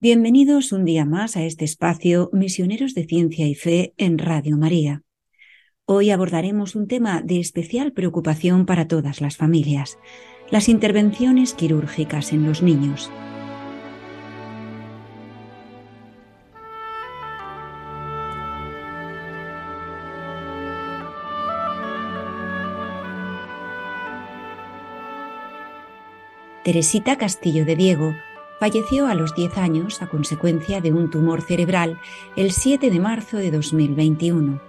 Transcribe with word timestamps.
Bienvenidos 0.00 0.72
un 0.72 0.84
día 0.84 1.06
más 1.06 1.34
a 1.36 1.44
este 1.44 1.64
espacio 1.64 2.28
Misioneros 2.32 2.92
de 2.92 3.06
Ciencia 3.06 3.46
y 3.46 3.54
Fe 3.54 3.94
en 3.96 4.18
Radio 4.18 4.58
María. 4.58 5.02
Hoy 5.86 6.10
abordaremos 6.10 6.76
un 6.76 6.88
tema 6.88 7.22
de 7.22 7.40
especial 7.40 7.92
preocupación 7.92 8.66
para 8.66 8.86
todas 8.86 9.22
las 9.22 9.38
familias, 9.38 9.98
las 10.50 10.68
intervenciones 10.68 11.54
quirúrgicas 11.54 12.32
en 12.34 12.44
los 12.44 12.62
niños. 12.62 13.10
Teresita 26.64 27.18
Castillo 27.18 27.66
de 27.66 27.76
Diego 27.76 28.14
falleció 28.58 29.06
a 29.06 29.14
los 29.14 29.34
10 29.34 29.58
años 29.58 30.00
a 30.00 30.06
consecuencia 30.06 30.80
de 30.80 30.94
un 30.94 31.10
tumor 31.10 31.42
cerebral 31.42 32.00
el 32.36 32.52
7 32.52 32.90
de 32.90 33.00
marzo 33.00 33.36
de 33.36 33.50
2021. 33.50 34.62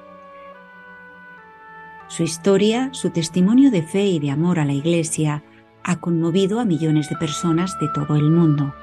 Su 2.10 2.24
historia, 2.24 2.90
su 2.92 3.12
testimonio 3.12 3.72
de 3.72 3.82
fe 3.82 4.08
y 4.08 4.20
de 4.20 4.30
amor 4.30 4.60
a 4.60 4.66
la 4.66 4.74
Iglesia 4.74 5.42
ha 5.86 6.02
conmovido 6.02 6.60
a 6.60 6.66
millones 6.66 7.08
de 7.08 7.16
personas 7.16 7.80
de 7.80 7.88
todo 7.88 8.18
el 8.18 8.30
mundo. 8.30 8.76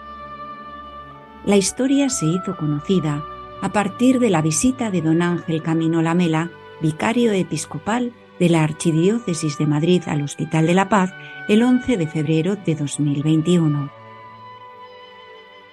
La 1.45 1.59
historia 1.59 2.09
se 2.09 2.25
hizo 2.25 2.57
conocida 2.57 3.23
a 3.61 3.73
partir 3.73 4.21
de 4.21 4.31
la 4.31 4.41
visita 4.41 4.91
de 4.91 5.03
don 5.03 5.21
Ángel 5.21 5.63
Camino 5.63 6.01
Lamela, 6.01 6.51
vicario 6.81 7.33
episcopal 7.33 8.15
de 8.43 8.49
la 8.49 8.65
Archidiócesis 8.65 9.57
de 9.57 9.69
Madrid 9.69 10.03
al 10.07 10.21
Hospital 10.21 10.67
de 10.67 10.75
la 10.75 10.89
Paz 10.89 11.15
el 11.49 11.63
11 11.63 11.97
de 11.97 12.09
febrero 12.09 12.57
de 12.57 12.75
2021. 12.75 13.89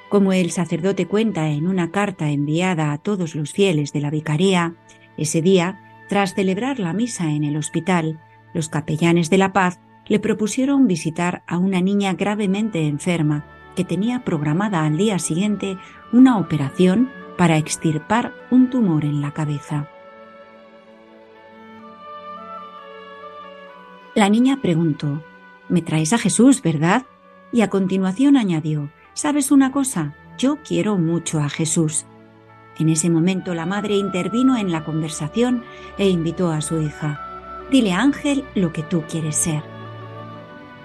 Como 0.08 0.34
el 0.34 0.52
sacerdote 0.52 1.08
cuenta 1.08 1.50
en 1.50 1.66
una 1.66 1.90
carta 1.90 2.30
enviada 2.30 2.92
a 2.92 3.00
todos 3.00 3.34
los 3.34 3.54
fieles 3.54 3.92
de 3.92 4.02
la 4.02 4.12
vicaría, 4.12 4.76
ese 5.18 5.42
día, 5.42 5.82
tras 6.10 6.36
celebrar 6.36 6.78
la 6.78 6.94
misa 6.94 7.32
en 7.32 7.44
el 7.44 7.58
hospital, 7.58 8.22
los 8.54 8.70
capellanes 8.70 9.32
de 9.32 9.40
la 9.40 9.52
paz 9.52 9.80
le 10.08 10.20
propusieron 10.20 10.86
visitar 10.86 11.42
a 11.48 11.58
una 11.58 11.82
niña 11.82 12.14
gravemente 12.14 12.86
enferma 12.86 13.48
que 13.76 13.84
tenía 13.84 14.24
programada 14.24 14.86
al 14.86 14.96
día 14.96 15.18
siguiente 15.18 15.76
una 16.14 16.38
operación 16.38 17.10
para 17.36 17.58
extirpar 17.58 18.32
un 18.52 18.70
tumor 18.70 19.06
en 19.06 19.22
la 19.22 19.34
cabeza. 19.34 19.90
La 24.20 24.28
niña 24.28 24.60
preguntó, 24.62 25.24
Me 25.70 25.82
traes 25.82 26.12
a 26.12 26.18
Jesús, 26.18 26.62
¿verdad? 26.62 27.06
Y 27.54 27.62
a 27.62 27.70
continuación 27.70 28.36
añadió, 28.36 28.92
¿Sabes 29.14 29.50
una 29.50 29.72
cosa? 29.72 30.14
Yo 30.38 30.58
quiero 30.62 30.98
mucho 30.98 31.40
a 31.40 31.48
Jesús. 31.48 32.06
En 32.78 32.90
ese 32.90 33.10
momento 33.10 33.54
la 33.54 33.66
madre 33.66 33.96
intervino 33.96 34.58
en 34.58 34.74
la 34.74 34.84
conversación 34.84 35.64
e 35.98 36.10
invitó 36.10 36.52
a 36.52 36.60
su 36.60 36.82
hija. 36.82 37.66
Dile 37.72 37.94
Ángel 37.94 38.44
lo 38.56 38.74
que 38.74 38.84
tú 38.84 39.04
quieres 39.10 39.38
ser. 39.38 39.64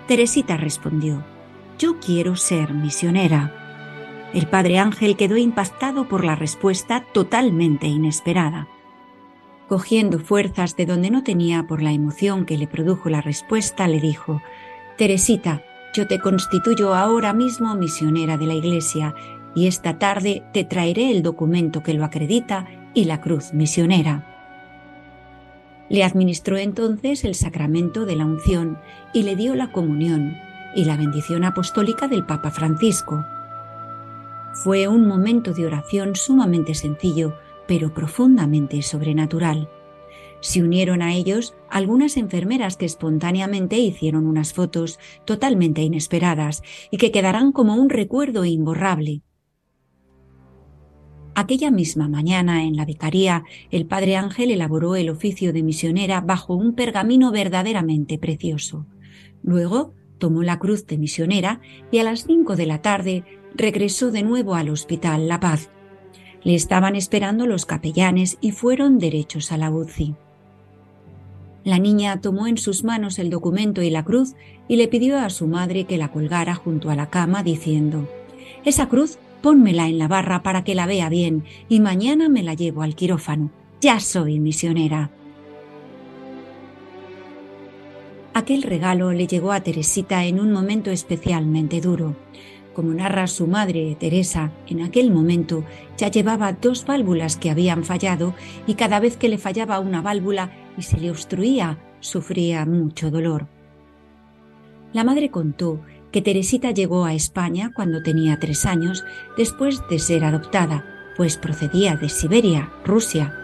Teresita 0.07 0.57
respondió, 0.57 1.25
Yo 1.77 1.99
quiero 1.99 2.37
ser 2.37 2.73
misionera. 2.73 4.31
El 4.33 4.47
padre 4.47 4.79
Ángel 4.79 5.17
quedó 5.17 5.37
impactado 5.37 6.07
por 6.07 6.25
la 6.25 6.37
respuesta 6.37 7.05
totalmente 7.13 7.89
inesperada. 7.89 8.69
Cogiendo 9.69 10.19
fuerzas 10.19 10.77
de 10.77 10.85
donde 10.85 11.11
no 11.11 11.23
tenía 11.23 11.67
por 11.67 11.81
la 11.83 11.93
emoción 11.93 12.45
que 12.45 12.59
le 12.59 12.67
produjo 12.67 13.09
la 13.09 13.23
respuesta, 13.23 13.89
le 13.89 14.01
dijo, 14.01 14.43
Teresita, 14.99 15.63
yo 15.95 16.07
te 16.07 16.19
constituyo 16.19 16.95
ahora 16.95 17.33
mismo 17.33 17.75
misionera 17.75 18.37
de 18.37 18.47
la 18.47 18.55
Iglesia 18.55 19.15
y 19.55 19.67
esta 19.67 19.99
tarde 19.99 20.43
te 20.53 20.65
traeré 20.65 21.11
el 21.11 21.23
documento 21.23 21.83
que 21.83 21.95
lo 21.95 22.05
acredita 22.05 22.67
y 22.93 23.05
la 23.05 23.21
cruz 23.21 23.55
misionera. 23.55 24.31
Le 25.89 26.03
administró 26.03 26.57
entonces 26.57 27.25
el 27.25 27.35
sacramento 27.35 28.05
de 28.05 28.17
la 28.17 28.27
unción 28.27 28.79
y 29.13 29.23
le 29.23 29.37
dio 29.37 29.55
la 29.55 29.71
comunión 29.71 30.37
y 30.75 30.85
la 30.85 30.97
bendición 30.97 31.45
apostólica 31.45 32.09
del 32.09 32.27
Papa 32.27 32.51
Francisco. 32.51 33.25
Fue 34.53 34.89
un 34.89 35.07
momento 35.07 35.53
de 35.53 35.67
oración 35.67 36.17
sumamente 36.17 36.75
sencillo, 36.75 37.35
pero 37.67 37.95
profundamente 37.95 38.81
sobrenatural. 38.83 39.69
Se 40.41 40.63
unieron 40.63 41.01
a 41.01 41.15
ellos 41.15 41.55
algunas 41.71 42.17
enfermeras 42.17 42.77
que 42.77 42.85
espontáneamente 42.85 43.79
hicieron 43.79 44.27
unas 44.27 44.53
fotos 44.53 44.99
totalmente 45.25 45.83
inesperadas 45.83 46.63
y 46.91 46.99
que 46.99 47.11
quedarán 47.11 47.53
como 47.53 47.77
un 47.77 47.89
recuerdo 47.89 48.45
imborrable. 48.45 49.23
Aquella 51.35 51.71
misma 51.71 52.09
mañana 52.09 52.63
en 52.63 52.77
la 52.77 52.85
vicaría, 52.85 53.45
el 53.71 53.87
padre 53.87 54.17
Ángel 54.17 54.53
elaboró 54.53 54.95
el 54.95 55.11
oficio 55.11 55.53
de 55.53 55.65
misionera 55.65 56.21
bajo 56.21 56.55
un 56.55 56.75
pergamino 56.75 57.33
verdaderamente 57.33 58.19
precioso. 58.19 58.87
Luego 59.43 59.95
tomó 60.19 60.43
la 60.43 60.59
cruz 60.59 60.87
de 60.87 60.97
misionera 60.97 61.61
y 61.91 61.99
a 61.99 62.05
las 62.05 62.25
cinco 62.25 62.55
de 62.55 62.67
la 62.67 62.83
tarde 62.83 63.25
regresó 63.55 64.13
de 64.13 64.23
nuevo 64.23 64.55
al 64.55 64.69
hospital 64.69 65.27
La 65.27 65.41
Paz. 65.41 65.71
Le 66.45 66.55
estaban 66.55 66.95
esperando 66.95 67.47
los 67.47 67.67
capellanes 67.67 68.39
y 68.41 68.53
fueron 68.53 68.99
derechos 68.99 69.51
a 69.51 69.57
la 69.57 69.71
UCI. 69.71 70.15
La 71.65 71.79
niña 71.79 72.21
tomó 72.21 72.47
en 72.47 72.59
sus 72.59 72.85
manos 72.85 73.19
el 73.19 73.31
documento 73.31 73.81
y 73.81 73.89
la 73.89 74.05
cruz 74.05 74.35
y 74.69 74.77
le 74.77 74.87
pidió 74.87 75.19
a 75.19 75.31
su 75.31 75.47
madre 75.47 75.85
que 75.85 75.97
la 75.97 76.13
colgara 76.13 76.55
junto 76.55 76.91
a 76.91 76.95
la 76.95 77.09
cama 77.09 77.43
diciendo, 77.43 78.07
Esa 78.67 78.89
cruz 78.91 79.19
pónmela 79.41 79.89
en 79.89 79.99
la 79.99 80.07
barra 80.07 80.43
para 80.43 80.63
que 80.63 80.75
la 80.75 80.87
vea 80.87 81.09
bien 81.09 81.45
y 81.71 81.81
mañana 81.81 82.29
me 82.29 82.43
la 82.43 82.53
llevo 82.53 82.83
al 82.83 82.95
quirófano. 82.95 83.51
Ya 83.81 83.99
soy 84.01 84.41
misionera. 84.41 85.11
Aquel 88.35 88.63
regalo 88.63 89.13
le 89.13 89.27
llegó 89.27 89.53
a 89.53 89.61
Teresita 89.61 90.25
en 90.25 90.41
un 90.41 90.53
momento 90.53 90.91
especialmente 90.91 91.81
duro. 91.81 92.17
Como 92.75 92.93
narra 92.93 93.29
su 93.29 93.47
madre, 93.47 93.97
Teresa, 94.01 94.51
en 94.67 94.83
aquel 94.83 95.13
momento 95.13 95.65
ya 95.97 96.09
llevaba 96.09 96.53
dos 96.53 96.85
válvulas 96.85 97.37
que 97.37 97.51
habían 97.51 97.85
fallado 97.85 98.35
y 98.67 98.75
cada 98.75 98.99
vez 98.99 99.17
que 99.17 99.29
le 99.29 99.39
fallaba 99.39 99.79
una 99.79 100.03
válvula 100.03 100.51
y 100.77 100.83
se 100.83 100.99
le 100.99 101.13
obstruía, 101.13 101.79
sufría 102.01 102.67
mucho 102.67 103.13
dolor. 103.13 103.47
La 104.93 105.05
madre 105.05 105.31
contó 105.31 105.81
que 106.11 106.21
Teresita 106.21 106.73
llegó 106.73 107.05
a 107.05 107.15
España 107.15 107.71
cuando 107.75 108.03
tenía 108.03 108.41
tres 108.41 108.67
años 108.67 109.05
después 109.37 109.81
de 109.89 110.01
ser 110.01 110.25
adoptada, 110.25 110.85
pues 111.17 111.37
procedía 111.37 111.95
de 111.97 112.09
Siberia, 112.09 112.73
Rusia. 112.85 113.39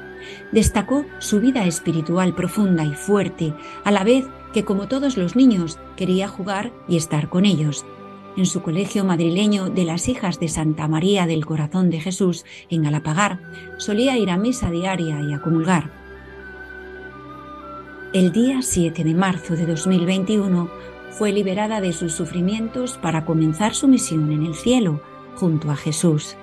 Destacó 0.51 1.05
su 1.21 1.41
vida 1.41 1.67
espiritual 1.67 2.35
profunda 2.35 2.85
y 2.85 2.95
fuerte, 2.95 3.55
a 3.85 3.93
la 3.93 4.03
vez 4.03 4.27
que 4.53 4.65
como 4.65 4.89
todos 4.89 5.17
los 5.17 5.37
niños 5.37 5.79
quería 5.97 6.27
jugar 6.27 6.73
y 6.89 6.97
estar 6.97 7.29
con 7.29 7.45
ellos. 7.45 7.85
En 8.41 8.47
su 8.47 8.63
colegio 8.63 9.05
madrileño 9.05 9.69
de 9.69 9.85
las 9.85 10.09
hijas 10.09 10.41
de 10.41 10.49
Santa 10.49 10.89
María 10.89 11.27
del 11.27 11.45
Corazón 11.45 11.91
de 11.91 12.01
Jesús 12.01 12.47
en 12.71 12.85
Galapagar 12.85 13.39
solía 13.77 14.17
ir 14.17 14.31
a 14.31 14.39
misa 14.39 14.71
diaria 14.71 15.21
y 15.21 15.35
a 15.35 15.43
comulgar. 15.43 15.91
El 18.15 18.33
día 18.33 18.63
7 18.63 19.05
de 19.05 19.13
marzo 19.13 19.57
de 19.57 19.67
2021 19.67 20.71
fue 21.11 21.33
liberada 21.33 21.83
de 21.83 21.93
sus 21.93 22.15
sufrimientos 22.15 22.97
para 22.97 23.27
comenzar 23.27 23.75
su 23.75 23.89
misión 23.89 24.33
en 24.33 24.47
el 24.47 24.55
cielo 24.55 25.03
junto 25.37 25.71
a 25.71 25.77
Jesús. 25.77 26.39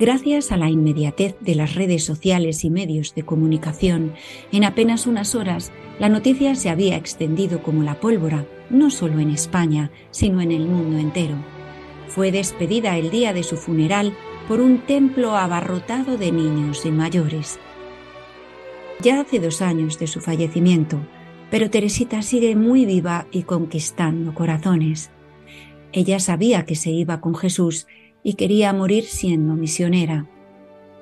Gracias 0.00 0.50
a 0.50 0.56
la 0.56 0.68
inmediatez 0.68 1.36
de 1.38 1.54
las 1.54 1.76
redes 1.76 2.02
sociales 2.02 2.64
y 2.64 2.70
medios 2.70 3.14
de 3.14 3.22
comunicación, 3.22 4.14
en 4.50 4.64
apenas 4.64 5.06
unas 5.06 5.36
horas 5.36 5.70
la 6.00 6.08
noticia 6.08 6.56
se 6.56 6.70
había 6.70 6.96
extendido 6.96 7.62
como 7.62 7.84
la 7.84 8.00
pólvora, 8.00 8.44
no 8.72 8.90
solo 8.90 9.20
en 9.20 9.30
España, 9.30 9.92
sino 10.10 10.40
en 10.40 10.50
el 10.50 10.66
mundo 10.66 10.98
entero. 10.98 11.36
Fue 12.08 12.32
despedida 12.32 12.98
el 12.98 13.10
día 13.10 13.32
de 13.32 13.44
su 13.44 13.56
funeral 13.56 14.16
por 14.48 14.60
un 14.60 14.80
templo 14.80 15.36
abarrotado 15.36 16.18
de 16.18 16.32
niños 16.32 16.84
y 16.84 16.90
mayores. 16.90 17.60
Ya 19.00 19.20
hace 19.20 19.38
dos 19.38 19.62
años 19.62 19.98
de 19.98 20.06
su 20.06 20.20
fallecimiento, 20.20 20.98
pero 21.50 21.70
Teresita 21.70 22.22
sigue 22.22 22.56
muy 22.56 22.86
viva 22.86 23.26
y 23.30 23.42
conquistando 23.42 24.34
corazones. 24.34 25.10
Ella 25.92 26.18
sabía 26.18 26.64
que 26.64 26.74
se 26.74 26.90
iba 26.90 27.20
con 27.20 27.34
Jesús 27.34 27.86
y 28.22 28.34
quería 28.34 28.72
morir 28.72 29.04
siendo 29.04 29.54
misionera. 29.54 30.26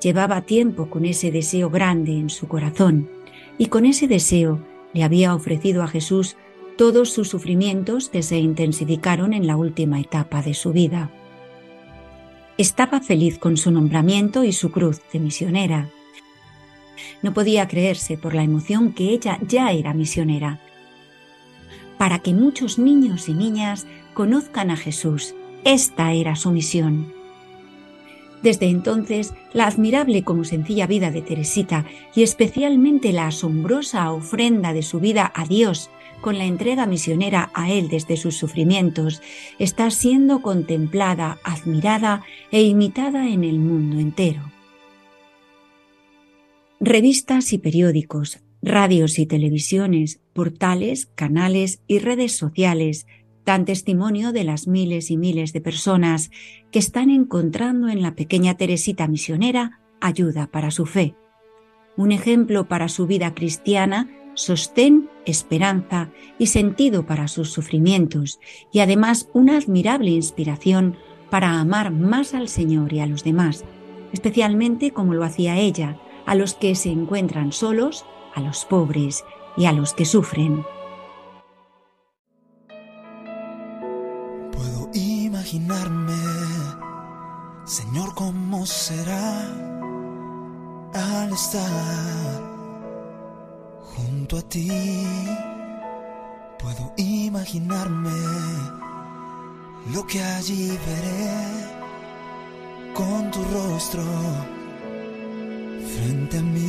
Llevaba 0.03 0.43
tiempo 0.43 0.91
con 0.91 1.05
ese 1.05 1.31
deseo 1.31 1.71
grande 1.71 2.13
en 2.13 2.31
su 2.31 2.49
corazón 2.49 3.11
y 3.59 3.67
con 3.67 3.85
ese 3.85 4.09
deseo 4.09 4.65
le 4.93 5.05
había 5.05 5.35
ofrecido 5.35 5.83
a 5.83 5.89
Jesús 5.89 6.37
todos 6.81 7.11
sus 7.11 7.29
sufrimientos 7.29 8.09
que 8.09 8.23
se 8.23 8.39
intensificaron 8.39 9.35
en 9.35 9.47
la 9.47 9.55
última 9.59 10.01
etapa 10.01 10.41
de 10.41 10.55
su 10.55 10.73
vida. 10.73 11.11
Estaba 12.57 13.03
feliz 13.03 13.39
con 13.39 13.59
su 13.59 13.71
nombramiento 13.71 14.45
y 14.45 14.55
su 14.55 14.71
cruz 14.71 15.03
de 15.13 15.19
misionera. 15.19 15.91
No 17.21 17.35
podía 17.35 17.69
creerse 17.69 18.17
por 18.17 18.35
la 18.35 18.45
emoción 18.45 18.95
que 18.95 19.11
ella 19.11 19.39
ya 19.47 19.73
era 19.73 19.93
misionera. 19.93 20.59
Para 21.99 22.21
que 22.21 22.33
muchos 22.33 22.79
niños 22.79 23.29
y 23.29 23.35
niñas 23.35 23.87
conozcan 24.15 24.71
a 24.71 24.77
Jesús, 24.79 25.35
esta 25.65 26.15
era 26.15 26.35
su 26.35 26.51
misión. 26.51 27.13
Desde 28.43 28.71
entonces, 28.71 29.35
la 29.53 29.67
admirable 29.67 30.25
como 30.25 30.45
sencilla 30.45 30.87
vida 30.87 31.11
de 31.11 31.21
Teresita 31.21 31.85
y 32.15 32.23
especialmente 32.23 33.13
la 33.13 33.27
asombrosa 33.27 34.11
ofrenda 34.13 34.73
de 34.73 34.81
su 34.81 34.99
vida 34.99 35.31
a 35.35 35.45
Dios 35.45 35.91
con 36.21 36.39
la 36.39 36.45
entrega 36.45 36.87
misionera 36.87 37.51
a 37.55 37.71
Él 37.71 37.89
desde 37.89 38.17
sus 38.17 38.37
sufrimientos, 38.37 39.23
está 39.59 39.91
siendo 39.91 40.43
contemplada, 40.43 41.39
admirada 41.45 42.25
e 42.51 42.63
imitada 42.63 43.29
en 43.29 43.45
el 43.45 43.59
mundo 43.59 43.99
entero. 43.99 44.43
Revistas 46.81 47.53
y 47.53 47.59
periódicos, 47.59 48.41
radios 48.63 49.19
y 49.19 49.27
televisiones, 49.27 50.21
portales, 50.33 51.07
canales 51.15 51.83
y 51.87 51.99
redes 51.99 52.33
sociales 52.33 53.07
dan 53.45 53.65
testimonio 53.65 54.33
de 54.33 54.45
las 54.45 54.67
miles 54.67 55.11
y 55.11 55.17
miles 55.17 55.53
de 55.53 55.61
personas 55.61 56.31
que 56.71 56.79
están 56.79 57.11
encontrando 57.11 57.89
en 57.89 58.03
la 58.03 58.15
pequeña 58.15 58.57
Teresita 58.57 59.09
misionera 59.09 59.81
ayuda 60.01 60.47
para 60.47 60.71
su 60.71 60.87
fe. 60.87 61.15
Un 61.97 62.13
ejemplo 62.13 62.69
para 62.69 62.89
su 62.89 63.07
vida 63.07 63.35
cristiana 63.35 64.09
sostén, 64.35 65.11
esperanza 65.27 66.11
y 66.39 66.47
sentido 66.47 67.07
para 67.07 67.29
sus 67.29 67.51
sufrimientos 67.51 68.41
y 68.73 68.81
además 68.81 69.29
una 69.33 69.57
admirable 69.57 70.11
inspiración 70.11 70.97
para 71.31 71.61
amar 71.61 71.91
más 71.91 72.35
al 72.35 72.49
Señor 72.49 72.93
y 72.93 73.01
a 73.01 73.07
los 73.07 73.25
demás, 73.25 73.65
especialmente 74.13 74.91
como 74.91 75.15
lo 75.15 75.25
hacía 75.25 75.59
ella, 75.59 75.99
a 76.27 76.35
los 76.35 76.55
que 76.55 76.75
se 76.75 76.91
encuentran 76.91 77.53
solos, 77.53 78.05
a 78.35 78.41
los 78.41 78.65
pobres 78.65 79.25
y 79.57 79.67
a 79.67 79.73
los 79.73 79.95
que 79.95 80.05
sufren. 80.05 80.65
Puedo 84.53 84.91
imaginarme, 84.95 86.19
Señor, 87.65 88.15
cómo 88.15 88.67
será 88.67 89.47
al 90.93 91.33
estar 91.33 92.50
junto 94.31 94.37
a 94.37 94.49
ti 94.49 94.69
puedo 96.59 96.93
imaginarme 96.97 98.11
lo 99.93 100.07
que 100.07 100.23
allí 100.23 100.69
veré 100.69 101.67
con 102.95 103.31
tu 103.33 103.43
rostro 103.53 104.05
frente 105.95 106.39
a 106.39 106.43
mí. 106.43 106.69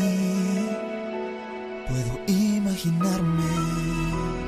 Puedo 1.88 2.20
imaginarme. 2.28 4.41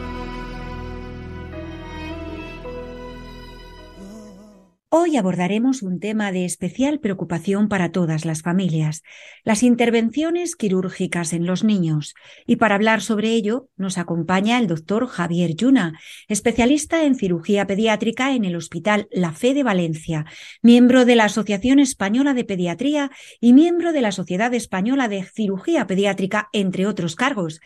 Hoy 4.95 5.17
abordaremos 5.17 5.81
un 5.81 5.99
tema 5.99 6.31
de 6.31 6.45
especial 6.45 6.99
preocupación 6.99 7.67
para 7.67 7.91
todas 7.91 8.25
las 8.25 8.43
familias, 8.43 9.01
las 9.43 9.63
intervenciones 9.63 10.55
quirúrgicas 10.55 11.33
en 11.33 11.47
los 11.47 11.63
niños. 11.63 12.13
Y 12.45 12.57
para 12.57 12.75
hablar 12.75 13.01
sobre 13.01 13.29
ello 13.29 13.69
nos 13.75 13.97
acompaña 13.97 14.59
el 14.59 14.67
doctor 14.67 15.07
Javier 15.07 15.55
Yuna, 15.55 15.99
especialista 16.27 17.05
en 17.05 17.15
cirugía 17.15 17.65
pediátrica 17.65 18.35
en 18.35 18.45
el 18.45 18.55
Hospital 18.55 19.07
La 19.09 19.31
Fe 19.31 19.55
de 19.55 19.63
Valencia, 19.63 20.25
miembro 20.61 21.05
de 21.05 21.15
la 21.15 21.23
Asociación 21.23 21.79
Española 21.79 22.35
de 22.35 22.45
Pediatría 22.45 23.09
y 23.41 23.53
miembro 23.53 23.93
de 23.93 24.01
la 24.01 24.11
Sociedad 24.11 24.53
Española 24.53 25.07
de 25.07 25.23
Cirugía 25.23 25.87
Pediátrica, 25.87 26.49
entre 26.53 26.85
otros 26.85 27.15
cargos. 27.15 27.61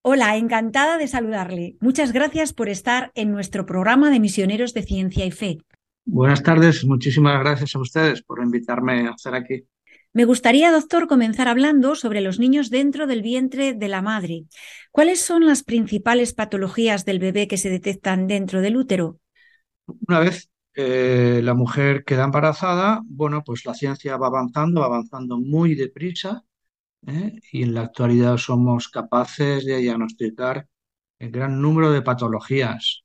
Hola, 0.00 0.36
encantada 0.36 0.98
de 0.98 1.06
saludarle. 1.06 1.76
Muchas 1.78 2.10
gracias 2.10 2.52
por 2.52 2.68
estar 2.68 3.12
en 3.14 3.30
nuestro 3.30 3.64
programa 3.64 4.10
de 4.10 4.18
Misioneros 4.18 4.74
de 4.74 4.82
Ciencia 4.82 5.24
y 5.24 5.30
Fe. 5.30 5.58
Buenas 6.04 6.42
tardes, 6.42 6.84
muchísimas 6.84 7.38
gracias 7.40 7.74
a 7.76 7.78
ustedes 7.78 8.22
por 8.22 8.42
invitarme 8.42 9.08
a 9.08 9.12
estar 9.12 9.34
aquí. 9.34 9.64
Me 10.12 10.24
gustaría, 10.24 10.70
doctor, 10.70 11.06
comenzar 11.06 11.48
hablando 11.48 11.94
sobre 11.94 12.20
los 12.20 12.38
niños 12.38 12.68
dentro 12.68 13.06
del 13.06 13.22
vientre 13.22 13.72
de 13.72 13.88
la 13.88 14.02
madre. 14.02 14.44
¿Cuáles 14.90 15.22
son 15.22 15.46
las 15.46 15.62
principales 15.62 16.34
patologías 16.34 17.04
del 17.04 17.18
bebé 17.18 17.48
que 17.48 17.56
se 17.56 17.70
detectan 17.70 18.26
dentro 18.26 18.60
del 18.60 18.76
útero? 18.76 19.20
Una 20.06 20.20
vez 20.20 20.50
eh, 20.74 21.40
la 21.42 21.54
mujer 21.54 22.04
queda 22.04 22.24
embarazada, 22.24 23.00
bueno, 23.04 23.42
pues 23.44 23.64
la 23.64 23.74
ciencia 23.74 24.16
va 24.16 24.26
avanzando, 24.26 24.80
va 24.80 24.86
avanzando 24.86 25.38
muy 25.38 25.74
deprisa 25.74 26.44
¿eh? 27.06 27.38
y 27.52 27.62
en 27.62 27.74
la 27.74 27.82
actualidad 27.82 28.36
somos 28.36 28.88
capaces 28.88 29.64
de 29.64 29.78
diagnosticar 29.78 30.66
el 31.18 31.30
gran 31.30 31.60
número 31.62 31.92
de 31.92 32.02
patologías. 32.02 33.04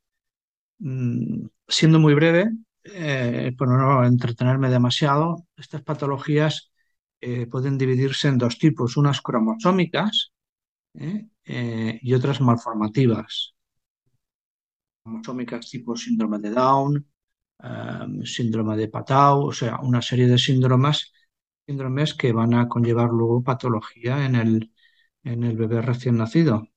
Mm, 0.79 1.47
siendo 1.67 1.99
muy 1.99 2.13
breve, 2.13 2.51
eh, 2.93 3.53
por 3.57 3.67
no 3.67 4.05
entretenerme 4.05 4.69
demasiado, 4.69 5.45
estas 5.55 5.81
patologías 5.83 6.71
eh, 7.21 7.47
pueden 7.47 7.77
dividirse 7.77 8.27
en 8.27 8.37
dos 8.37 8.57
tipos, 8.57 8.97
unas 8.97 9.21
cromosómicas 9.21 10.33
¿eh? 10.93 11.27
y 12.01 12.13
otras 12.13 12.41
malformativas. 12.41 13.55
Cromosómicas 15.03 15.69
tipo 15.69 15.95
síndrome 15.95 16.39
de 16.39 16.51
Down, 16.51 17.07
síndrome 18.23 18.77
de 18.77 18.87
Patau, 18.89 19.47
o 19.47 19.51
sea, 19.53 19.79
una 19.81 20.01
serie 20.01 20.27
de 20.27 20.37
síndromes, 20.37 21.13
síndromes 21.65 22.13
que 22.13 22.31
van 22.33 22.53
a 22.53 22.67
conllevar 22.67 23.09
luego 23.09 23.43
patología 23.43 24.25
en 24.25 24.35
el, 24.35 24.71
en 25.23 25.43
el 25.43 25.57
bebé 25.57 25.81
recién 25.81 26.17
nacido. 26.17 26.67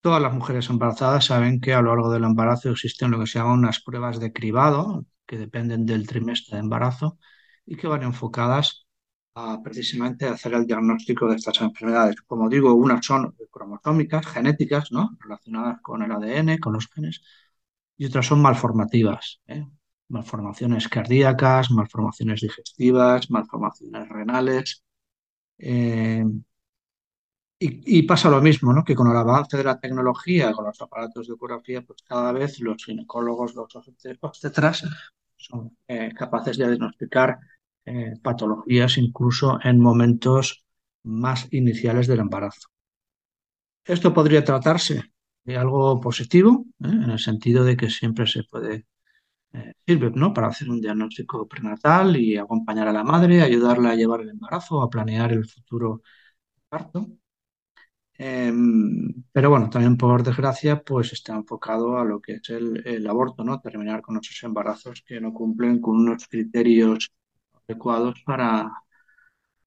Todas 0.00 0.22
las 0.22 0.32
mujeres 0.34 0.70
embarazadas 0.70 1.26
saben 1.26 1.60
que 1.60 1.74
a 1.74 1.82
lo 1.82 1.90
largo 1.94 2.12
del 2.12 2.24
embarazo 2.24 2.70
existen 2.70 3.10
lo 3.10 3.18
que 3.20 3.26
se 3.26 3.38
llaman 3.38 3.58
unas 3.60 3.80
pruebas 3.82 4.20
de 4.20 4.32
cribado, 4.32 5.04
que 5.26 5.38
dependen 5.38 5.86
del 5.86 6.06
trimestre 6.06 6.56
de 6.56 6.62
embarazo 6.62 7.18
y 7.66 7.76
que 7.76 7.86
van 7.88 8.02
enfocadas 8.04 8.86
a 9.34 9.62
precisamente 9.62 10.26
hacer 10.26 10.54
el 10.54 10.66
diagnóstico 10.66 11.28
de 11.28 11.36
estas 11.36 11.60
enfermedades. 11.60 12.16
Como 12.22 12.48
digo, 12.48 12.74
unas 12.74 13.04
son 13.04 13.34
cromosómicas, 13.50 14.26
genéticas, 14.26 14.92
¿no? 14.92 15.10
relacionadas 15.20 15.80
con 15.82 16.02
el 16.02 16.12
ADN, 16.12 16.58
con 16.58 16.72
los 16.72 16.88
genes, 16.88 17.20
y 17.98 18.06
otras 18.06 18.26
son 18.26 18.40
malformativas, 18.42 19.40
¿eh? 19.46 19.66
malformaciones 20.08 20.88
cardíacas, 20.88 21.70
malformaciones 21.70 22.40
digestivas, 22.40 23.30
malformaciones 23.30 24.08
renales. 24.08 24.84
Eh, 25.58 26.24
y, 27.58 28.02
pasa 28.02 28.28
lo 28.28 28.40
mismo, 28.42 28.72
¿no? 28.72 28.84
Que 28.84 28.94
con 28.94 29.10
el 29.10 29.16
avance 29.16 29.56
de 29.56 29.64
la 29.64 29.80
tecnología, 29.80 30.52
con 30.52 30.66
los 30.66 30.80
aparatos 30.82 31.26
de 31.26 31.34
ecografía, 31.34 31.82
pues 31.82 32.02
cada 32.02 32.32
vez 32.32 32.60
los 32.60 32.84
ginecólogos, 32.84 33.54
los 33.54 33.74
obstetras 34.20 34.84
son 35.36 35.76
eh, 35.88 36.12
capaces 36.14 36.58
de 36.58 36.66
diagnosticar 36.66 37.38
eh, 37.84 38.14
patologías 38.22 38.98
incluso 38.98 39.58
en 39.62 39.80
momentos 39.80 40.64
más 41.04 41.48
iniciales 41.52 42.06
del 42.06 42.20
embarazo. 42.20 42.68
Esto 43.84 44.12
podría 44.12 44.44
tratarse 44.44 45.12
de 45.44 45.56
algo 45.56 46.00
positivo, 46.00 46.66
¿eh? 46.80 46.88
en 46.88 47.10
el 47.10 47.18
sentido 47.18 47.64
de 47.64 47.76
que 47.76 47.88
siempre 47.88 48.26
se 48.26 48.44
puede, 48.44 48.86
sirve 49.86 50.10
¿no? 50.14 50.34
para 50.34 50.48
hacer 50.48 50.68
un 50.68 50.80
diagnóstico 50.80 51.48
prenatal 51.48 52.16
y 52.16 52.36
acompañar 52.36 52.88
a 52.88 52.92
la 52.92 53.04
madre, 53.04 53.40
ayudarla 53.42 53.90
a 53.90 53.94
llevar 53.94 54.20
el 54.22 54.30
embarazo, 54.30 54.82
a 54.82 54.90
planear 54.90 55.32
el 55.32 55.46
futuro 55.46 56.02
parto. 56.68 57.08
Em, 58.18 59.12
pero 59.32 59.50
bueno, 59.50 59.68
también 59.68 59.96
por 59.96 60.22
desgracia, 60.22 60.82
pues 60.82 61.12
está 61.12 61.34
enfocado 61.34 61.98
a 61.98 62.04
lo 62.04 62.20
que 62.20 62.34
es 62.34 62.50
el, 62.50 63.06
aborto, 63.06 63.44
¿no? 63.44 63.60
Terminar 63.60 64.02
con 64.02 64.16
esos 64.16 64.42
embarazos 64.42 65.02
que 65.06 65.20
no 65.20 65.32
cumplen 65.32 65.80
con 65.80 65.96
unos 65.96 66.26
criterios 66.28 67.12
adecuados 67.68 68.22
para, 68.24 68.72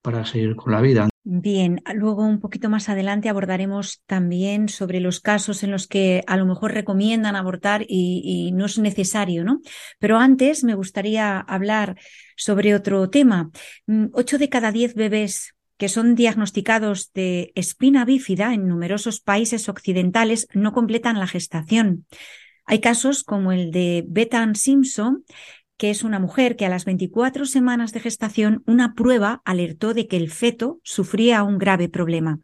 para 0.01 0.25
seguir 0.25 0.55
con 0.55 0.71
la 0.71 0.81
vida. 0.81 1.09
Bien, 1.31 1.83
luego 1.93 2.25
un 2.25 2.39
poquito 2.39 2.69
más 2.69 2.89
adelante 2.89 3.29
abordaremos 3.29 4.01
también 4.07 4.67
sobre 4.67 4.99
los 4.99 5.19
casos 5.19 5.61
en 5.61 5.69
los 5.69 5.85
que 5.85 6.23
a 6.25 6.37
lo 6.37 6.47
mejor 6.47 6.73
recomiendan 6.73 7.35
abortar 7.35 7.85
y, 7.87 8.51
no 8.53 8.65
es 8.65 8.79
necesario, 8.79 9.43
¿no? 9.43 9.61
Pero 9.99 10.17
antes 10.17 10.63
me 10.63 10.73
gustaría 10.73 11.39
hablar 11.39 11.99
sobre 12.35 12.73
otro 12.73 13.11
tema. 13.11 13.51
Mm, 13.85 14.07
ocho 14.13 14.39
de 14.39 14.49
cada 14.49 14.71
diez 14.71 14.95
bebés 14.95 15.53
que 15.79 15.87
son 15.87 16.13
diagnosticados 16.13 17.13
de 17.13 17.53
espina 17.55 18.03
bífida 18.03 18.53
en 18.53 18.67
numerosos 18.67 19.21
países 19.21 19.69
occidentales 19.69 20.47
no 20.53 20.73
completan 20.73 21.17
la 21.17 21.25
gestación. 21.25 22.05
Hay 22.65 22.81
casos 22.81 23.23
como 23.23 23.53
el 23.53 23.71
de 23.71 24.03
Bethan 24.05 24.55
Simpson, 24.55 25.23
que 25.77 25.89
es 25.89 26.03
una 26.03 26.19
mujer 26.19 26.57
que 26.57 26.65
a 26.65 26.69
las 26.69 26.83
24 26.83 27.45
semanas 27.45 27.93
de 27.93 28.01
gestación 28.01 28.61
una 28.67 28.93
prueba 28.93 29.41
alertó 29.45 29.93
de 29.93 30.07
que 30.07 30.17
el 30.17 30.29
feto 30.29 30.81
sufría 30.83 31.43
un 31.43 31.57
grave 31.57 31.87
problema. 31.87 32.39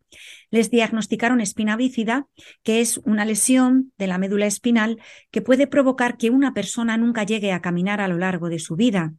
Les 0.52 0.70
diagnosticaron 0.70 1.42
espina 1.42 1.75
bífida, 1.75 2.28
que 2.64 2.82
es 2.82 3.00
una 3.00 3.25
lesión 3.25 3.94
de 3.98 4.08
la 4.08 4.18
médula 4.18 4.46
espinal 4.46 5.00
que 5.32 5.42
puede 5.42 5.68
provocar 5.68 6.18
que 6.18 6.30
una 6.30 6.54
persona 6.54 6.98
nunca 6.98 7.24
llegue 7.24 7.52
a 7.52 7.62
caminar 7.62 8.02
a 8.02 8.08
lo 8.08 8.18
largo 8.18 8.50
de 8.50 8.60
su 8.60 8.75
vida. 8.75 9.14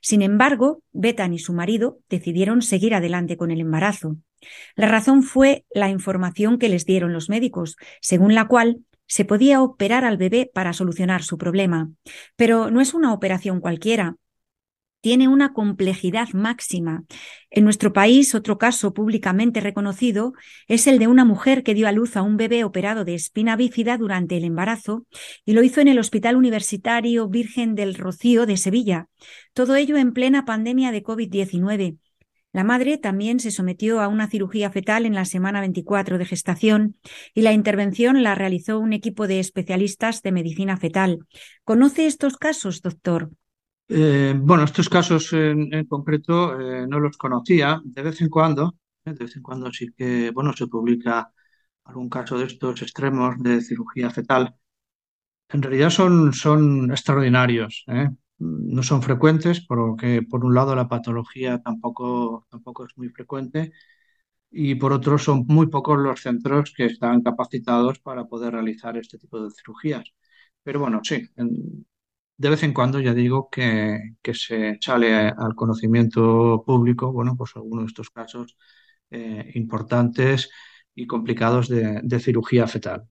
Sin 0.00 0.22
embargo, 0.22 0.82
Bethan 0.92 1.32
y 1.32 1.38
su 1.38 1.52
marido 1.52 1.98
decidieron 2.08 2.62
seguir 2.62 2.94
adelante 2.94 3.36
con 3.36 3.50
el 3.50 3.60
embarazo. 3.60 4.16
La 4.74 4.88
razón 4.88 5.22
fue 5.22 5.64
la 5.72 5.88
información 5.88 6.58
que 6.58 6.68
les 6.68 6.84
dieron 6.84 7.12
los 7.12 7.28
médicos, 7.28 7.76
según 8.00 8.34
la 8.34 8.46
cual 8.48 8.80
se 9.06 9.24
podía 9.24 9.62
operar 9.62 10.04
al 10.04 10.16
bebé 10.16 10.50
para 10.52 10.72
solucionar 10.72 11.22
su 11.22 11.36
problema. 11.36 11.90
Pero 12.36 12.70
no 12.70 12.80
es 12.80 12.94
una 12.94 13.12
operación 13.12 13.60
cualquiera. 13.60 14.16
Tiene 15.02 15.28
una 15.28 15.52
complejidad 15.52 16.28
máxima. 16.32 17.04
En 17.50 17.64
nuestro 17.64 17.92
país, 17.92 18.34
otro 18.34 18.56
caso 18.56 18.94
públicamente 18.94 19.60
reconocido 19.60 20.32
es 20.68 20.86
el 20.86 20.98
de 20.98 21.08
una 21.08 21.26
mujer 21.26 21.62
que 21.62 21.74
dio 21.74 21.88
a 21.88 21.92
luz 21.92 22.16
a 22.16 22.22
un 22.22 22.38
bebé 22.38 22.64
operado 22.64 23.04
de 23.04 23.14
espina 23.14 23.56
bífida 23.56 23.98
durante 23.98 24.38
el 24.38 24.44
embarazo 24.44 25.04
y 25.44 25.52
lo 25.52 25.62
hizo 25.62 25.80
en 25.80 25.88
el 25.88 25.98
Hospital 25.98 26.36
Universitario 26.36 27.28
Virgen 27.28 27.74
del 27.74 27.96
Rocío 27.96 28.46
de 28.46 28.56
Sevilla. 28.56 29.08
Todo 29.52 29.76
ello 29.76 29.98
en 29.98 30.14
plena 30.14 30.46
pandemia 30.46 30.92
de 30.92 31.02
COVID-19 31.02 31.98
la 32.52 32.64
madre 32.64 32.98
también 32.98 33.40
se 33.40 33.50
sometió 33.50 34.00
a 34.00 34.08
una 34.08 34.28
cirugía 34.28 34.70
fetal 34.70 35.06
en 35.06 35.14
la 35.14 35.24
semana 35.24 35.60
24 35.60 36.18
de 36.18 36.26
gestación 36.26 36.96
y 37.32 37.40
la 37.40 37.54
intervención 37.54 38.22
la 38.22 38.34
realizó 38.34 38.78
un 38.78 38.92
equipo 38.92 39.26
de 39.26 39.40
especialistas 39.40 40.20
de 40.20 40.32
medicina 40.32 40.76
fetal. 40.76 41.20
¿Conoce 41.64 42.04
estos 42.04 42.36
casos, 42.36 42.82
doctor? 42.82 43.30
Eh, 43.88 44.34
bueno, 44.36 44.64
estos 44.64 44.88
casos 44.88 45.32
en, 45.32 45.86
concreto 45.86 46.58
eh, 46.60 46.86
no 46.88 47.00
los 47.00 47.16
conocía. 47.16 47.80
De 47.84 48.02
vez 48.02 48.20
en 48.20 48.28
cuando, 48.28 48.76
eh, 49.04 49.12
de 49.12 49.24
vez 49.24 49.36
en 49.36 49.42
cuando 49.42 49.72
sí 49.72 49.88
que, 49.96 50.30
bueno, 50.30 50.52
se 50.52 50.66
publica 50.66 51.32
algún 51.84 52.08
caso 52.08 52.38
de 52.38 52.46
estos 52.46 52.82
extremos 52.82 53.36
de 53.42 53.60
cirugía 53.60 54.10
fetal. 54.10 54.54
En 55.48 55.62
realidad 55.62 55.90
son, 55.90 56.32
son 56.32 56.90
extraordinarios 56.90 57.84
no 58.42 58.82
son 58.82 59.02
frecuentes, 59.02 59.60
porque 59.66 60.22
por 60.22 60.44
un 60.44 60.54
lado 60.54 60.74
la 60.74 60.88
patología 60.88 61.60
tampoco, 61.62 62.46
tampoco 62.50 62.86
es 62.86 62.96
muy 62.96 63.08
frecuente 63.08 63.72
y 64.50 64.76
por 64.76 64.92
otro 64.92 65.18
son 65.18 65.44
muy 65.48 65.68
pocos 65.68 65.98
los 65.98 66.22
centros 66.22 66.72
que 66.76 66.86
están 66.86 67.22
capacitados 67.22 68.00
para 68.00 68.26
poder 68.26 68.54
realizar 68.54 68.96
este 68.96 69.18
tipo 69.18 69.42
de 69.42 69.50
cirugías. 69.50 70.04
Pero 70.62 70.80
bueno, 70.80 71.00
sí, 71.04 71.28
de 72.42 72.50
vez 72.50 72.62
en 72.64 72.72
cuando 72.74 72.98
ya 73.00 73.14
digo 73.14 73.48
que, 73.50 74.00
se 74.34 74.78
sale 74.80 75.14
al 75.14 75.54
conocimiento 75.54 76.64
público, 76.66 77.12
bueno, 77.12 77.36
pues 77.36 77.52
algunos 77.54 77.84
de 77.84 77.88
estos 77.88 78.10
casos 78.10 78.56
eh, 79.10 79.52
importantes 79.54 80.50
y 80.94 81.06
complicados 81.06 81.68
de 81.68 82.20
cirugía 82.20 82.66
fetal 82.66 83.04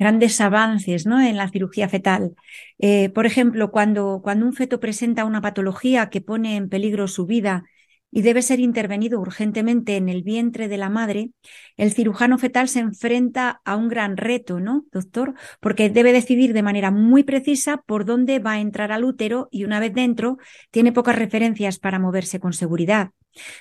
grandes 0.00 0.40
avances 0.40 1.04
¿no? 1.06 1.20
en 1.20 1.36
la 1.36 1.48
cirugía 1.50 1.86
fetal. 1.88 2.34
Eh, 2.78 3.10
por 3.10 3.26
ejemplo, 3.26 3.70
cuando, 3.70 4.20
cuando 4.22 4.46
un 4.46 4.54
feto 4.54 4.80
presenta 4.80 5.26
una 5.26 5.42
patología 5.42 6.08
que 6.08 6.22
pone 6.22 6.56
en 6.56 6.70
peligro 6.70 7.06
su 7.06 7.26
vida 7.26 7.64
y 8.10 8.22
debe 8.22 8.42
ser 8.42 8.60
intervenido 8.60 9.20
urgentemente 9.20 9.96
en 9.96 10.08
el 10.08 10.22
vientre 10.22 10.68
de 10.68 10.76
la 10.76 10.88
madre, 10.88 11.30
el 11.76 11.92
cirujano 11.92 12.38
fetal 12.38 12.68
se 12.68 12.80
enfrenta 12.80 13.60
a 13.64 13.76
un 13.76 13.88
gran 13.88 14.16
reto, 14.16 14.60
¿no, 14.60 14.84
doctor? 14.92 15.34
Porque 15.60 15.90
debe 15.90 16.12
decidir 16.12 16.52
de 16.52 16.62
manera 16.62 16.90
muy 16.90 17.22
precisa 17.22 17.82
por 17.86 18.04
dónde 18.04 18.38
va 18.38 18.52
a 18.52 18.60
entrar 18.60 18.92
al 18.92 19.04
útero 19.04 19.48
y 19.50 19.64
una 19.64 19.80
vez 19.80 19.94
dentro 19.94 20.38
tiene 20.70 20.92
pocas 20.92 21.16
referencias 21.16 21.78
para 21.78 21.98
moverse 21.98 22.40
con 22.40 22.52
seguridad. 22.52 23.10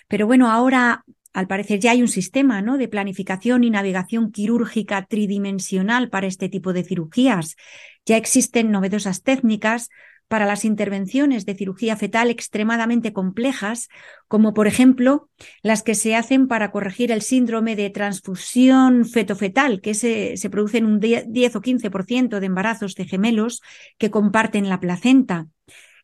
Pero 0.07 0.25
bueno, 0.25 0.49
ahora 0.49 1.03
al 1.33 1.47
parecer 1.47 1.79
ya 1.79 1.91
hay 1.91 2.01
un 2.01 2.07
sistema 2.07 2.61
¿no? 2.61 2.77
de 2.77 2.87
planificación 2.87 3.63
y 3.63 3.69
navegación 3.69 4.31
quirúrgica 4.31 5.05
tridimensional 5.05 6.09
para 6.09 6.27
este 6.27 6.49
tipo 6.49 6.73
de 6.73 6.83
cirugías. 6.83 7.55
Ya 8.05 8.17
existen 8.17 8.71
novedosas 8.71 9.21
técnicas 9.21 9.89
para 10.29 10.45
las 10.45 10.63
intervenciones 10.63 11.45
de 11.45 11.55
cirugía 11.55 11.97
fetal 11.97 12.29
extremadamente 12.29 13.11
complejas, 13.11 13.89
como 14.29 14.53
por 14.53 14.67
ejemplo 14.67 15.29
las 15.63 15.83
que 15.83 15.95
se 15.95 16.15
hacen 16.15 16.47
para 16.47 16.71
corregir 16.71 17.11
el 17.11 17.21
síndrome 17.21 17.75
de 17.75 17.89
transfusión 17.89 19.05
fetofetal, 19.05 19.81
que 19.81 19.93
se, 19.93 20.37
produce 20.49 20.77
en 20.77 20.85
un 20.85 20.99
10 20.99 21.55
o 21.55 21.61
15% 21.61 22.39
de 22.39 22.45
embarazos 22.45 22.95
de 22.95 23.05
gemelos 23.05 23.61
que 23.97 24.11
comparten 24.11 24.69
la 24.69 24.79
placenta 24.79 25.47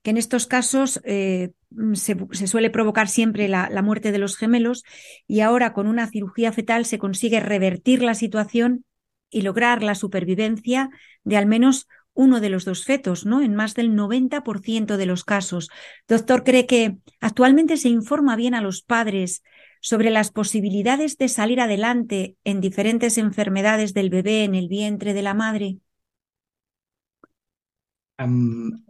que 0.02 0.12
en 0.12 0.18
estos 0.18 0.46
casos 0.46 1.02
eh, 1.04 1.50
se, 1.94 2.16
suele 2.46 2.70
provocar 2.70 3.08
siempre 3.08 3.48
la, 3.48 3.82
muerte 3.82 4.12
de 4.12 4.20
los 4.20 4.38
gemelos 4.38 4.84
y 5.28 5.40
ahora 5.40 5.74
con 5.74 5.88
una 5.88 6.06
cirugía 6.08 6.52
fetal 6.52 6.86
se 6.86 7.00
consigue 7.00 7.40
revertir 7.40 8.04
la 8.04 8.14
situación 8.14 8.86
y 9.32 9.42
lograr 9.42 9.82
la 9.82 9.96
supervivencia 9.96 10.92
de 11.24 11.38
al 11.38 11.48
menos 11.48 11.88
uno 12.16 12.40
de 12.40 12.50
los 12.50 12.66
dos 12.66 12.86
fetos, 12.86 13.26
¿no? 13.26 13.42
En 13.42 13.56
más 13.56 13.76
del 13.76 13.94
90% 13.94 14.98
de 14.98 15.06
los 15.06 15.24
casos. 15.24 15.70
Doctor, 16.08 16.44
¿cree 16.44 16.66
que 16.66 16.98
actualmente 17.20 17.78
se 17.78 17.90
informa 17.90 18.36
bien 18.36 18.56
a 18.56 18.62
los 18.62 18.82
padres 18.82 19.44
sobre 19.82 20.10
las 20.10 20.32
posibilidades 20.32 21.18
de 21.18 21.30
salir 21.30 21.62
adelante 21.62 22.38
en 22.44 22.62
diferentes 22.62 23.20
enfermedades 23.20 23.94
del 23.94 24.10
bebé 24.10 24.44
en 24.44 24.56
el 24.56 24.68
vientre 24.68 25.14
de 25.14 25.22
la 25.22 25.36
madre? 25.36 25.78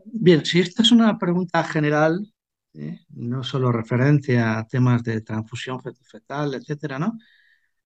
bien, 0.05 0.45
si 0.45 0.59
esta 0.59 0.83
es 0.83 0.91
una 0.91 1.17
pregunta 1.17 1.63
general, 1.63 2.31
¿eh? 2.73 2.99
no 3.09 3.43
solo 3.43 3.71
referencia 3.71 4.59
a 4.59 4.67
temas 4.67 5.03
de 5.03 5.21
transfusión 5.21 5.81
fetal, 5.81 6.53
etcétera, 6.53 6.99
¿no? 6.99 7.17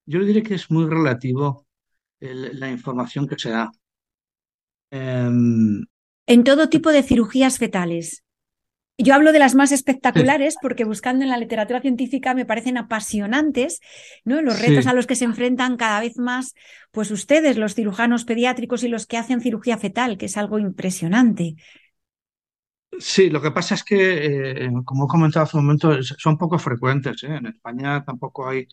Yo 0.05 0.23
diré 0.23 0.43
que 0.43 0.55
es 0.55 0.69
muy 0.71 0.85
relativo 0.89 1.67
la 2.19 2.69
información 2.71 3.27
que 3.27 3.37
se 3.39 3.51
da. 3.51 3.71
Em, 4.91 5.85
en 6.27 6.43
todo 6.43 6.69
tipo 6.69 6.91
de 6.91 7.03
cirugías 7.03 7.57
fetales. 7.57 8.23
Yo 9.01 9.13
hablo 9.13 9.31
de 9.31 9.39
las 9.39 9.55
más 9.55 9.71
espectaculares 9.71 10.57
porque 10.61 10.83
buscando 10.83 11.23
en 11.23 11.29
la 11.29 11.37
literatura 11.37 11.79
científica 11.79 12.33
me 12.33 12.45
parecen 12.45 12.77
apasionantes, 12.77 13.79
¿no? 14.25 14.41
Los 14.41 14.61
retos 14.61 14.87
a 14.87 14.93
los 14.93 15.07
que 15.07 15.15
se 15.15 15.23
enfrentan 15.23 15.77
cada 15.77 16.01
vez 16.01 16.17
más, 16.17 16.53
pues 16.91 17.09
ustedes, 17.09 17.57
los 17.57 17.75
cirujanos 17.75 18.25
pediátricos 18.25 18.83
y 18.83 18.89
los 18.89 19.07
que 19.07 19.17
hacen 19.17 19.39
cirugía 19.39 19.77
fetal, 19.77 20.17
que 20.17 20.25
es 20.25 20.35
algo 20.35 20.59
impresionante. 20.59 21.55
Sí, 22.99 23.29
lo 23.29 23.41
que 23.41 23.51
pasa 23.51 23.75
es 23.75 23.83
que, 23.85 24.65
eh, 24.65 24.69
como 24.83 25.05
he 25.05 25.07
comentado 25.07 25.45
hace 25.45 25.57
un 25.57 25.63
momento, 25.63 26.03
son 26.03 26.37
poco 26.37 26.59
frecuentes. 26.59 27.23
¿eh? 27.23 27.35
En 27.37 27.45
España 27.45 28.03
tampoco 28.03 28.49
hay 28.49 28.67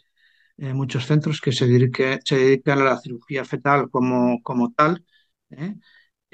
eh, 0.57 0.75
muchos 0.75 1.07
centros 1.07 1.41
que 1.41 1.53
se, 1.53 1.67
se 2.25 2.37
dedican 2.37 2.81
a 2.81 2.85
la 2.85 2.99
cirugía 2.99 3.45
fetal 3.45 3.91
como, 3.91 4.43
como 4.43 4.73
tal. 4.73 5.05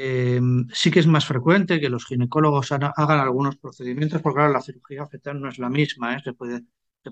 Em, 0.04 0.66
sí 0.72 0.90
que 0.90 0.98
es 1.00 1.06
más 1.06 1.24
frecuente 1.26 1.80
que 1.80 1.88
los 1.88 2.06
ginecólogos 2.06 2.72
hagan 2.72 3.20
algunos 3.20 3.56
procedimientos, 3.56 4.20
porque 4.20 4.36
claro, 4.38 4.52
la 4.52 4.60
cirugía 4.60 5.06
fetal 5.06 5.40
no 5.40 5.48
es 5.48 5.58
la 5.60 5.68
misma, 5.70 6.16
¿eh? 6.16 6.20
se, 6.24 6.32
puede, 6.32 6.64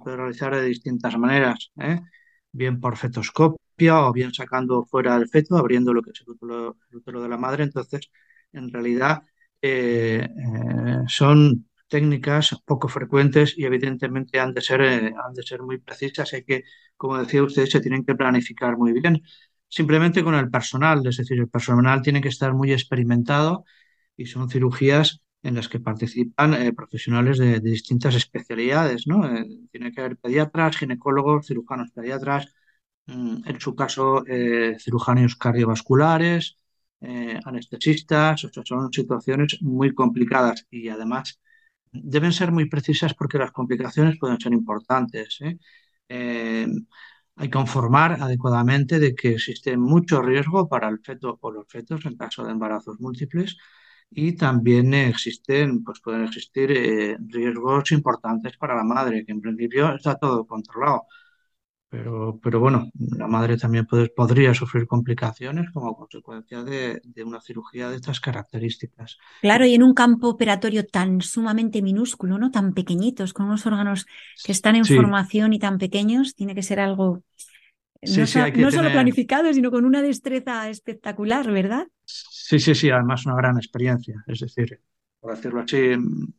realizar 0.05 0.55
de 0.57 0.65
distintas 0.65 1.17
maneras, 1.17 1.71
¿eh? 1.79 2.01
bien 2.51 2.81
por 2.81 2.97
fetoscopia 2.97 4.07
o 4.07 4.13
bien 4.13 4.35
sacando 4.35 4.85
fuera 4.85 5.17
el 5.17 5.29
feto, 5.29 5.57
abriendo 5.57 5.95
lo 5.95 6.03
que 6.03 6.11
es 6.11 6.21
el 6.27 6.33
útero, 6.97 7.23
de 7.23 7.29
la 7.29 7.37
madre. 7.37 7.63
Entonces, 7.65 8.11
en 8.53 8.73
realidad, 8.73 9.23
eh, 9.63 10.29
son 11.07 11.69
técnicas 11.89 12.57
poco 12.65 12.89
frecuentes 12.89 13.57
y 13.57 13.65
evidentemente 13.67 14.41
han 14.41 14.53
de 14.55 14.63
ser, 14.63 14.83
han 14.83 15.35
de 15.35 15.43
ser 15.45 15.63
muy 15.63 15.79
precisas. 15.79 16.33
Hay 16.33 16.45
que, 16.45 16.65
como 16.97 17.19
decía 17.19 17.43
usted, 17.45 17.67
se 17.67 17.81
tienen 17.81 18.05
que 18.05 18.15
planificar 18.17 18.77
muy 18.77 18.93
bien 18.93 19.23
simplemente 19.71 20.25
con 20.25 20.35
el 20.35 20.51
personal, 20.51 21.07
es 21.07 21.17
decir, 21.19 21.39
el 21.41 21.49
personal 21.49 22.03
tiene 22.03 22.21
que 22.21 22.29
estar 22.29 22.53
muy 22.55 22.73
experimentado 22.73 23.65
y 24.17 24.27
son 24.27 24.51
cirugías 24.51 25.23
en 25.43 25.55
las 25.55 25.69
que 25.69 25.81
participan 25.81 26.55
eh, 26.55 26.73
profesionales 26.75 27.39
de, 27.39 27.61
distintas 27.61 28.15
especialidades, 28.15 29.07
¿no? 29.07 29.27
Eh, 29.27 29.47
tiene 29.73 29.93
que 29.93 30.01
haber 30.01 30.17
pediatras, 30.19 30.77
ginecólogos, 30.77 31.47
cirujanos 31.47 31.91
pediatras, 31.93 32.53
mm, 33.07 33.43
en 33.47 33.61
su 33.61 33.75
caso 33.75 34.25
eh, 34.27 34.77
cirujanos 34.79 35.37
cardiovasculares, 35.37 36.57
anestesistas, 37.45 38.45
o 38.45 38.51
sea, 38.53 38.63
son 38.67 38.93
situaciones 38.93 39.59
muy 39.63 39.95
complicadas 39.95 40.67
y 40.71 40.89
además 40.91 41.41
deben 41.93 42.33
ser 42.33 42.53
muy 42.53 42.69
precisas 42.69 43.15
porque 43.15 43.39
las 43.39 43.53
complicaciones 43.53 44.19
pueden 44.19 44.39
ser 44.41 44.53
importantes. 44.53 45.39
Hay 47.41 47.49
que 47.51 47.59
informar 47.59 48.11
adecuadamente 48.21 48.99
de 48.99 49.15
que 49.15 49.31
existe 49.33 49.77
mucho 49.77 50.21
riesgo 50.23 50.69
para 50.69 50.89
el 50.89 50.99
feto 51.01 51.39
o 51.41 51.51
los 51.51 51.67
fetos 51.69 52.05
en 52.05 52.17
caso 52.17 52.45
de 52.45 52.53
embarazos 52.53 53.01
múltiples 53.01 53.57
y 54.11 54.37
también 54.37 54.93
existen, 54.95 55.83
pues 55.85 56.01
pueden 56.01 56.25
existir 56.25 56.71
eh, 56.73 57.17
riesgos 57.29 57.93
importantes 57.93 58.57
para 58.59 58.77
la 58.77 58.85
madre, 58.85 59.25
que 59.25 59.33
en 59.33 59.41
principio 59.41 59.95
está 59.95 60.17
todo 60.17 60.47
controlado. 60.47 61.05
Pero, 61.91 62.39
pero 62.43 62.61
bueno, 62.61 62.91
la 63.19 63.27
madre 63.27 63.57
también 63.59 63.87
puede- 63.87 64.09
podría 64.11 64.55
sufrir 64.55 64.87
complicaciones 64.87 65.71
como 65.73 65.97
consecuencia 65.97 66.63
de, 66.65 67.01
de 67.05 67.25
una 67.25 67.41
cirugía 67.41 67.91
de 67.91 67.97
estas 67.97 68.21
características. 68.21 69.19
Claro, 69.41 69.65
y 69.65 69.75
en 69.75 69.83
un 69.83 69.95
campo 69.95 70.29
operatorio 70.29 70.87
tan 70.87 71.23
sumamente 71.23 71.81
minúsculo, 71.81 72.37
¿no? 72.39 72.51
Tan 72.51 72.75
pequeñitos, 72.75 73.33
con 73.33 73.47
unos 73.47 73.65
órganos 73.67 74.05
que 74.43 74.53
están 74.53 74.77
en 74.77 74.87
Sí, 74.89 74.97
formación 74.97 75.55
y 75.55 75.59
tan 75.59 75.79
pequeños, 75.79 76.35
tiene 76.35 76.55
que 76.55 76.63
ser 76.63 76.79
algo 76.81 77.23
sí, 78.03 78.27
no, 78.27 78.27
sí, 78.27 78.41
solo 78.73 78.93
planificado, 78.93 79.53
sino 79.55 79.71
con 79.71 79.85
una 79.85 80.03
destreza 80.03 80.69
espectacular, 80.71 81.51
¿verdad? 81.53 81.89
sí, 82.05 82.59
sí, 82.59 82.75
sí, 82.75 82.91
además 82.91 83.27
una 83.27 83.37
gran 83.37 83.57
experiencia. 83.57 84.25
Es 84.27 84.41
decir, 84.41 84.81
por 85.21 85.35
decirlo 85.35 85.61
así, 85.61 85.77
mm, 85.97 86.33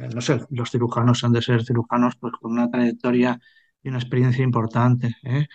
eh, 0.00 0.08
no 0.14 0.20
sé, 0.20 0.40
los 0.50 0.70
cirujanos 0.70 1.24
han 1.24 1.32
de 1.32 1.42
ser 1.42 1.64
cirujanos 1.64 2.16
pues 2.16 2.34
con 2.40 2.52
una 2.52 2.70
trayectoria 2.70 3.38
y 3.82 3.88
una 3.88 3.98
experiencia 3.98 4.44
importante, 4.44 5.16
¿eh? 5.22 5.46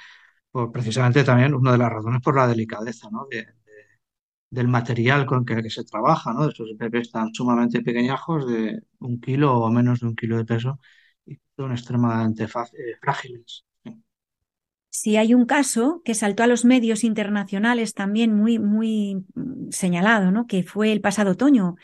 Precisamente 0.73 1.23
también 1.23 1.53
una 1.53 1.71
de 1.71 1.77
las 1.77 1.91
razones 1.91 2.21
por 2.21 2.35
la 2.35 2.47
delicadeza, 2.47 3.09
del 4.49 4.67
material 4.67 5.25
con 5.25 5.45
que, 5.45 5.61
que 5.61 5.69
se 5.69 5.83
trabaja, 5.83 6.33
¿no? 6.33 6.47
Estos 6.47 6.69
bebés 6.77 7.11
tan 7.11 7.33
sumamente 7.33 7.81
pequeñajos 7.81 8.47
de 8.47 8.81
un 8.99 9.19
kilo 9.19 9.59
o 9.59 9.69
menos 9.69 9.99
de 9.99 10.07
un 10.07 10.15
kilo 10.15 10.37
de 10.37 10.45
peso 10.45 10.79
y 11.25 11.37
son 11.55 11.71
extremadamente 11.71 12.45
eh, 12.45 12.47
frágiles. 13.01 13.65
Sí, 14.89 15.15
hay 15.15 15.33
un 15.35 15.45
caso 15.45 16.01
que 16.03 16.15
saltó 16.15 16.43
a 16.43 16.47
los 16.47 16.65
medios 16.65 17.03
internacionales 17.03 17.93
también 17.93 18.33
muy, 18.35 18.57
muy 18.57 19.25
señalado, 19.69 20.31
¿no? 20.31 20.47
Que 20.47 20.63
fue 20.63 20.91
el 20.91 21.01
pasado 21.01 21.31
otoño, 21.31 21.75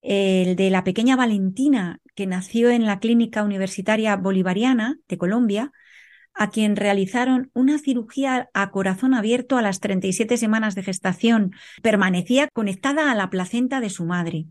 el 0.00 0.56
de 0.56 0.70
la 0.70 0.82
pequeña 0.82 1.16
Valentina, 1.16 2.00
que 2.14 2.26
nació 2.26 2.70
en 2.70 2.84
la 2.84 2.98
Clínica 2.98 3.44
Universitaria 3.44 4.16
Bolivariana 4.16 4.98
de 5.06 5.18
Colombia, 5.18 5.70
a 6.36 6.50
quien 6.50 6.76
realizaron 6.76 7.50
una 7.54 7.78
cirugía 7.78 8.48
a 8.52 8.70
corazón 8.70 9.14
abierto 9.14 9.56
a 9.56 9.62
las 9.62 9.80
37 9.80 10.36
semanas 10.36 10.74
de 10.74 10.82
gestación. 10.82 11.52
Permanecía 11.82 12.48
conectada 12.52 13.10
a 13.10 13.14
la 13.14 13.30
placenta 13.30 13.80
de 13.80 13.90
su 13.90 14.04
madre. 14.04 14.46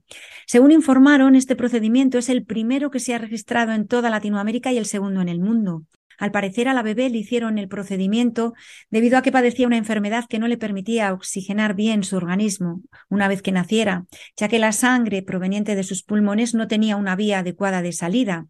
Según 0.48 0.72
informaron, 0.72 1.36
este 1.36 1.56
procedimiento 1.56 2.18
es 2.18 2.30
el 2.30 2.44
primero 2.44 2.92
que 2.92 3.00
se 3.00 3.14
ha 3.14 3.20
registrado 3.20 3.72
en 3.74 3.88
toda 3.88 4.10
Latinoamérica 4.10 4.72
y 4.72 4.78
el 4.78 4.86
segundo 4.86 5.22
en 5.22 5.30
el 5.30 5.40
mundo. 5.40 5.84
Al 6.18 6.32
parecer 6.32 6.68
a 6.68 6.74
la 6.74 6.82
bebé 6.82 7.10
le 7.10 7.18
hicieron 7.18 7.58
el 7.58 7.68
procedimiento 7.68 8.54
debido 8.90 9.18
a 9.18 9.22
que 9.22 9.32
padecía 9.32 9.68
una 9.68 9.78
enfermedad 9.78 10.26
que 10.28 10.40
no 10.40 10.48
le 10.48 10.58
permitía 10.58 11.14
oxigenar 11.14 11.76
bien 11.76 12.04
su 12.04 12.16
organismo 12.16 12.82
una 13.10 13.28
vez 13.28 13.42
que 13.42 13.52
naciera, 13.52 14.06
ya 14.38 14.48
que 14.48 14.60
la 14.60 14.72
sangre 14.72 15.22
proveniente 15.24 15.76
de 15.76 15.84
sus 15.84 16.04
pulmones 16.04 16.54
no 16.54 16.68
tenía 16.68 16.96
una 16.96 17.16
vía 17.16 17.40
adecuada 17.40 17.82
de 17.82 17.92
salida. 17.92 18.48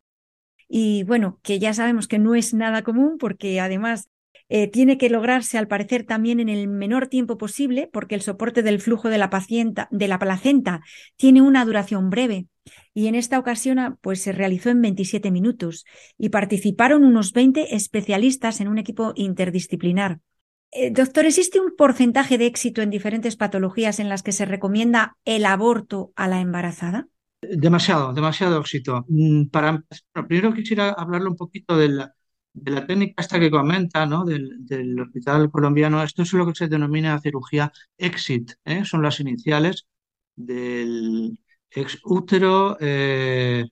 Y 0.68 1.04
bueno, 1.04 1.40
que 1.44 1.60
ya 1.60 1.74
sabemos 1.74 2.08
que 2.08 2.20
no 2.20 2.36
es 2.36 2.54
nada 2.54 2.84
común 2.84 3.18
porque 3.20 3.60
además 3.60 4.10
eh, 4.48 4.68
tiene 4.68 4.98
que 4.98 5.10
lograrse 5.10 5.58
al 5.58 5.68
parecer 5.68 6.04
también 6.04 6.40
en 6.40 6.50
el 6.50 6.68
menor 6.68 7.08
tiempo 7.08 7.38
posible 7.38 7.90
porque 7.92 8.16
el 8.16 8.22
soporte 8.22 8.62
del 8.62 8.80
flujo 8.80 9.10
de 9.10 9.18
la, 9.18 9.30
pacienta, 9.30 9.88
de 9.92 10.08
la 10.08 10.20
placenta 10.20 10.82
tiene 11.16 11.42
una 11.42 11.66
duración 11.66 12.10
breve. 12.10 12.48
Y 12.94 13.08
en 13.08 13.16
esta 13.16 13.40
ocasión 13.40 13.80
ah, 13.80 13.98
pues 14.02 14.22
se 14.22 14.32
realizó 14.32 14.70
en 14.70 14.82
27 14.82 15.32
minutos 15.32 15.86
y 16.18 16.30
participaron 16.30 17.04
unos 17.04 17.34
20 17.34 17.76
especialistas 17.76 18.62
en 18.62 18.68
un 18.68 18.78
equipo 18.78 19.14
interdisciplinar. 19.16 20.20
Eh, 20.72 20.92
doctor, 20.92 21.26
¿existe 21.26 21.60
un 21.60 21.76
porcentaje 21.76 22.38
de 22.38 22.48
éxito 22.48 22.82
en 22.82 22.90
diferentes 22.90 23.36
patologías 23.36 24.00
en 24.00 24.10
las 24.10 24.24
que 24.24 24.32
se 24.32 24.46
recomienda 24.46 25.18
el 25.26 25.46
aborto 25.46 26.12
a 26.16 26.28
la 26.28 26.42
embarazada? 26.42 27.08
Demasiado, 27.52 28.14
demasiado 28.14 28.60
éxito. 28.62 29.06
Mm, 29.08 29.46
Para, 29.54 29.72
bueno, 30.14 30.28
primero 30.28 30.54
quisiera 30.54 30.90
hablarle 30.92 31.30
un 31.30 31.36
poquito 31.36 31.76
de 31.78 31.90
la, 31.90 32.16
de 32.54 32.72
la 32.72 32.86
técnica 32.88 33.22
esta 33.22 33.40
que 33.40 33.52
comenta, 33.52 34.06
¿no? 34.06 34.24
Del, 34.26 35.00
hospital 35.02 35.52
colombiano. 35.52 36.02
Esto 36.04 36.22
es 36.24 36.34
lo 36.34 36.46
que 36.48 36.56
se 36.56 36.68
denomina 36.68 37.20
cirugía 37.22 37.72
EXIT, 37.98 38.52
¿eh? 38.66 38.86
Son 38.86 39.02
las 39.04 39.20
iniciales 39.20 39.86
del 40.36 41.38
ex 41.72 42.00
útero 42.06 42.78
eh, 42.80 43.66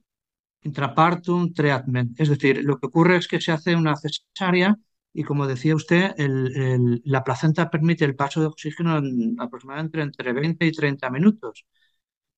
intrapartum 0.64 1.54
treatment. 1.54 2.20
Es 2.20 2.30
decir, 2.30 2.64
lo 2.64 2.78
que 2.80 2.88
ocurre 2.88 3.18
es 3.18 3.28
que 3.28 3.42
se 3.42 3.52
hace 3.52 3.76
una 3.76 3.96
cesárea 3.98 4.78
y, 5.14 5.24
como 5.24 5.48
decía 5.48 5.76
usted, 5.76 6.14
el- 6.18 7.02
la 7.06 7.24
placenta 7.24 7.70
permite 7.70 8.06
el 8.06 8.16
paso 8.16 8.40
de 8.42 8.48
oxígeno 8.48 8.98
en 8.98 9.36
aproximadamente 9.40 10.02
entre 10.02 10.34
20 10.34 10.66
y 10.66 10.72
30 10.72 11.10
minutos. 11.10 11.66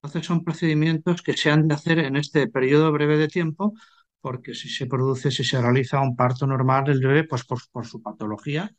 Entonces 0.06 0.28
son 0.28 0.44
procedimientos 0.44 1.22
que 1.24 1.34
se 1.34 1.50
han 1.50 1.68
de 1.68 1.74
hacer 1.76 1.98
en 2.00 2.16
este 2.16 2.48
periodo 2.48 2.92
breve 2.92 3.18
de 3.18 3.28
tiempo, 3.28 3.74
porque 4.22 4.54
si 4.54 4.70
se 4.70 4.86
produce, 4.86 5.32
si 5.32 5.44
se 5.44 5.60
realiza 5.60 6.00
un 6.00 6.16
parto 6.16 6.46
normal 6.46 6.84
del 6.86 7.00
bebé, 7.02 7.24
pues 7.26 7.44
por, 7.46 7.86
su 7.88 8.02
patología, 8.04 8.72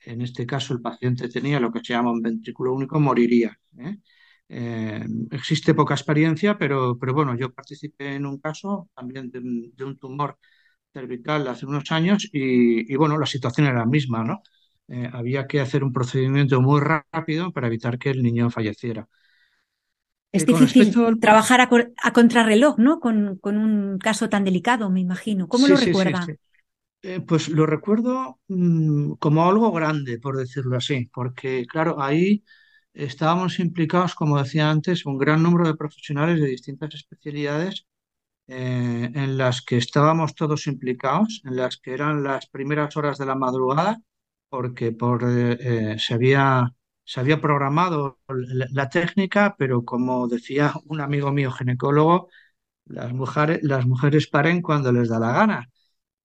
en 0.00 0.22
este 0.22 0.46
caso 0.46 0.74
el 0.74 0.80
paciente 0.80 1.28
tenía 1.28 1.60
lo 1.60 1.72
que 1.72 1.80
se 1.80 1.92
llama 1.94 2.12
un 2.12 2.22
ventrículo 2.22 2.72
único, 2.74 3.00
moriría. 3.00 3.58
¿eh? 3.78 3.96
Eh, 4.48 5.04
existe 5.32 5.74
poca 5.74 5.94
experiencia, 5.94 6.56
pero, 6.58 6.96
pero 6.98 7.14
bueno, 7.14 7.36
yo 7.36 7.52
participé 7.52 8.14
en 8.14 8.26
un 8.26 8.38
caso 8.38 8.90
también 8.94 9.30
de 9.30 9.84
un 9.84 9.98
tumor 9.98 10.38
cervical 10.92 11.48
hace 11.48 11.66
unos 11.66 11.90
años 11.92 12.28
y, 12.32 12.92
y, 12.92 12.96
bueno, 12.96 13.18
la 13.18 13.26
situación 13.26 13.66
era 13.66 13.80
la 13.80 13.86
misma, 13.86 14.24
¿no? 14.24 14.42
Eh, 14.88 15.08
había 15.12 15.46
que 15.46 15.60
hacer 15.60 15.84
un 15.84 15.92
procedimiento 15.92 16.60
muy 16.60 16.80
rápido 16.80 17.52
para 17.52 17.68
evitar 17.68 17.98
que 17.98 18.10
el 18.10 18.22
niño 18.22 18.50
falleciera. 18.50 19.08
Es 20.32 20.44
difícil 20.46 20.86
al... 20.98 21.18
trabajar 21.20 21.60
a, 21.60 21.68
co- 21.68 21.78
a 22.02 22.12
contrarreloj, 22.12 22.78
¿no? 22.78 23.00
Con, 23.00 23.38
con 23.38 23.56
un 23.58 23.98
caso 23.98 24.28
tan 24.28 24.44
delicado, 24.44 24.90
me 24.90 25.00
imagino. 25.00 25.48
¿Cómo 25.48 25.66
Sí, 25.66 25.68
lo 25.68 25.76
sí, 25.76 25.94
recuerda? 25.94 26.20
sí. 26.20 26.32
Eh, 27.02 27.20
pues 27.20 27.48
lo 27.48 27.66
recuerdo 27.66 28.40
mm, 28.48 29.14
como 29.14 29.48
algo 29.48 29.72
grande, 29.72 30.18
por 30.20 30.36
decirlo 30.38 30.76
así, 30.78 31.10
porque 31.14 31.66
claro, 31.66 32.02
ahí 32.02 32.44
estábamos 32.94 33.58
implicados, 33.60 34.14
como 34.14 34.38
decía 34.42 34.70
antes, 34.70 35.06
un 35.06 35.18
gran 35.18 35.42
número 35.42 35.66
de 35.68 35.76
profesionales 35.76 36.40
de 36.40 36.48
distintas 36.48 36.94
especialidades 36.94 37.86
eh, 38.48 39.10
en 39.14 39.38
las 39.38 39.62
que 39.62 39.78
estábamos 39.78 40.34
todos 40.34 40.66
implicados, 40.68 41.42
en 41.44 41.56
las 41.56 41.78
que 41.78 41.94
eran 41.94 42.22
las 42.24 42.46
primeras 42.48 42.96
horas 42.96 43.18
de 43.18 43.26
la 43.26 43.36
madrugada, 43.36 44.02
porque 44.50 44.92
por, 44.92 45.24
eh, 45.26 45.98
se 45.98 46.14
había, 46.14 46.74
se 47.04 47.20
había 47.20 47.40
programado 47.40 48.20
la, 48.28 48.66
la 48.70 48.88
técnica, 48.88 49.54
pero 49.58 49.84
como 49.84 50.28
decía 50.28 50.72
un 50.86 51.00
amigo 51.00 51.32
mío 51.32 51.50
ginecólogo, 51.52 52.28
las 52.86 53.12
mujeres, 53.14 53.60
las 53.62 53.86
mujeres 53.86 54.28
paren 54.28 54.62
cuando 54.62 54.92
les 54.92 55.08
da 55.10 55.18
la 55.20 55.32
gana. 55.32 55.70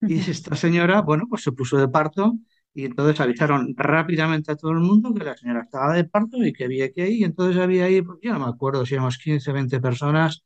Y 0.06 0.20
esta 0.30 0.56
señora, 0.56 1.02
bueno, 1.02 1.26
pues 1.30 1.44
se 1.44 1.52
puso 1.52 1.78
de 1.78 1.88
parto 1.90 2.34
y 2.74 2.86
entonces 2.86 3.20
avisaron 3.22 3.74
rápidamente 3.78 4.52
a 4.52 4.56
todo 4.56 4.72
el 4.72 4.80
mundo 4.80 5.14
que 5.14 5.24
la 5.24 5.38
señora 5.38 5.62
estaba 5.64 5.94
de 5.96 6.06
parto 6.06 6.38
y 6.44 6.54
que 6.54 6.66
había 6.66 6.92
que 6.92 7.08
ir. 7.10 7.20
Y 7.22 7.24
entonces 7.24 7.62
había 7.62 7.86
ahí, 7.86 8.02
pues, 8.02 8.20
yo 8.22 8.34
no 8.34 8.40
me 8.40 8.46
acuerdo 8.52 8.86
si 8.86 8.94
éramos 8.96 9.18
15, 9.18 9.52
20 9.52 9.80
personas. 9.82 10.44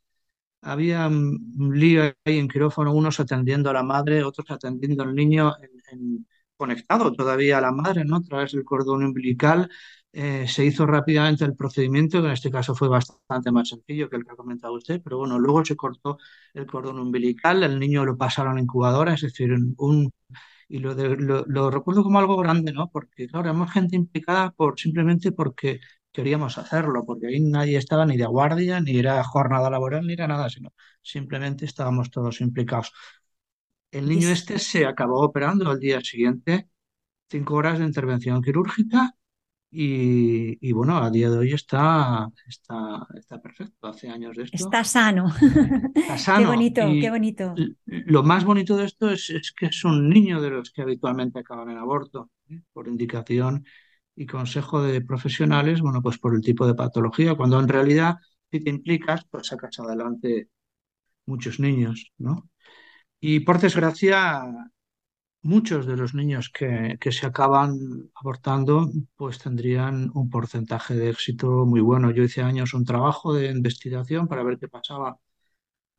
Había 0.62 1.08
un 1.08 1.54
un 1.60 1.80
lío 1.80 2.04
ahí 2.26 2.38
en 2.40 2.48
quirófano, 2.50 2.94
unos 2.94 3.20
atendiendo 3.20 3.70
a 3.70 3.74
la 3.74 3.84
madre, 3.84 4.24
otros 4.24 4.50
atendiendo 4.52 5.04
al 5.04 5.16
niño 5.16 5.54
en- 5.62 6.00
en- 6.00 6.28
conectado 6.58 7.14
todavía 7.14 7.58
a 7.58 7.62
la 7.62 7.72
madre, 7.72 8.04
¿no? 8.06 8.18
A 8.18 8.22
través 8.22 8.52
del 8.52 8.66
cordón 8.66 9.04
umbilical. 9.04 9.70
Eh, 10.12 10.48
se 10.48 10.66
hizo 10.66 10.88
rápidamente 10.88 11.46
el 11.46 11.56
procedimiento, 11.56 12.20
que 12.22 12.28
en 12.28 12.34
este 12.34 12.50
caso 12.52 12.74
fue 12.76 12.88
bastante 12.88 13.52
más 13.52 13.70
sencillo 13.70 14.10
que 14.10 14.16
el 14.18 14.26
que 14.26 14.32
ha 14.32 14.36
comentado 14.36 14.74
usted, 14.74 15.02
pero 15.04 15.20
bueno, 15.20 15.38
luego 15.38 15.64
se 15.64 15.76
cortó 15.76 16.18
el 16.54 16.66
cordón 16.66 17.00
umbilical, 17.00 17.64
el 17.64 17.80
niño 17.80 18.04
lo 18.06 18.18
pasaron 18.18 18.58
a 18.58 18.62
incubadora, 18.62 19.14
es 19.14 19.22
decir, 19.22 19.54
un, 19.78 20.12
y 20.68 20.80
lo, 20.80 20.96
de- 20.96 21.16
lo, 21.18 21.46
lo 21.48 21.72
recuerdo 21.72 22.04
como 22.04 22.20
algo 22.20 22.38
grande, 22.38 22.74
¿no? 22.74 22.90
Porque, 22.92 23.28
claro, 23.28 23.50
éramos 23.50 23.72
gente 23.72 23.96
implicada 23.96 24.52
por, 24.52 24.80
simplemente 24.80 25.32
porque 25.32 25.80
queríamos 26.12 26.58
hacerlo, 26.58 27.06
porque 27.06 27.28
ahí 27.28 27.40
nadie 27.42 27.78
estaba 27.78 28.06
ni 28.06 28.18
de 28.18 28.26
guardia, 28.26 28.82
ni 28.82 28.98
era 29.00 29.24
jornada 29.24 29.70
laboral, 29.70 30.06
ni 30.08 30.14
era 30.14 30.28
nada, 30.28 30.50
sino 30.50 30.74
simplemente 31.04 31.66
estábamos 31.66 32.12
todos 32.12 32.42
implicados. 32.42 32.92
El 33.92 34.10
niño 34.10 34.30
este 34.30 34.58
se 34.60 34.86
acabó 34.86 35.22
operando 35.24 35.70
al 35.70 35.80
día 35.80 36.02
siguiente, 36.02 36.70
cinco 37.30 37.56
horas 37.56 37.80
de 37.80 37.86
intervención 37.86 38.42
quirúrgica, 38.44 39.16
y, 39.72 40.58
y 40.68 40.72
bueno, 40.72 40.98
a 40.98 41.10
día 41.12 41.30
de 41.30 41.38
hoy 41.38 41.54
está, 41.54 42.28
está, 42.48 43.06
está 43.16 43.40
perfecto. 43.42 43.88
Hace 43.88 44.10
años 44.10 44.36
de 44.36 44.44
esto. 44.44 44.56
Está 44.58 44.84
sano. 44.84 45.32
Está 45.96 46.18
Qué 46.34 46.46
sano. 46.46 46.48
bonito, 46.48 46.82
qué 47.00 47.10
bonito. 47.10 47.56
lo 47.86 48.24
más 48.24 48.46
bonito 48.46 48.78
de 48.78 48.86
esto 48.86 49.10
es, 49.10 49.30
es 49.30 49.52
que 49.52 49.68
es 49.68 49.84
un 49.84 50.10
niño 50.10 50.42
de 50.42 50.50
los 50.52 50.72
que 50.72 50.82
habitualmente 50.82 51.40
acaban 51.40 51.70
en 51.70 51.78
aborto, 51.78 52.32
¿eh? 52.50 52.62
Por 52.74 52.88
indicación 52.88 53.66
y 54.16 54.26
consejo 54.26 54.82
de 54.82 55.02
profesionales, 55.02 55.82
bueno, 55.82 56.02
pues 56.02 56.18
por 56.18 56.36
el 56.36 56.42
tipo 56.42 56.68
de 56.68 56.76
patología, 56.76 57.36
cuando 57.36 57.60
en 57.60 57.68
realidad, 57.68 58.16
si 58.52 58.60
te 58.62 58.70
implicas, 58.70 59.26
pues 59.30 59.48
sacas 59.48 59.80
adelante 59.80 60.50
muchos 61.26 61.60
niños, 61.60 62.12
¿no? 62.18 62.50
Y 63.20 63.42
por 63.42 63.60
desgracia, 63.60 64.44
muchos 65.42 65.86
de 65.88 65.96
los 65.98 66.14
niños 66.14 66.50
que, 66.50 66.98
que 67.00 67.12
se 67.12 67.26
acaban 67.26 67.78
abortando, 68.16 68.90
pues 69.16 69.40
tendrían 69.40 70.12
un 70.14 70.30
porcentaje 70.30 70.96
de 70.96 71.10
éxito 71.10 71.66
muy 71.66 71.82
bueno. 71.82 72.12
Yo 72.12 72.24
hice 72.24 72.42
años 72.44 72.74
un 72.74 72.86
trabajo 72.86 73.34
de 73.34 73.48
investigación 73.52 74.28
para 74.28 74.44
ver 74.44 74.58
qué 74.60 74.68
pasaba 74.68 75.18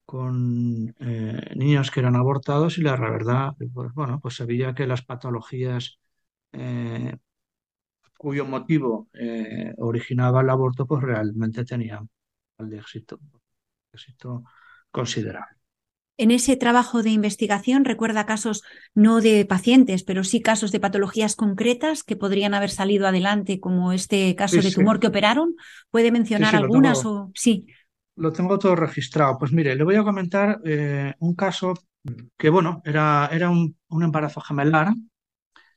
con 0.06 0.94
eh, 1.00 1.54
niños 1.56 1.90
que 1.90 2.00
eran 2.00 2.16
abortados 2.16 2.78
y 2.78 2.82
la 2.82 2.96
verdad, 2.96 3.52
pues 3.74 3.92
bueno, 3.94 4.20
pues 4.20 4.34
se 4.36 4.44
veía 4.46 4.74
que 4.74 4.86
las 4.86 5.02
patologías 5.04 5.98
eh, 6.52 7.16
cuyo 8.18 8.44
motivo 8.46 9.08
eh, 9.14 9.74
originaba 9.78 10.42
el 10.42 10.50
aborto, 10.50 10.86
pues 10.86 11.02
realmente 11.02 11.64
tenían 11.64 12.08
el 12.58 12.72
éxito, 12.74 13.18
éxito 13.92 14.44
considerable. 14.90 15.59
En 16.22 16.30
ese 16.30 16.56
trabajo 16.56 17.02
de 17.02 17.10
investigación 17.10 17.84
recuerda 17.84 18.26
casos 18.26 18.62
no 18.94 19.20
de 19.20 19.44
pacientes, 19.46 20.04
pero 20.04 20.22
sí 20.24 20.40
casos 20.42 20.70
de 20.72 20.80
patologías 20.80 21.34
concretas 21.36 22.02
que 22.04 22.16
podrían 22.16 22.54
haber 22.54 22.70
salido 22.70 23.06
adelante, 23.06 23.58
como 23.60 23.92
este 23.92 24.34
caso 24.36 24.56
Sí, 24.56 24.62
de 24.62 24.70
sí. 24.70 24.76
tumor 24.76 25.00
que 25.00 25.08
operaron. 25.08 25.54
¿Puede 25.90 26.12
mencionar 26.12 26.54
Sí, 26.54 26.56
algunas 26.56 26.98
tengo. 26.98 27.06
o 27.06 27.30
sí? 27.34 27.66
Lo 28.16 28.32
tengo 28.32 28.58
todo 28.58 28.76
registrado. 28.76 29.38
Pues 29.38 29.52
mire, 29.52 29.74
le 29.76 29.84
voy 29.84 29.96
a 29.96 30.02
comentar 30.04 30.60
eh, 30.64 31.14
un 31.20 31.34
caso 31.34 31.74
que, 32.38 32.50
bueno, 32.50 32.82
era, 32.84 33.28
era 33.32 33.50
un, 33.50 33.76
un 33.88 34.02
embarazo 34.04 34.40
gemelar. 34.40 34.88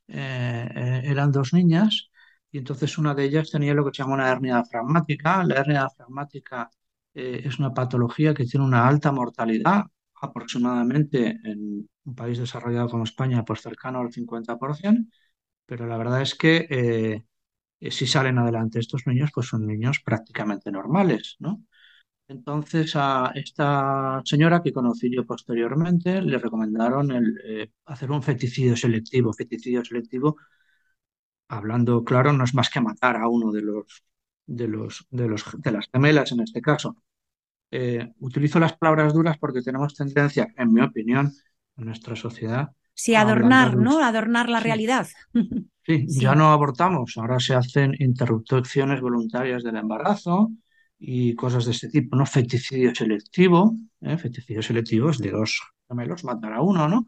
eh, 0.08 0.70
eh, 0.76 1.02
eran 1.06 1.32
dos 1.32 1.54
niñas 1.54 2.10
y 2.52 2.58
entonces 2.60 2.98
una 2.98 3.16
de 3.16 3.26
ellas 3.26 3.52
tenía 3.52 3.74
lo 3.76 3.86
que 3.86 3.92
se 3.96 4.04
llama 4.04 4.16
una 4.16 4.32
hernia 4.32 4.56
diafragmática. 4.58 5.44
La 5.46 5.56
hernia 5.58 5.80
diafragmática 5.82 6.70
eh, 7.14 7.42
es 7.46 7.60
una 7.60 7.74
patología 7.74 8.34
que 8.34 8.46
tiene 8.46 8.66
una 8.66 8.88
alta 8.88 9.12
mortalidad, 9.12 9.86
aproximadamente 10.24 11.40
en 11.44 11.90
un 12.06 12.16
país 12.16 12.38
desarrollado 12.40 12.90
como 12.90 13.04
España, 13.04 13.44
pues 13.46 13.62
cercano 13.62 14.00
al 14.00 14.12
50%, 14.14 15.12
pero 15.66 15.88
la 15.88 15.98
verdad 15.98 16.22
es 16.22 16.36
que 16.36 16.68
eh, 17.80 17.92
si 17.92 18.08
salen 18.08 18.38
adelante 18.40 18.80
estos 18.80 19.08
niños, 19.08 19.32
pues 19.34 19.48
son 19.48 19.68
niños 19.68 20.00
prácticamente 20.04 20.72
normales, 20.72 21.36
¿no? 21.40 21.64
Entonces 22.28 22.94
a 22.96 23.32
esta 23.36 24.22
señora 24.26 24.62
que 24.64 24.74
conocí 24.74 25.10
yo 25.16 25.26
posteriormente 25.26 26.22
le 26.22 26.38
recomendaron 26.40 27.12
eh, 27.46 27.72
hacer 27.86 28.12
un 28.12 28.24
feticidio 28.24 28.76
selectivo. 28.78 29.34
Feticidio 29.34 29.84
selectivo, 29.86 30.38
hablando 31.48 32.04
claro, 32.04 32.34
no 32.34 32.44
es 32.44 32.54
más 32.54 32.70
que 32.70 32.82
matar 32.82 33.18
a 33.18 33.28
uno 33.28 33.52
de 33.52 33.62
los 33.62 34.04
de 34.46 34.68
los 34.68 35.08
de 35.10 35.28
los 35.30 35.44
de 35.58 35.72
las 35.72 35.90
gemelas 35.92 36.32
en 36.32 36.42
este 36.42 36.62
caso. 36.62 36.98
Eh, 37.76 38.14
utilizo 38.20 38.60
las 38.60 38.78
palabras 38.78 39.14
duras 39.14 39.38
porque 39.40 39.62
tenemos 39.64 39.96
tendencia, 39.96 40.48
en 40.58 40.74
mi 40.74 40.82
opinión, 40.82 41.32
en 41.78 41.86
nuestra 41.86 42.16
sociedad 42.16 42.70
Sí, 42.96 43.16
adornar, 43.16 43.78
¿no? 43.78 44.04
Adornar 44.04 44.50
la 44.50 44.60
Sí. 44.60 44.68
realidad. 44.68 45.08
Sí, 45.86 46.06
Sí. 46.08 46.20
ya 46.20 46.36
no 46.36 46.52
abortamos, 46.52 47.18
ahora 47.18 47.40
se 47.40 47.56
hacen 47.56 47.94
interrupciones 48.00 49.02
voluntarias 49.02 49.64
del 49.64 49.78
embarazo 49.78 50.52
y 51.00 51.36
cosas 51.36 51.66
de 51.66 51.72
este 51.72 51.90
tipo, 51.90 52.16
¿no? 52.16 52.26
Feticidio 52.26 52.96
selectivo, 52.96 53.76
¿eh? 54.02 54.18
Feticidio 54.18 54.62
selectivo 54.64 55.10
es 55.10 55.18
de 55.20 55.32
dos 55.32 55.62
gemelos 55.90 56.24
matar 56.24 56.54
a 56.54 56.62
uno, 56.62 56.88
¿no? 56.88 57.06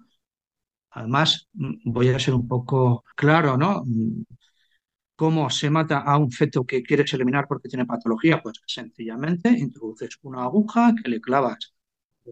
Además, 0.91 1.49
mm, 1.53 1.75
voy 1.93 2.09
a 2.09 2.19
ser 2.19 2.33
un 2.35 2.47
poco 2.47 3.03
claro, 3.15 3.57
¿no? 3.57 3.83
¿Cómo 5.15 5.49
se 5.49 5.69
mata 5.69 5.99
a 5.99 6.17
un 6.17 6.31
feto 6.31 6.65
que 6.65 6.83
quieres 6.83 7.13
eliminar 7.13 7.47
porque 7.47 7.69
tiene 7.69 7.85
patología? 7.85 8.41
Pues 8.41 8.61
sencillamente 8.67 9.49
introduces 9.49 10.17
una 10.23 10.43
aguja 10.43 10.93
que 11.01 11.09
le 11.09 11.21
clavas 11.21 11.73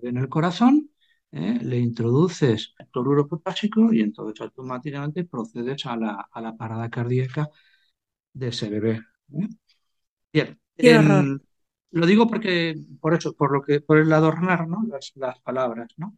en 0.02 0.18
el 0.18 0.28
corazón, 0.30 0.90
¿eh? 1.32 1.60
le 1.62 1.80
introduces 1.80 2.74
cloruro 2.92 3.28
potásico 3.28 3.94
y 3.94 4.02
entonces 4.02 4.42
automáticamente 4.42 5.24
procedes 5.26 5.86
a 5.86 5.96
la, 5.98 6.28
a 6.32 6.42
la 6.42 6.58
parada 6.58 6.90
cardíaca 6.90 7.50
de 8.34 8.50
ese 8.50 8.70
bebé. 8.70 9.02
¿eh? 9.34 9.50
Bien, 10.34 10.60
Qué 10.78 10.90
lo 11.92 12.06
digo 12.06 12.28
porque, 12.28 12.76
por 13.02 13.14
eso, 13.14 13.34
por 13.36 13.52
lo 13.54 13.62
que, 13.62 13.82
por 13.82 13.98
el 14.00 14.12
adornar, 14.14 14.68
¿no? 14.68 14.84
Las, 14.88 15.12
las 15.16 15.40
palabras, 15.42 15.90
¿no? 15.98 16.18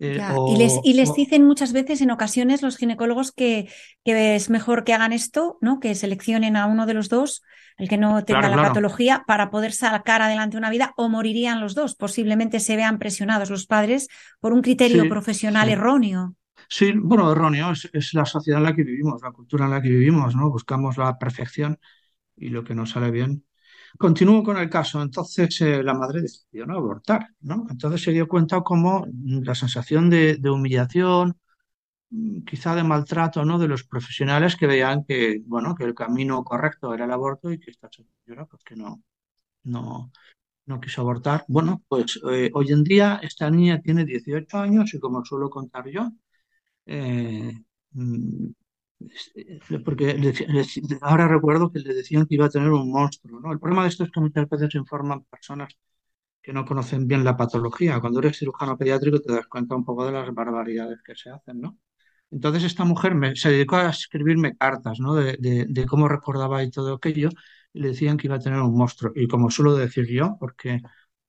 Eh, 0.00 0.22
Y 0.44 0.56
les, 0.56 0.80
y 0.82 0.94
les 0.94 1.12
o- 1.12 1.14
dicen 1.14 1.44
muchas 1.46 1.72
veces 1.72 2.00
en 2.00 2.10
ocasiones 2.10 2.62
los 2.62 2.76
ginecólogos 2.76 3.32
que, 3.32 3.68
que 4.04 4.34
es 4.36 4.50
mejor 4.50 4.84
que 4.84 4.94
hagan 4.94 5.12
esto, 5.12 5.58
¿no? 5.60 5.80
Que 5.80 5.94
seleccionen 5.94 6.56
a 6.56 6.66
uno 6.66 6.86
de 6.86 6.94
los 6.94 7.08
dos, 7.08 7.42
el 7.76 7.88
que 7.88 7.98
no 7.98 8.24
tenga 8.24 8.40
Claro, 8.40 8.50
la 8.50 8.60
claro. 8.60 8.60
patología, 8.60 9.24
para 9.26 9.50
poder 9.50 9.72
sacar 9.72 10.22
adelante 10.22 10.56
una 10.56 10.70
vida, 10.70 10.92
o 10.96 11.08
morirían 11.08 11.60
los 11.60 11.74
dos. 11.74 11.94
Posiblemente 11.94 12.60
se 12.60 12.76
vean 12.76 12.98
presionados 12.98 13.50
los 13.50 13.66
padres 13.66 14.08
por 14.40 14.52
un 14.52 14.62
criterio 14.62 15.08
Sí, 15.08 15.08
profesional 15.08 15.68
sí. 15.68 15.68
erróneo. 15.68 16.34
Sí, 16.68 16.92
bueno, 16.96 17.32
erróneo, 17.32 17.72
es, 17.72 17.88
es 17.92 18.14
la 18.14 18.24
sociedad 18.26 18.60
en 18.60 18.64
la 18.66 18.76
que 18.76 18.84
vivimos, 18.84 19.22
la 19.22 19.32
cultura 19.32 19.66
en 19.66 19.72
la 19.72 19.82
que 19.82 19.90
vivimos, 19.90 20.36
¿no? 20.36 20.50
Buscamos 20.50 20.98
la 20.98 21.18
perfección 21.18 21.78
y 22.36 22.50
lo 22.50 22.64
que 22.64 22.74
nos 22.76 22.92
sale 22.92 23.10
bien. 23.12 23.44
Continúo 23.98 24.42
con 24.44 24.56
el 24.58 24.70
caso. 24.70 25.02
Entonces, 25.02 25.60
eh, 25.60 25.82
la 25.82 25.94
madre 25.94 26.22
decidió 26.22 26.66
no 26.66 26.76
abortar, 26.76 27.28
¿no? 27.40 27.66
Entonces 27.70 28.02
se 28.02 28.12
dio 28.12 28.28
cuenta 28.28 28.60
como 28.62 29.06
la 29.24 29.54
sensación 29.56 30.08
de, 30.08 30.38
humillación, 30.50 31.36
mm, 32.10 32.42
quizá 32.44 32.74
de 32.76 32.84
maltrato, 32.84 33.44
¿no? 33.44 33.58
De 33.58 33.68
los 33.68 33.84
profesionales 33.84 34.56
que 34.56 34.66
veían 34.68 35.04
que, 35.04 35.42
bueno, 35.46 35.74
que 35.74 35.84
el 35.84 35.94
camino 35.94 36.44
correcto 36.44 36.94
era 36.94 37.06
el 37.06 37.12
aborto 37.12 37.52
y 37.52 37.58
que 37.60 37.70
esta 37.72 37.88
señora, 37.90 38.46
pues 38.46 38.62
que 38.64 38.76
no, 38.76 39.02
no, 39.64 40.12
no 40.66 40.80
quiso 40.80 41.02
abortar. 41.02 41.44
Bueno, 41.48 41.82
pues 41.88 42.20
eh, 42.30 42.50
hoy 42.54 42.72
en 42.72 42.84
día 42.84 43.20
esta 43.22 43.50
niña 43.50 43.80
tiene 43.82 44.04
18 44.04 44.58
años 44.58 44.94
y 44.94 45.00
como 45.00 45.24
suelo 45.24 45.50
contar 45.50 45.88
yo, 45.88 46.10
eh, 46.86 47.52
mm, 47.92 48.48
porque 49.84 50.14
le 50.14 50.28
decí- 50.32 50.46
le 50.46 50.60
decí- 50.60 50.82
ahora 51.02 51.28
recuerdo 51.28 51.70
que 51.70 51.78
le 51.80 51.94
decían 51.94 52.26
que 52.26 52.34
iba 52.34 52.46
a 52.46 52.50
tener 52.50 52.70
un 52.70 52.90
monstruo, 52.90 53.40
¿no? 53.40 53.52
El 53.52 53.58
problema 53.60 53.82
de 53.82 53.88
esto 53.90 54.04
es 54.04 54.10
que 54.10 54.20
muchas 54.20 54.48
veces 54.48 54.74
informan 54.74 55.24
personas 55.24 55.74
que 56.42 56.52
no 56.52 56.64
conocen 56.66 57.08
bien 57.08 57.24
la 57.24 57.36
patología. 57.36 58.00
Cuando 58.00 58.20
eres 58.20 58.38
cirujano 58.38 58.78
pediátrico 58.78 59.20
te 59.20 59.32
das 59.34 59.46
cuenta 59.48 59.76
un 59.76 59.84
poco 59.84 60.06
de 60.06 60.12
las 60.12 60.34
barbaridades 60.34 61.00
que 61.04 61.14
se 61.16 61.30
hacen, 61.30 61.60
¿no? 61.60 61.78
Entonces 62.30 62.64
esta 62.64 62.84
mujer 62.84 63.14
me- 63.14 63.36
se 63.36 63.50
dedicó 63.50 63.76
a 63.76 63.90
escribirme 63.90 64.56
cartas, 64.56 65.00
¿no? 65.00 65.14
De, 65.14 65.36
de- 65.38 65.66
de 65.68 65.86
cómo 65.86 66.08
recordaba 66.08 66.62
y 66.64 66.70
todo 66.70 66.94
aquello, 66.94 67.30
y 67.74 67.80
le 67.80 67.88
decían 67.90 68.16
que 68.18 68.28
iba 68.28 68.36
a 68.36 68.40
tener 68.40 68.60
un 68.60 68.76
monstruo. 68.76 69.12
Y 69.16 69.28
como 69.28 69.50
suelo 69.50 69.76
decir 69.76 70.06
yo, 70.08 70.36
porque 70.40 70.80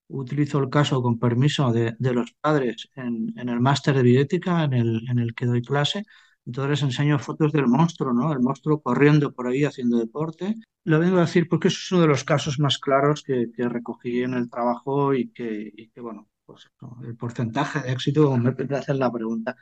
utilizo 0.08 0.60
el 0.60 0.70
caso 0.70 1.02
con 1.02 1.20
permiso 1.20 1.72
de, 1.72 1.96
de 2.00 2.14
los 2.14 2.34
padres 2.42 2.90
en, 2.96 3.34
en 3.38 3.50
el 3.50 3.60
máster 3.60 3.96
de 3.96 4.04
bioética 4.04 4.64
en 4.64 4.74
el, 4.74 5.10
en 5.10 5.20
el 5.20 5.34
que 5.36 5.46
doy 5.46 5.62
clase, 5.62 6.06
entonces 6.46 6.70
les 6.70 6.84
enseño 6.84 7.20
fotos 7.20 7.52
del 7.52 7.68
monstruo, 7.68 8.14
¿no? 8.14 8.32
El 8.34 8.40
monstruo 8.40 8.82
corriendo 8.82 9.34
por 9.34 9.48
ahí 9.48 9.66
haciendo 9.66 9.98
deporte. 9.98 10.56
Lo 10.84 11.00
vengo 11.00 11.18
a 11.18 11.22
decir 11.22 11.48
porque 11.48 11.68
eso 11.68 11.78
es 11.80 11.92
uno 11.92 12.02
de 12.02 12.08
los 12.08 12.24
casos 12.24 12.60
más 12.60 12.80
claros 12.80 13.24
que, 13.24 13.48
recogí 13.58 14.24
en 14.24 14.34
el 14.34 14.50
trabajo 14.50 15.14
y 15.14 15.30
que, 15.30 15.90
bueno, 15.98 16.28
pues 16.46 16.68
el 17.04 17.16
porcentaje 17.16 17.82
de 17.82 17.92
éxito, 17.92 18.26
como 18.26 18.38
me 18.38 18.78
hacen 18.78 18.98
la 18.98 19.12
pregunta, 19.12 19.56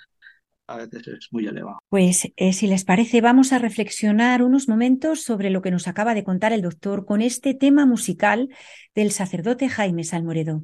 a 0.68 0.78
veces 0.78 1.08
es 1.08 1.28
muy 1.32 1.48
elevado. 1.48 1.80
Pues 1.90 2.32
eh, 2.36 2.54
si 2.54 2.68
les 2.68 2.86
parece, 2.86 3.22
vamos 3.22 3.54
a 3.54 3.58
reflexionar 3.58 4.44
unos 4.44 4.68
momentos 4.68 5.24
sobre 5.24 5.50
lo 5.50 5.62
que 5.62 5.72
nos 5.72 5.88
acaba 5.88 6.14
de 6.14 6.24
contar 6.24 6.54
el 6.54 6.62
doctor 6.62 7.06
con 7.06 7.22
este 7.22 7.54
tema 7.54 7.86
musical 7.86 8.50
del 8.94 9.12
sacerdote 9.12 9.70
Jaime 9.70 10.04
Salmoredo. 10.04 10.64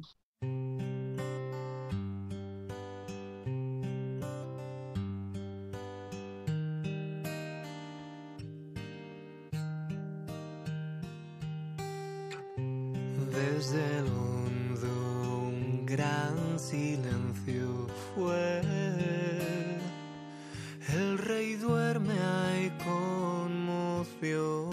Desde 13.64 14.02
hondo 14.02 14.92
un 15.48 15.86
gran 15.86 16.58
silencio 16.58 17.86
fue. 18.14 18.60
El 20.92 21.16
rey 21.16 21.54
duerme, 21.54 22.12
hay 22.12 22.70
conmoción 22.84 24.68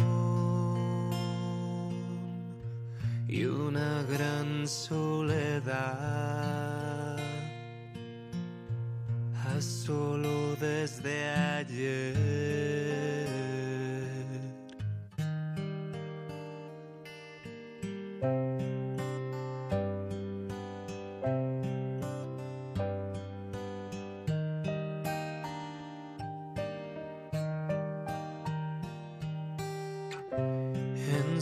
y 3.29 3.45
una 3.45 4.03
gran 4.03 4.67
soledad. 4.67 5.77
A 9.45 9.61
solo 9.61 10.57
desde 10.57 11.29
ayer. 11.29 12.80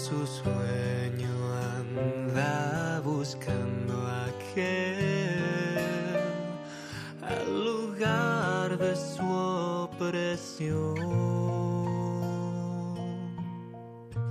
Su 0.10 0.26
sueño 0.26 1.34
anda 1.78 3.00
buscando 3.04 3.94
aquel 4.28 5.38
al 7.22 7.64
lugar 7.64 8.78
de 8.78 8.96
su 8.96 9.24
opresión. 9.86 10.96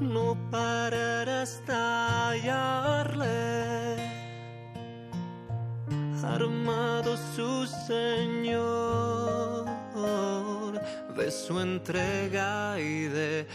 No 0.01 0.37
parará 0.51 1.43
hasta 1.43 2.31
hallarle 2.31 3.59
llamado 6.69 7.17
su 7.35 7.67
Señor, 7.87 9.67
de 11.17 11.31
su 11.31 11.59
entrega 11.61 12.79
y 12.81 13.05
de 13.05 13.47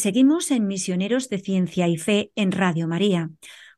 seguimos 0.00 0.50
en 0.50 0.66
Misioneros 0.66 1.28
de 1.28 1.38
Ciencia 1.38 1.86
y 1.88 1.96
Fe 1.96 2.32
en 2.34 2.52
Radio 2.52 2.88
María. 2.88 3.30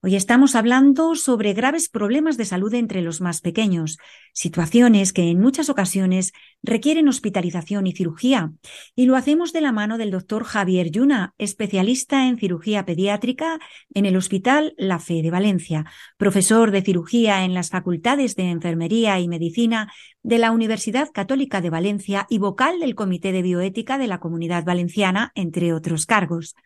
Hoy 0.05 0.17
estamos 0.17 0.57
hablando 0.57 1.15
sobre 1.15 1.53
graves 1.53 1.89
problemas 1.89 2.37
de 2.37 2.45
salud 2.45 2.75
entre 2.75 3.03
los 3.03 3.21
más 3.21 3.41
pequeños, 3.41 3.99
situaciones 4.33 5.13
que 5.13 5.31
en 5.31 5.39
muchas 5.39 5.69
ocasiones 5.71 6.33
requieren 6.61 7.07
hospitalización 7.07 7.87
y 7.87 7.93
cirugía. 7.93 8.51
Y 8.97 9.07
lo 9.07 9.15
hacemos 9.15 9.53
de 9.53 9.61
la 9.61 9.71
mano 9.71 9.99
del 9.99 10.11
doctor 10.11 10.43
Javier 10.43 10.91
Yuna, 10.91 11.35
especialista 11.39 12.27
en 12.27 12.37
cirugía 12.37 12.85
pediátrica 12.85 13.61
en 13.95 14.05
el 14.05 14.17
Hospital 14.17 14.75
La 14.77 14.99
Fe 14.99 15.23
de 15.23 15.31
Valencia, 15.31 15.85
profesor 16.17 16.73
de 16.73 16.83
cirugía 16.83 17.45
en 17.45 17.55
las 17.55 17.71
facultades 17.71 18.35
de 18.35 18.51
Enfermería 18.51 19.21
y 19.21 19.29
Medicina 19.29 19.93
de 20.25 20.39
la 20.39 20.51
Universidad 20.51 21.11
Católica 21.15 21.61
de 21.61 21.71
Valencia 21.71 22.27
y 22.29 22.39
vocal 22.39 22.81
del 22.81 22.97
Comité 22.97 23.31
de 23.31 23.43
Bioética 23.43 23.99
de 23.99 24.09
la 24.09 24.19
Comunidad 24.19 24.65
Valenciana, 24.65 25.31
entre 25.37 25.73
otros 25.73 26.07
cargos. 26.07 26.57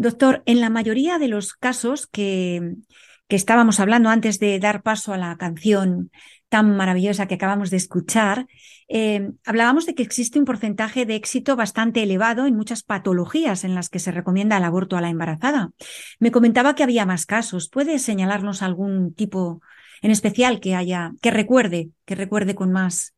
Doctor, 0.00 0.42
en 0.46 0.62
la 0.62 0.70
mayoría 0.70 1.18
de 1.18 1.28
los 1.28 1.52
casos 1.52 2.06
que, 2.06 2.76
estábamos 3.28 3.80
hablando 3.80 4.08
antes 4.08 4.38
de 4.38 4.58
dar 4.58 4.82
paso 4.82 5.12
a 5.12 5.18
la 5.18 5.36
canción 5.36 6.10
tan 6.48 6.74
maravillosa 6.74 7.28
que 7.28 7.34
acabamos 7.34 7.68
de 7.68 7.76
escuchar, 7.76 8.46
eh, 8.88 9.30
hablábamos 9.44 9.84
de 9.84 9.94
que 9.94 10.02
existe 10.02 10.38
un 10.38 10.46
porcentaje 10.46 11.04
de 11.04 11.16
éxito 11.16 11.54
bastante 11.54 12.02
elevado 12.02 12.46
en 12.46 12.56
muchas 12.56 12.82
patologías 12.82 13.62
en 13.62 13.74
las 13.74 13.90
que 13.90 13.98
se 13.98 14.10
recomienda 14.10 14.56
el 14.56 14.64
aborto 14.64 14.96
a 14.96 15.02
la 15.02 15.10
embarazada. 15.10 15.70
Me 16.18 16.30
comentaba 16.30 16.74
que 16.74 16.82
había 16.82 17.04
más 17.04 17.26
casos. 17.26 17.68
¿Puede 17.68 17.98
señalarnos 17.98 18.62
algún 18.62 19.12
tipo 19.12 19.60
en 20.00 20.12
especial 20.12 20.60
que 20.60 20.76
haya, 20.76 21.12
que 21.20 21.30
recuerde, 21.30 21.90
que 22.06 22.14
recuerde 22.14 22.54
con 22.54 22.72
más, 22.72 23.14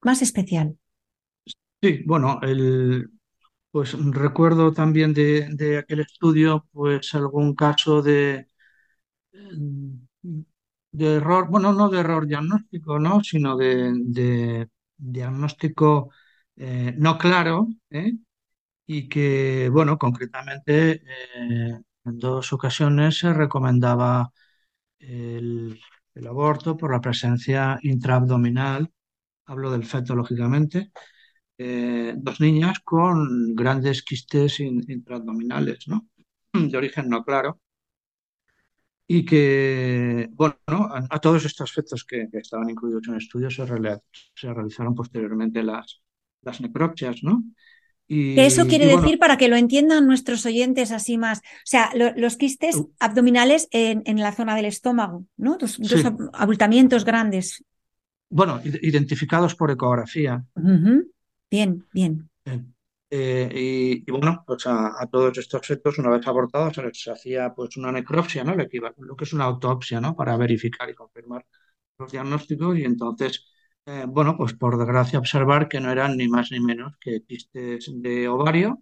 más 0.00 0.22
especial? 0.22 0.78
Sí, 1.82 2.02
bueno, 2.06 2.40
el, 2.42 3.10
pues 3.78 3.92
recuerdo 4.12 4.72
también 4.72 5.14
de, 5.14 5.78
aquel 5.78 6.00
estudio, 6.00 6.66
pues 6.72 7.14
algún 7.14 7.54
caso 7.54 8.02
de, 8.02 8.48
de 10.92 11.14
error, 11.16 11.48
bueno, 11.48 11.72
no 11.72 11.88
de 11.88 12.00
error 12.00 12.26
diagnóstico, 12.26 12.98
¿no? 12.98 13.22
Sino 13.22 13.56
de, 13.56 13.92
de 14.04 14.68
diagnóstico 14.96 16.10
eh, 16.56 16.92
no 16.98 17.18
claro, 17.18 17.68
¿eh? 17.90 18.14
Y 18.86 19.08
que, 19.08 19.68
bueno, 19.72 19.98
concretamente 19.98 21.02
eh, 21.36 21.80
en 22.04 22.18
dos 22.18 22.52
ocasiones 22.52 23.18
se 23.18 23.32
recomendaba 23.32 24.32
el 24.98 25.80
aborto 26.26 26.76
por 26.76 26.92
la 26.92 27.00
presencia 27.00 27.78
intraabdominal, 27.82 28.90
hablo 29.46 29.70
del 29.70 29.84
feto, 29.84 30.14
lógicamente, 30.16 30.90
eh, 31.58 32.14
dos 32.16 32.40
niñas 32.40 32.80
con 32.84 33.54
grandes 33.54 34.02
quistes 34.02 34.60
in- 34.60 34.84
intraabdominales, 34.88 35.88
¿no? 35.88 36.08
De 36.52 36.76
origen 36.76 37.08
no 37.08 37.24
claro. 37.24 37.60
Y 39.10 39.24
que, 39.24 40.28
bueno, 40.32 40.56
a, 40.68 41.06
a 41.08 41.18
todos 41.18 41.44
estos 41.46 41.70
efectos 41.70 42.04
que, 42.04 42.28
que 42.30 42.38
estaban 42.38 42.68
incluidos 42.68 43.08
en 43.08 43.14
el 43.14 43.20
estudio 43.20 43.50
se, 43.50 43.64
realizaron 43.64 44.94
posteriormente 44.94 45.62
las, 45.62 46.02
las 46.42 46.60
necropsias, 46.60 47.22
¿no? 47.22 47.42
Eso 48.34 48.66
quiere 48.66 48.84
y 48.84 48.88
bueno, 48.88 49.02
decir, 49.02 49.18
para 49.18 49.36
que 49.36 49.48
lo 49.48 49.56
entiendan 49.56 50.06
nuestros 50.06 50.46
oyentes 50.46 50.92
así 50.92 51.18
más, 51.18 51.38
o 51.38 51.42
sea, 51.64 51.90
lo- 51.94 52.12
los 52.16 52.36
quistes 52.36 52.76
uh, 52.76 52.90
abdominales 53.00 53.68
en, 53.72 54.02
en 54.06 54.20
la 54.20 54.32
zona 54.32 54.54
del 54.54 54.66
estómago, 54.66 55.24
¿no? 55.36 55.56
Dos, 55.58 55.78
sí, 55.82 56.00
abultamientos 56.34 57.04
grandes. 57.04 57.64
bueno, 58.30 58.60
id- 58.62 58.78
identificados 58.82 59.54
por 59.54 59.70
ecografía. 59.70 60.44
Ujú. 60.56 61.08
Bien, 61.50 61.86
bien. 61.92 62.30
Eh, 63.10 63.50
y, 64.06 64.10
bueno, 64.10 64.44
pues 64.46 64.66
a, 64.66 65.00
a 65.02 65.06
todos 65.06 65.36
estos 65.38 65.62
efectos, 65.62 65.98
una 65.98 66.10
vez 66.10 66.26
abortados, 66.26 66.74
se 66.74 66.82
les 66.82 67.08
hacía 67.08 67.54
pues 67.54 67.76
una 67.78 67.90
necropsia, 67.92 68.44
¿no? 68.44 68.54
Lo 68.54 68.68
que 69.16 69.24
es 69.24 69.32
una 69.32 69.44
autopsia, 69.44 70.00
¿no? 70.00 70.14
Para 70.14 70.36
verificar 70.36 70.90
y 70.90 70.94
confirmar 70.94 71.46
los 71.98 72.12
diagnósticos 72.12 72.78
y 72.78 72.84
entonces, 72.84 73.46
eh, 73.86 74.04
bueno, 74.08 74.36
pues 74.36 74.54
por 74.54 74.78
desgracia 74.78 75.18
observar 75.20 75.68
que 75.68 75.80
no 75.80 75.90
eran 75.92 76.16
ni 76.16 76.28
más 76.28 76.50
ni 76.52 76.60
menos 76.60 76.94
que 77.00 77.22
quistes 77.24 77.90
de 77.94 78.28
ovario, 78.28 78.80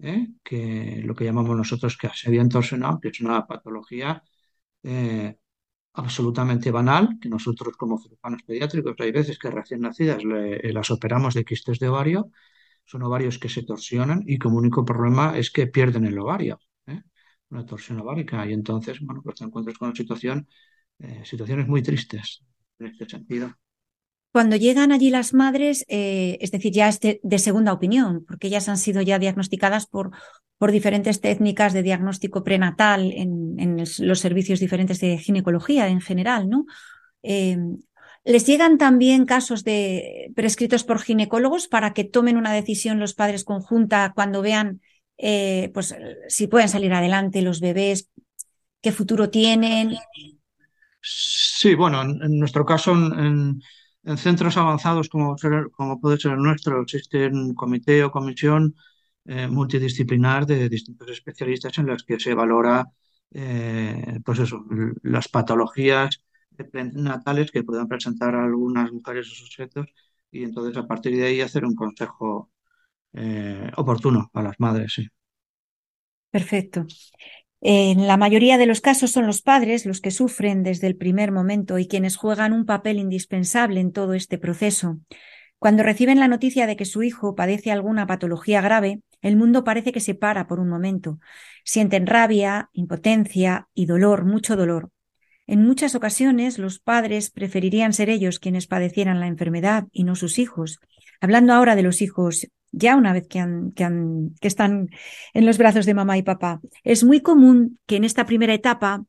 ¿eh? 0.00 0.28
que 0.44 1.02
lo 1.04 1.14
que 1.14 1.24
llamamos 1.24 1.56
nosotros 1.56 1.96
que 1.98 2.08
se 2.14 2.28
habían 2.28 2.48
torsionado, 2.50 3.00
que 3.00 3.08
es 3.08 3.20
una 3.20 3.46
patología 3.46 4.22
eh, 4.82 5.36
absolutamente 5.94 6.70
banal, 6.70 7.18
que 7.20 7.28
nosotros 7.28 7.76
como 7.76 7.98
cirujanos 8.00 8.42
pediátricos 8.44 8.94
hay 9.00 9.12
veces 9.12 9.38
que 9.38 9.50
recién 9.50 9.80
nacidas 9.80 10.24
le- 10.24 10.72
las 10.72 10.90
operamos 10.90 11.34
de 11.34 11.44
quistes 11.44 11.78
de 11.78 11.88
ovario, 11.88 12.30
son 12.84 13.02
ovarios 13.04 13.38
que 13.38 13.48
se 13.48 13.62
torsionan 13.64 14.22
y 14.26 14.34
el 14.36 14.46
único 14.46 14.84
problema 14.84 15.38
es 15.38 15.50
que 15.50 15.66
pierden 15.68 16.06
el 16.06 16.18
ovario, 16.18 16.60
¿eh? 16.86 17.02
Una 17.50 17.66
torsión 17.66 18.00
ovárica 18.00 18.46
y 18.46 18.52
entonces, 18.52 19.00
bueno, 19.00 19.22
pues 19.22 19.36
te 19.36 19.44
encuentras 19.44 19.78
con 19.78 19.88
una 19.88 19.96
situación, 19.96 20.48
eh, 21.00 21.22
situaciones 21.24 21.68
muy 21.68 21.82
tristes 21.82 22.44
en 22.78 22.86
este 22.88 23.08
sentido. 23.08 23.54
Cuando 24.34 24.56
llegan 24.56 24.90
allí 24.90 25.10
las 25.10 25.32
madres, 25.32 25.84
eh, 25.86 26.38
es 26.40 26.50
decir, 26.50 26.72
ya 26.72 26.90
de, 26.90 27.38
segunda 27.38 27.72
opinión, 27.72 28.24
porque 28.26 28.48
ellas 28.48 28.68
han 28.68 28.78
sido 28.78 29.00
ya 29.00 29.20
diagnosticadas 29.20 29.86
por, 29.86 30.10
por 30.58 30.72
diferentes 30.72 31.20
técnicas 31.20 31.72
de 31.72 31.84
diagnóstico 31.84 32.42
prenatal 32.42 33.12
en, 33.12 33.76
los 34.00 34.18
servicios 34.18 34.58
diferentes 34.58 34.98
de 34.98 35.18
ginecología 35.18 35.86
en 35.86 36.00
general, 36.00 36.48
¿no? 36.50 36.66
Eh, 37.22 37.56
¿les 38.24 38.44
llegan 38.44 38.76
también 38.76 39.24
casos 39.24 39.62
de 39.62 40.32
prescritos 40.34 40.82
por 40.82 41.00
ginecólogos 41.00 41.68
para 41.68 41.92
que 41.92 42.02
tomen 42.02 42.36
una 42.36 42.52
decisión 42.52 42.98
los 42.98 43.14
padres 43.14 43.44
conjunta 43.44 44.14
cuando 44.16 44.42
vean 44.42 44.80
eh, 45.16 45.70
pues, 45.72 45.94
si 46.26 46.48
pueden 46.48 46.68
salir 46.68 46.92
adelante 46.92 47.40
los 47.40 47.60
bebés, 47.60 48.10
qué 48.82 48.90
futuro 48.90 49.30
tienen? 49.30 49.94
Sí, 51.00 51.76
bueno, 51.76 52.02
en, 52.02 52.36
nuestro 52.36 52.64
caso, 52.66 52.96
en 54.04 54.18
centros 54.18 54.56
avanzados 54.56 55.08
como, 55.08 55.36
puede 56.00 56.18
ser 56.18 56.32
el 56.32 56.38
nuestro, 56.42 56.82
existe 56.82 57.26
un 57.28 57.54
comité 57.54 58.04
o 58.04 58.10
comisión 58.10 58.74
eh, 59.24 59.48
multidisciplinar 59.48 60.46
de 60.46 60.68
distintos 60.68 61.10
especialistas 61.10 61.78
en 61.78 61.86
las 61.86 62.02
que 62.04 62.20
se 62.20 62.34
valora, 62.34 62.86
eh, 63.32 64.20
pues 64.24 64.38
eso, 64.40 64.64
las 65.02 65.28
patologías 65.28 66.22
prenatales 66.70 67.50
que 67.50 67.64
puedan 67.64 67.88
presentar 67.88 68.34
algunas 68.34 68.92
mujeres 68.92 69.26
o 69.30 69.34
sujetos 69.46 69.86
y 70.30 70.44
entonces 70.44 70.76
a 70.76 70.86
partir 70.86 71.16
de 71.16 71.24
ahí 71.26 71.40
hacer 71.40 71.64
un 71.64 71.74
consejo 71.74 72.50
eh, 73.14 73.70
oportuno 73.76 74.30
a 74.34 74.42
las 74.42 74.60
madres, 74.60 74.92
sí. 74.94 75.08
Perfecto. 76.30 76.86
En 77.66 78.06
la 78.06 78.18
mayoría 78.18 78.58
de 78.58 78.66
los 78.66 78.82
casos 78.82 79.10
son 79.10 79.26
los 79.26 79.40
padres 79.40 79.86
los 79.86 80.02
que 80.02 80.10
sufren 80.10 80.62
desde 80.62 80.86
el 80.86 80.96
primer 80.96 81.32
momento 81.32 81.78
y 81.78 81.88
quienes 81.88 82.14
juegan 82.14 82.52
un 82.52 82.66
papel 82.66 82.98
indispensable 82.98 83.80
en 83.80 83.90
todo 83.90 84.12
este 84.12 84.36
proceso. 84.36 84.98
Cuando 85.58 85.82
reciben 85.82 86.20
la 86.20 86.28
noticia 86.28 86.66
de 86.66 86.76
que 86.76 86.84
su 86.84 87.02
hijo 87.02 87.34
padece 87.34 87.72
alguna 87.72 88.06
patología 88.06 88.60
grave, 88.60 89.00
el 89.22 89.38
mundo 89.38 89.64
parece 89.64 89.92
que 89.92 90.00
se 90.00 90.14
para 90.14 90.46
por 90.46 90.60
un 90.60 90.68
momento. 90.68 91.20
Sienten 91.64 92.06
rabia, 92.06 92.68
impotencia 92.74 93.66
y 93.72 93.86
dolor, 93.86 94.26
mucho 94.26 94.56
dolor. 94.56 94.90
En 95.46 95.64
muchas 95.64 95.94
ocasiones 95.94 96.58
los 96.58 96.80
padres 96.80 97.30
preferirían 97.30 97.94
ser 97.94 98.10
ellos 98.10 98.40
quienes 98.40 98.66
padecieran 98.66 99.20
la 99.20 99.26
enfermedad 99.26 99.86
y 99.90 100.04
no 100.04 100.16
sus 100.16 100.38
hijos. 100.38 100.80
Hablando 101.24 101.54
ahora 101.54 101.74
de 101.74 101.82
los 101.82 102.02
hijos, 102.02 102.46
ya 102.70 102.96
una 102.96 103.14
vez 103.14 103.26
que, 103.26 103.38
han, 103.38 103.72
que, 103.72 104.46
están 104.46 104.90
en 105.32 105.46
los 105.46 105.56
brazos 105.56 105.86
de 105.86 105.94
mamá 105.94 106.18
y 106.18 106.22
papá, 106.22 106.60
es 106.82 107.02
muy 107.02 107.22
común 107.22 107.78
que 107.86 107.96
en 107.96 108.04
esta 108.04 108.26
primera 108.26 108.52
etapa 108.52 109.06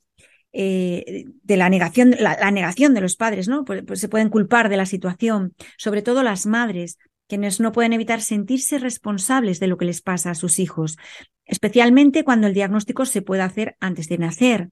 eh, 0.53 1.25
de 1.43 1.57
la 1.57 1.67
negación, 1.67 2.15
la, 2.17 2.51
negación 2.51 2.93
de 2.93 3.01
los 3.01 3.17
padres, 3.17 3.49
¿no? 3.49 3.65
Pues, 3.65 3.83
pues 3.85 3.99
se 3.99 4.07
pueden 4.07 4.29
culpar 4.29 4.69
de 4.69 4.77
la 4.77 4.85
situación, 4.85 5.55
sobre 5.77 6.01
todo 6.01 6.23
las 6.23 6.45
madres, 6.45 6.99
quienes 7.27 7.59
no 7.59 7.73
pueden 7.73 7.91
evitar 7.91 8.21
sentirse 8.21 8.79
responsables 8.79 9.59
de 9.59 9.67
lo 9.67 9.75
que 9.75 9.83
les 9.83 10.01
pasa 10.01 10.29
a 10.29 10.35
sus 10.35 10.57
hijos, 10.59 10.95
especialmente 11.43 12.23
cuando 12.23 12.47
el 12.47 12.53
diagnóstico 12.53 13.05
se 13.05 13.23
puede 13.23 13.41
hacer 13.41 13.75
antes 13.81 14.07
de 14.07 14.19
nacer. 14.19 14.69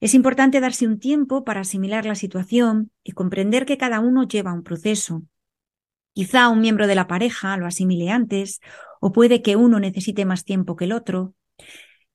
Es 0.00 0.14
importante 0.14 0.58
darse 0.58 0.86
un 0.86 0.98
tiempo 0.98 1.44
para 1.44 1.60
asimilar 1.60 2.06
la 2.06 2.14
situación 2.14 2.92
y 3.04 3.12
comprender 3.12 3.66
que 3.66 3.76
cada 3.76 4.00
uno 4.00 4.26
lleva 4.26 4.54
un 4.54 4.62
proceso. 4.62 5.24
Quizá 6.18 6.48
un 6.48 6.60
miembro 6.60 6.88
de 6.88 6.96
la 6.96 7.06
pareja 7.06 7.56
lo 7.58 7.66
asimile 7.66 8.10
antes, 8.10 8.60
o 9.00 9.12
puede 9.12 9.40
que 9.40 9.54
uno 9.54 9.78
necesite 9.78 10.24
más 10.24 10.42
tiempo 10.42 10.74
que 10.74 10.86
el 10.86 10.90
otro. 10.90 11.36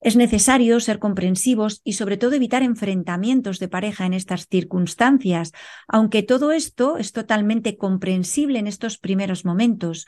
Es 0.02 0.18
necesario 0.18 0.82
ser 0.82 1.00
comprensivos 1.00 1.80
y 1.86 1.94
sobre 1.94 2.18
todo 2.18 2.34
evitar 2.34 2.64
enfrentamientos 2.64 3.60
de 3.60 3.70
pareja 3.70 4.06
en 4.06 4.14
estas 4.14 4.48
circunstancias, 4.50 5.54
aunque 5.88 6.22
todo 6.22 6.52
esto 6.52 6.98
es 6.98 7.14
totalmente 7.14 7.78
comprensible 7.78 8.60
en 8.60 8.68
estos 8.68 8.98
primeros 8.98 9.46
momentos. 9.46 10.06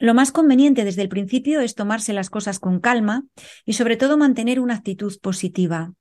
Lo 0.00 0.14
más 0.14 0.32
conveniente 0.32 0.84
desde 0.84 1.02
el 1.02 1.08
principio 1.08 1.60
es 1.60 1.76
tomarse 1.76 2.12
las 2.12 2.28
cosas 2.28 2.58
con 2.58 2.80
calma 2.80 3.22
y 3.64 3.74
sobre 3.74 3.96
todo 3.96 4.18
mantener 4.18 4.58
una 4.58 4.74
actitud 4.74 5.16
positiva. 5.22 5.92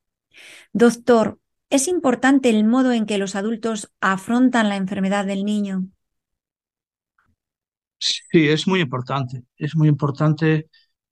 Doctor, 0.73 1.37
¿es 1.69 1.87
importante 1.87 2.49
el 2.49 2.63
modo 2.63 2.91
en 2.93 3.05
que 3.05 3.19
los 3.19 3.35
adultos 3.35 3.91
afrontan 4.01 4.69
la 4.69 4.77
enfermedad 4.77 5.27
del 5.27 5.45
niño? 5.45 5.85
Sí, 8.03 8.49
es 8.49 8.67
muy 8.67 8.81
importante. 8.81 9.43
Es 9.57 9.75
muy 9.75 9.87
importante 9.87 10.69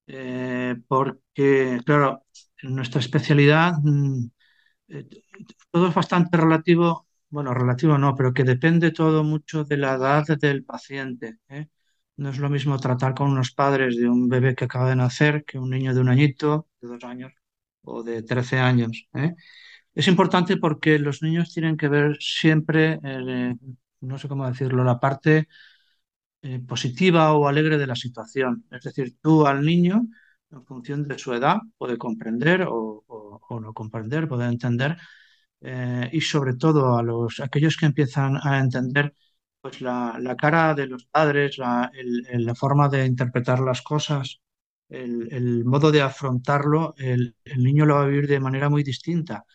eh, 0.08 0.76
porque, 0.88 1.80
claro, 1.86 2.26
en 2.62 2.76
nuestra 2.76 3.00
especialidad 3.00 3.74
mm, 3.84 4.26
eh, 4.90 5.08
todo 5.72 5.90
es 5.90 5.96
bastante 5.96 6.38
relativo, 6.38 7.08
bueno, 7.30 7.54
relativo 7.54 7.98
no, 7.98 8.16
pero 8.16 8.34
que 8.34 8.44
depende 8.46 8.92
todo 8.92 9.24
mucho 9.24 9.64
de 9.66 9.78
la 9.78 9.96
edad 9.96 10.26
del 10.40 10.66
paciente. 10.66 11.40
¿eh? 11.50 11.68
No 12.18 12.30
es 12.32 12.40
lo 12.40 12.50
mismo 12.50 12.80
tratar 12.80 13.14
con 13.16 13.32
unos 13.32 13.52
padres 13.54 13.98
de 13.98 14.10
un 14.10 14.30
bebé 14.30 14.56
que 14.56 14.66
acaba 14.66 14.90
de 14.90 14.96
nacer 14.98 15.46
que 15.46 15.60
un 15.60 15.70
niño 15.72 15.94
de 15.96 16.02
un 16.02 16.10
añito, 16.10 16.70
de 16.82 16.90
dos 16.90 17.04
años 17.06 17.34
o 17.84 18.04
de 18.04 18.24
13 18.24 18.60
años. 18.60 19.08
¿eh? 19.16 19.36
Es 19.94 20.08
importante 20.08 20.58
porque 20.58 21.00
los 21.00 21.22
niños 21.24 21.52
tienen 21.54 21.78
que 21.78 21.88
ver 21.90 22.18
siempre, 22.22 23.00
eh, 23.04 23.56
no 24.02 24.18
sé 24.20 24.28
cómo 24.28 24.48
decirlo, 24.48 24.84
la 24.84 25.00
parte 25.00 25.48
eh, 26.42 26.60
positiva 26.60 27.34
o 27.34 27.48
alegre 27.48 27.78
de 27.78 27.88
la 27.88 27.96
situación. 27.96 28.66
Es 28.72 28.84
decir, 28.84 29.18
tú 29.22 29.46
al 29.46 29.66
niño, 29.66 30.08
en 30.52 30.66
función 30.66 31.08
de 31.08 31.20
su 31.20 31.34
edad, 31.34 31.58
puede 31.78 31.98
comprender 31.98 32.66
o, 32.68 33.04
no 33.62 33.74
comprender, 33.74 34.28
puede 34.28 34.46
entender, 34.48 34.98
eh, 35.62 36.10
y 36.14 36.22
sobre 36.22 36.56
todo 36.56 36.98
a 36.98 37.04
los, 37.04 37.40
aquellos 37.42 37.78
que 37.78 37.88
empiezan 37.88 38.38
a 38.44 38.60
entender 38.60 39.14
pues 39.62 39.82
la, 39.82 40.36
cara 40.38 40.74
de 40.76 40.88
los 40.88 41.06
padres, 41.06 41.58
la, 41.58 41.92
forma 42.56 42.90
de 42.90 43.06
interpretar 43.06 43.60
las 43.60 43.82
cosas, 43.82 44.40
el, 44.90 45.28
el 45.34 45.66
modo 45.66 45.92
de 45.92 46.02
afrontarlo, 46.02 46.96
el 46.98 47.36
niño 47.58 47.86
lo 47.86 47.96
va 47.96 48.04
a 48.04 48.08
vivir 48.08 48.28
de 48.28 48.40
manera 48.40 48.70
muy 48.70 48.84
distinta. 48.84 49.46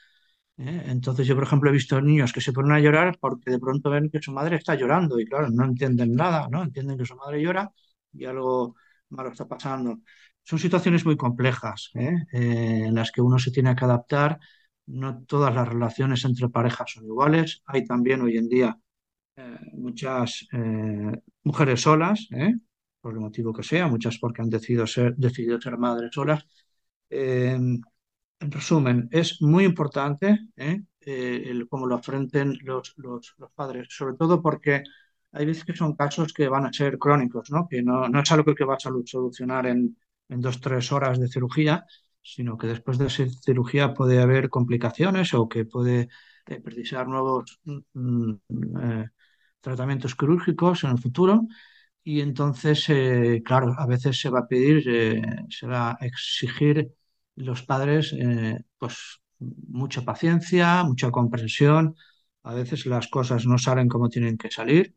¿Eh? 0.58 0.82
Entonces 0.86 1.26
yo, 1.26 1.34
por 1.34 1.44
ejemplo, 1.44 1.70
he 1.70 1.72
visto 1.72 2.00
niños 2.00 2.32
que 2.32 2.40
se 2.40 2.52
ponen 2.52 2.72
a 2.72 2.80
llorar 2.80 3.18
porque 3.20 3.50
de 3.50 3.58
pronto 3.58 3.90
ven 3.90 4.10
que 4.10 4.20
su 4.22 4.32
madre 4.32 4.56
está 4.56 4.74
llorando 4.74 5.18
y 5.20 5.26
claro, 5.26 5.48
no 5.50 5.64
entienden 5.64 6.14
nada, 6.14 6.48
¿no? 6.50 6.62
Entienden 6.62 6.98
que 6.98 7.04
su 7.06 7.16
madre 7.16 7.42
llora 7.42 7.70
y 8.12 8.24
algo 8.24 8.76
malo 9.10 9.30
está 9.30 9.46
pasando. 9.46 10.00
Son 10.42 10.58
situaciones 10.58 11.04
muy 11.04 11.16
complejas, 11.16 11.90
¿eh? 11.94 12.14
Eh, 12.32 12.84
en 12.86 12.94
las 12.94 13.10
que 13.12 13.20
uno 13.22 13.38
se 13.38 13.50
tiene 13.50 13.74
que 13.74 13.84
adaptar. 13.84 14.38
No 14.86 15.22
todas 15.24 15.54
las 15.54 15.66
relaciones 15.68 16.24
entre 16.24 16.48
parejas 16.50 16.90
son 16.92 17.04
iguales. 17.06 17.62
Hay 17.66 17.84
también 17.84 18.20
hoy 18.22 18.36
en 18.36 18.48
día 18.48 18.78
eh, 19.36 19.58
muchas 19.74 20.46
eh, 20.52 21.12
mujeres 21.44 21.82
solas, 21.82 22.28
por 23.00 23.14
el 23.14 23.20
motivo 23.20 23.52
que 23.52 23.62
sea, 23.62 23.88
muchas 23.88 24.18
porque 24.18 24.42
han 24.42 24.50
decidido 24.50 24.86
ser, 24.86 25.14
decidido 25.16 25.60
ser 25.60 25.78
madres 25.78 26.10
solas. 26.14 26.46
En 28.40 28.50
resumen, 28.50 29.08
es 29.12 29.40
muy 29.42 29.64
importante 29.64 30.38
¿eh? 30.56 30.82
Eh, 31.00 31.42
el 31.46 31.68
cómo 31.68 31.86
lo 31.86 31.94
afrenten 31.96 32.56
los, 32.62 32.94
los- 32.96 33.34
padres, 33.54 33.88
sobre 33.90 34.16
todo 34.16 34.42
porque 34.42 34.82
hay 35.32 35.46
veces 35.46 35.64
que 35.64 35.74
son 35.76 35.94
casos 35.96 36.32
que 36.32 36.48
van 36.48 36.66
a 36.66 36.72
ser 36.72 36.98
crónicos, 36.98 37.50
¿no? 37.50 37.66
Que 37.68 37.82
no, 37.82 38.08
no 38.08 38.20
es 38.20 38.32
algo 38.32 38.54
que 38.54 38.64
vas 38.64 38.86
a 38.86 38.90
solucionar 39.06 39.66
en, 39.66 39.96
en 40.28 40.40
dos, 40.40 40.60
tres 40.60 40.92
horas 40.92 41.18
de 41.20 41.28
cirugía, 41.28 41.84
sino 42.22 42.56
que 42.58 42.66
después 42.68 42.98
de 42.98 43.06
esa 43.06 43.26
cirugía 43.28 43.94
puede 43.94 44.20
haber 44.20 44.48
complicaciones 44.50 45.32
o 45.34 45.48
que 45.48 45.64
puede 45.64 46.08
eh, 46.46 46.60
precisar 46.60 47.06
nuevos 47.08 47.60
mm, 47.64 48.32
eh, 48.82 49.08
tratamientos 49.60 50.14
quirúrgicos 50.16 50.84
en 50.84 50.90
el 50.92 50.98
futuro. 50.98 51.42
Y 52.04 52.20
entonces, 52.22 52.86
claro, 53.44 53.74
a 53.78 53.86
veces 53.86 54.20
se 54.20 54.30
va 54.30 54.40
a 54.40 54.48
pedir, 54.48 54.84
se 55.50 55.66
va 55.66 55.92
a 55.92 56.06
exigir 56.06 56.92
los 57.36 57.62
padres, 57.62 58.12
eh, 58.18 58.58
pues 58.78 59.20
mucha 59.40 60.02
paciencia, 60.02 60.84
mucha 60.84 61.10
comprensión. 61.10 61.96
A 62.42 62.54
veces 62.54 62.86
las 62.86 63.08
cosas 63.08 63.46
no 63.46 63.58
salen 63.58 63.88
como 63.88 64.08
tienen 64.08 64.36
que 64.38 64.50
salir, 64.50 64.94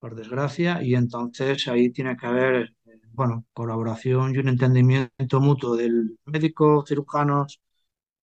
por 0.00 0.14
desgracia, 0.16 0.82
y 0.82 0.94
entonces 0.96 1.68
ahí 1.68 1.90
tiene 1.92 2.16
que 2.16 2.26
haber, 2.26 2.74
eh, 2.86 3.00
bueno, 3.12 3.46
colaboración 3.52 4.34
y 4.34 4.38
un 4.38 4.48
entendimiento 4.48 5.40
mutuo 5.40 5.76
del 5.76 6.18
médico, 6.26 6.84
cirujanos, 6.86 7.60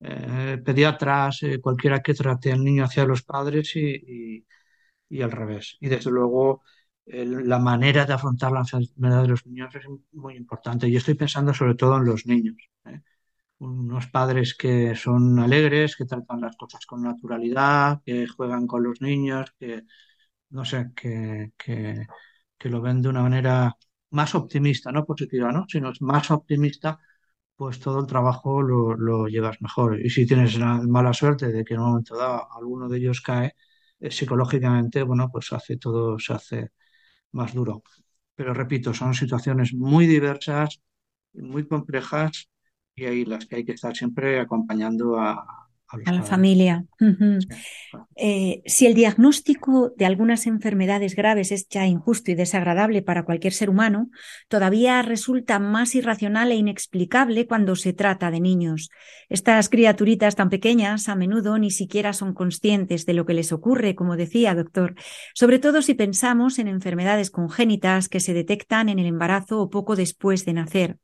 eh, 0.01 0.59
pediatras, 0.65 1.41
cualquiera 1.61 2.01
que 2.01 2.13
trate 2.13 2.51
al 2.51 2.63
niño 2.63 2.85
hacia 2.85 3.05
los 3.05 3.23
padres 3.23 3.75
y, 3.75 4.45
y- 5.09 5.21
al 5.21 5.31
revés. 5.31 5.77
Y 5.79 5.89
desde 5.89 6.11
luego 6.11 6.63
la 7.05 7.59
manera 7.59 8.05
de 8.05 8.13
afrontar 8.13 8.51
la 8.51 8.59
enfermedad 8.61 9.23
de 9.23 9.27
los 9.29 9.45
niños 9.45 9.73
es 9.75 9.83
muy 10.13 10.35
importante. 10.35 10.87
Y 10.87 10.95
estoy 10.95 11.15
pensando 11.15 11.53
sobre 11.53 11.75
todo 11.75 11.97
en 11.97 12.05
los 12.05 12.25
niños. 12.27 12.55
Unos 13.59 14.07
padres 14.07 14.55
que 14.55 14.95
son 14.95 15.37
alegres, 15.39 15.95
que 15.97 16.05
tratan 16.05 16.41
las 16.41 16.55
cosas 16.55 16.85
con 16.85 17.03
naturalidad, 17.03 18.01
que 18.05 18.25
juegan 18.27 18.67
con 18.67 18.83
los 18.83 19.01
niños, 19.01 19.53
que 19.59 19.83
no 20.51 20.65
sé, 20.65 20.91
que, 20.95 21.53
que, 21.57 22.69
lo 22.69 22.81
ven 22.81 23.01
de 23.01 23.09
una 23.09 23.21
manera 23.23 23.75
más 24.11 24.35
optimista, 24.35 24.91
no 24.91 25.05
positiva, 25.05 25.51
¿no? 25.51 25.65
Sino 25.67 25.91
más 26.01 26.31
optimista, 26.31 26.99
pues 27.55 27.79
todo 27.79 27.99
el 28.01 28.07
trabajo 28.07 28.61
lo, 28.61 28.95
lo 28.95 29.27
llevas 29.27 29.61
mejor. 29.61 29.99
Y 30.05 30.09
si 30.09 30.25
tienes 30.27 30.57
la 30.59 30.81
mala 30.83 31.13
suerte 31.13 31.47
de 31.51 31.63
que 31.65 31.73
en 31.75 31.81
un 31.81 31.87
momento 31.89 32.17
dado 32.17 32.47
alguno 32.53 32.89
de 32.89 32.97
ellos 32.99 33.21
cae, 33.21 33.55
eh, 33.99 34.11
psicológicamente, 34.11 35.03
bueno, 35.03 35.29
pues 35.31 35.51
hace 35.53 35.77
todo, 35.77 36.19
se 36.19 36.33
hace 36.33 36.71
más 37.33 37.53
duro. 37.53 37.83
Pero 38.35 38.53
repito, 38.53 38.93
son 38.93 39.13
situaciones 39.13 39.73
muy 39.73 40.07
diversas, 40.07 40.81
muy 41.33 41.67
complejas 41.67 42.49
y 42.99 43.05
ahí 43.05 43.25
las 43.25 43.45
que 43.45 43.57
hay 43.57 43.65
que 43.65 43.73
estar 43.73 43.95
siempre 43.95 44.39
acompañando 44.39 45.17
a, 45.17 45.59
a 46.05 46.11
la 46.11 46.23
familia. 46.23 46.85
Sí. 46.99 47.47
Eh, 48.15 48.61
si 48.65 48.85
el 48.85 48.93
diagnóstico 48.93 49.91
de 49.97 50.05
algunas 50.05 50.45
enfermedades 50.45 51.15
graves 51.15 51.51
es 51.51 51.67
ya 51.67 51.87
injusto 51.87 52.31
y 52.31 52.35
desagradable 52.35 53.01
para 53.01 53.23
cualquier 53.23 53.53
ser 53.53 53.69
humano, 53.69 54.09
todavía 54.49 55.01
resulta 55.01 55.57
más 55.57 55.95
irracional 55.95 56.51
e 56.51 56.55
inexplicable 56.55 57.47
cuando 57.47 57.75
se 57.75 57.93
trata 57.93 58.29
de 58.29 58.39
niños. 58.39 58.89
Estas 59.29 59.69
criaturitas 59.69 60.35
tan 60.35 60.49
pequeñas 60.49 61.09
a 61.09 61.15
menudo 61.15 61.57
ni 61.57 61.71
siquiera 61.71 62.13
son 62.13 62.33
conscientes 62.33 63.05
de 63.05 63.13
lo 63.13 63.25
que 63.25 63.33
les 63.33 63.51
ocurre, 63.51 63.95
como 63.95 64.15
decía 64.15 64.53
doctor, 64.53 64.95
sobre 65.33 65.57
todo 65.57 65.81
si 65.81 65.95
pensamos 65.95 66.59
en 66.59 66.67
enfermedades 66.67 67.31
congénitas 67.31 68.09
que 68.09 68.19
se 68.19 68.33
detectan 68.33 68.89
en 68.89 68.99
el 68.99 69.07
embarazo 69.07 69.59
o 69.59 69.69
poco 69.69 69.95
después 69.95 70.45
de 70.45 70.53
nacer. 70.53 70.97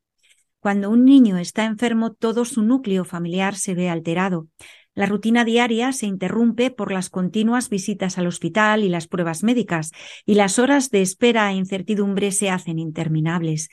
Cuando 0.66 0.90
un 0.90 1.04
niño 1.04 1.38
está 1.38 1.64
enfermo, 1.64 2.12
todo 2.12 2.44
su 2.44 2.60
núcleo 2.60 3.04
familiar 3.04 3.54
se 3.54 3.76
ve 3.76 3.88
alterado. 3.88 4.48
La 4.96 5.06
rutina 5.06 5.44
diaria 5.44 5.92
se 5.92 6.06
interrumpe 6.06 6.72
por 6.72 6.90
las 6.90 7.08
continuas 7.08 7.68
visitas 7.68 8.18
al 8.18 8.26
hospital 8.26 8.82
y 8.82 8.88
las 8.88 9.06
pruebas 9.06 9.44
médicas, 9.44 9.92
y 10.24 10.34
las 10.34 10.58
horas 10.58 10.90
de 10.90 11.02
espera 11.02 11.52
e 11.52 11.54
incertidumbre 11.54 12.32
se 12.32 12.50
hacen 12.50 12.80
interminables, 12.80 13.68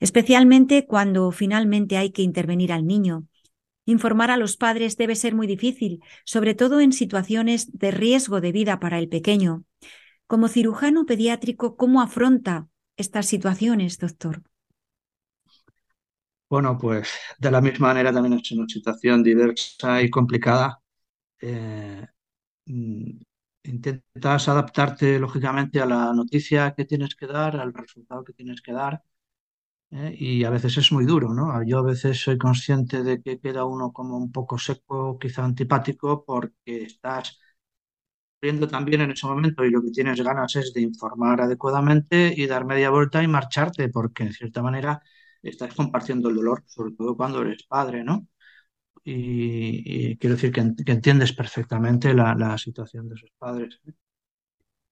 especialmente 0.00 0.84
cuando 0.84 1.30
finalmente 1.30 1.96
hay 1.96 2.10
que 2.10 2.22
intervenir 2.22 2.72
al 2.72 2.88
niño. 2.88 3.28
Informar 3.84 4.32
a 4.32 4.36
los 4.36 4.56
padres 4.56 4.96
debe 4.96 5.14
ser 5.14 5.36
muy 5.36 5.46
difícil, 5.46 6.00
sobre 6.24 6.56
todo 6.56 6.80
en 6.80 6.92
situaciones 6.92 7.70
de 7.70 7.92
riesgo 7.92 8.40
de 8.40 8.50
vida 8.50 8.80
para 8.80 8.98
el 8.98 9.08
pequeño. 9.08 9.62
Como 10.26 10.48
cirujano 10.48 11.06
pediátrico, 11.06 11.76
¿cómo 11.76 12.02
afronta 12.02 12.66
estas 12.96 13.26
situaciones, 13.26 13.98
doctor? 13.98 14.42
Bueno, 16.52 16.76
pues 16.78 17.08
de 17.38 17.50
la 17.50 17.60
misma 17.62 17.88
manera 17.88 18.12
también 18.12 18.34
es 18.38 18.50
una 18.52 18.68
situación 18.68 19.22
diversa 19.22 20.02
y 20.02 20.10
complicada. 20.10 20.78
Eh, 21.40 22.06
mm, 22.66 23.10
intentas 23.64 24.48
adaptarte 24.48 25.18
lógicamente 25.20 25.80
a 25.80 25.86
la 25.86 26.12
noticia 26.14 26.74
que 26.76 26.84
tienes 26.86 27.16
que 27.16 27.26
dar, 27.28 27.56
al 27.56 27.74
resultado 27.74 28.24
que 28.24 28.34
tienes 28.34 28.62
que 28.62 28.72
dar, 28.72 29.02
¿eh? 29.92 30.14
Y 30.18 30.44
a 30.44 30.50
veces 30.50 30.76
es 30.78 30.92
muy 30.92 31.06
duro, 31.06 31.34
¿no? 31.34 31.62
Yo 31.64 31.78
a 31.80 31.82
veces 31.82 32.20
soy 32.22 32.38
consciente 32.38 33.02
de 33.04 33.22
que 33.22 33.40
queda 33.40 33.64
uno 33.66 33.92
como 33.92 34.18
un 34.18 34.32
poco 34.32 34.58
seco, 34.58 35.18
quizá 35.18 35.44
antipático, 35.44 36.24
porque 36.26 36.84
estás 36.84 37.38
viendo 38.40 38.68
también 38.68 39.00
en 39.02 39.12
ese 39.12 39.26
momento 39.26 39.64
y 39.64 39.70
lo 39.70 39.82
que 39.82 39.90
tienes 39.90 40.20
ganas 40.20 40.56
es 40.56 40.72
de 40.74 40.80
informar 40.82 41.40
adecuadamente 41.40 42.32
y 42.36 42.46
dar 42.46 42.64
media 42.64 42.90
vuelta 42.90 43.22
y 43.22 43.28
marcharte, 43.28 43.88
porque 43.88 44.24
en 44.24 44.32
cierta 44.32 44.62
manera 44.62 45.02
estás 45.42 45.74
compartiendo 45.74 46.28
el 46.28 46.36
dolor, 46.36 46.64
sobre 46.66 46.94
todo 46.94 47.16
cuando 47.16 47.42
eres 47.42 47.64
padre, 47.64 48.04
¿no? 48.04 48.26
Y, 49.04 50.12
y 50.12 50.18
quiero 50.18 50.36
decir 50.36 50.52
que, 50.52 50.62
que 50.84 50.92
entiendes 50.92 51.32
perfectamente 51.34 52.14
la, 52.14 52.34
la 52.36 52.58
situación 52.58 53.08
de 53.08 53.16
sus 53.18 53.30
padres. 53.38 53.80
¿eh? 53.86 53.92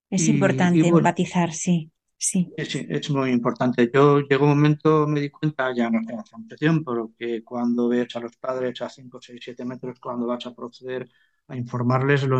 Es 0.08 0.28
Y, 0.28 0.28
importante 0.28 0.78
y 0.78 0.90
bueno, 0.90 1.08
empatizar, 1.08 1.52
sí, 1.52 1.90
sí. 2.16 2.54
sí, 2.56 2.86
es 2.88 3.10
muy 3.10 3.30
importante. 3.30 3.90
Yo 3.92 4.20
llegó 4.20 4.44
un 4.44 4.50
momento, 4.50 5.06
me 5.06 5.20
di 5.20 5.30
cuenta, 5.30 5.72
ya 5.74 5.90
no 5.90 6.00
hace 6.20 6.36
mucho 6.36 6.56
tiempo, 6.56 6.92
pero 6.92 7.12
que 7.18 7.42
cuando 7.44 7.88
ves 7.88 8.14
a 8.16 8.20
los 8.20 8.36
padres 8.36 8.80
a 8.82 8.88
5, 8.88 9.18
6, 9.20 9.40
7 9.42 9.64
metros, 9.64 9.98
cuando 10.00 10.26
vas 10.26 10.46
a 10.46 10.54
proceder 10.54 11.08
a 11.48 11.56
informarles 11.56 12.22
lo, 12.24 12.38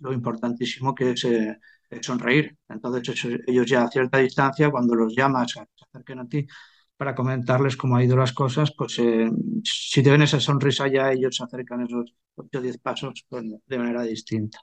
lo 0.00 0.12
importantísimo 0.12 0.94
que 0.94 1.10
es 1.10 1.24
eh, 1.24 1.58
sonreír. 2.00 2.56
Entonces, 2.68 3.24
ellos 3.46 3.66
ya 3.66 3.84
a 3.84 3.90
cierta 3.90 4.18
distancia, 4.18 4.70
cuando 4.70 4.94
los 4.94 5.14
llamas 5.14 5.52
se 5.52 5.60
acerquen 5.90 6.20
a 6.20 6.28
ti 6.28 6.46
para 6.96 7.14
comentarles 7.14 7.76
cómo 7.76 7.96
han 7.96 8.04
ido 8.04 8.16
las 8.16 8.32
cosas, 8.32 8.72
pues 8.76 8.98
eh, 8.98 9.30
si 9.62 10.02
te 10.02 10.10
ven 10.10 10.22
esa 10.22 10.40
sonrisa 10.40 10.88
ya 10.88 11.12
ellos 11.12 11.36
se 11.36 11.44
acercan 11.44 11.82
esos 11.82 12.14
8 12.36 12.58
o 12.58 12.62
10 12.62 12.78
pasos 12.78 13.24
pues, 13.28 13.44
de 13.66 13.78
manera 13.78 14.02
distinta. 14.02 14.58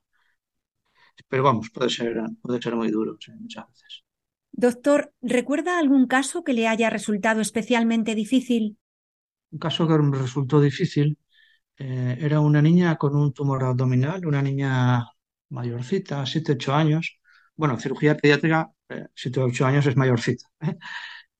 Pero 1.27 1.43
vamos, 1.43 1.69
puede 1.69 1.89
ser, 1.89 2.17
puede 2.41 2.61
ser 2.61 2.75
muy 2.75 2.89
duro, 2.89 3.17
sí, 3.19 3.31
muchas 3.39 3.67
veces. 3.67 4.03
Doctor, 4.51 5.13
¿recuerda 5.21 5.79
algún 5.79 6.07
caso 6.07 6.43
que 6.43 6.53
le 6.53 6.67
haya 6.67 6.89
resultado 6.89 7.41
especialmente 7.41 8.15
difícil? 8.15 8.77
Un 9.51 9.59
caso 9.59 9.87
que 9.87 9.97
me 9.97 10.17
resultó 10.17 10.59
difícil 10.59 11.17
eh, 11.77 12.17
era 12.19 12.39
una 12.39 12.61
niña 12.61 12.97
con 12.97 13.15
un 13.15 13.33
tumor 13.33 13.63
abdominal, 13.63 14.25
una 14.25 14.41
niña 14.41 15.05
mayorcita, 15.49 16.25
7 16.25 16.53
8 16.53 16.73
años. 16.75 17.19
Bueno, 17.55 17.79
cirugía 17.79 18.15
pediátrica, 18.17 18.69
eh, 18.89 19.07
7 19.15 19.39
o 19.39 19.45
8 19.45 19.65
años 19.65 19.85
es 19.85 19.95
mayorcita. 19.95 20.45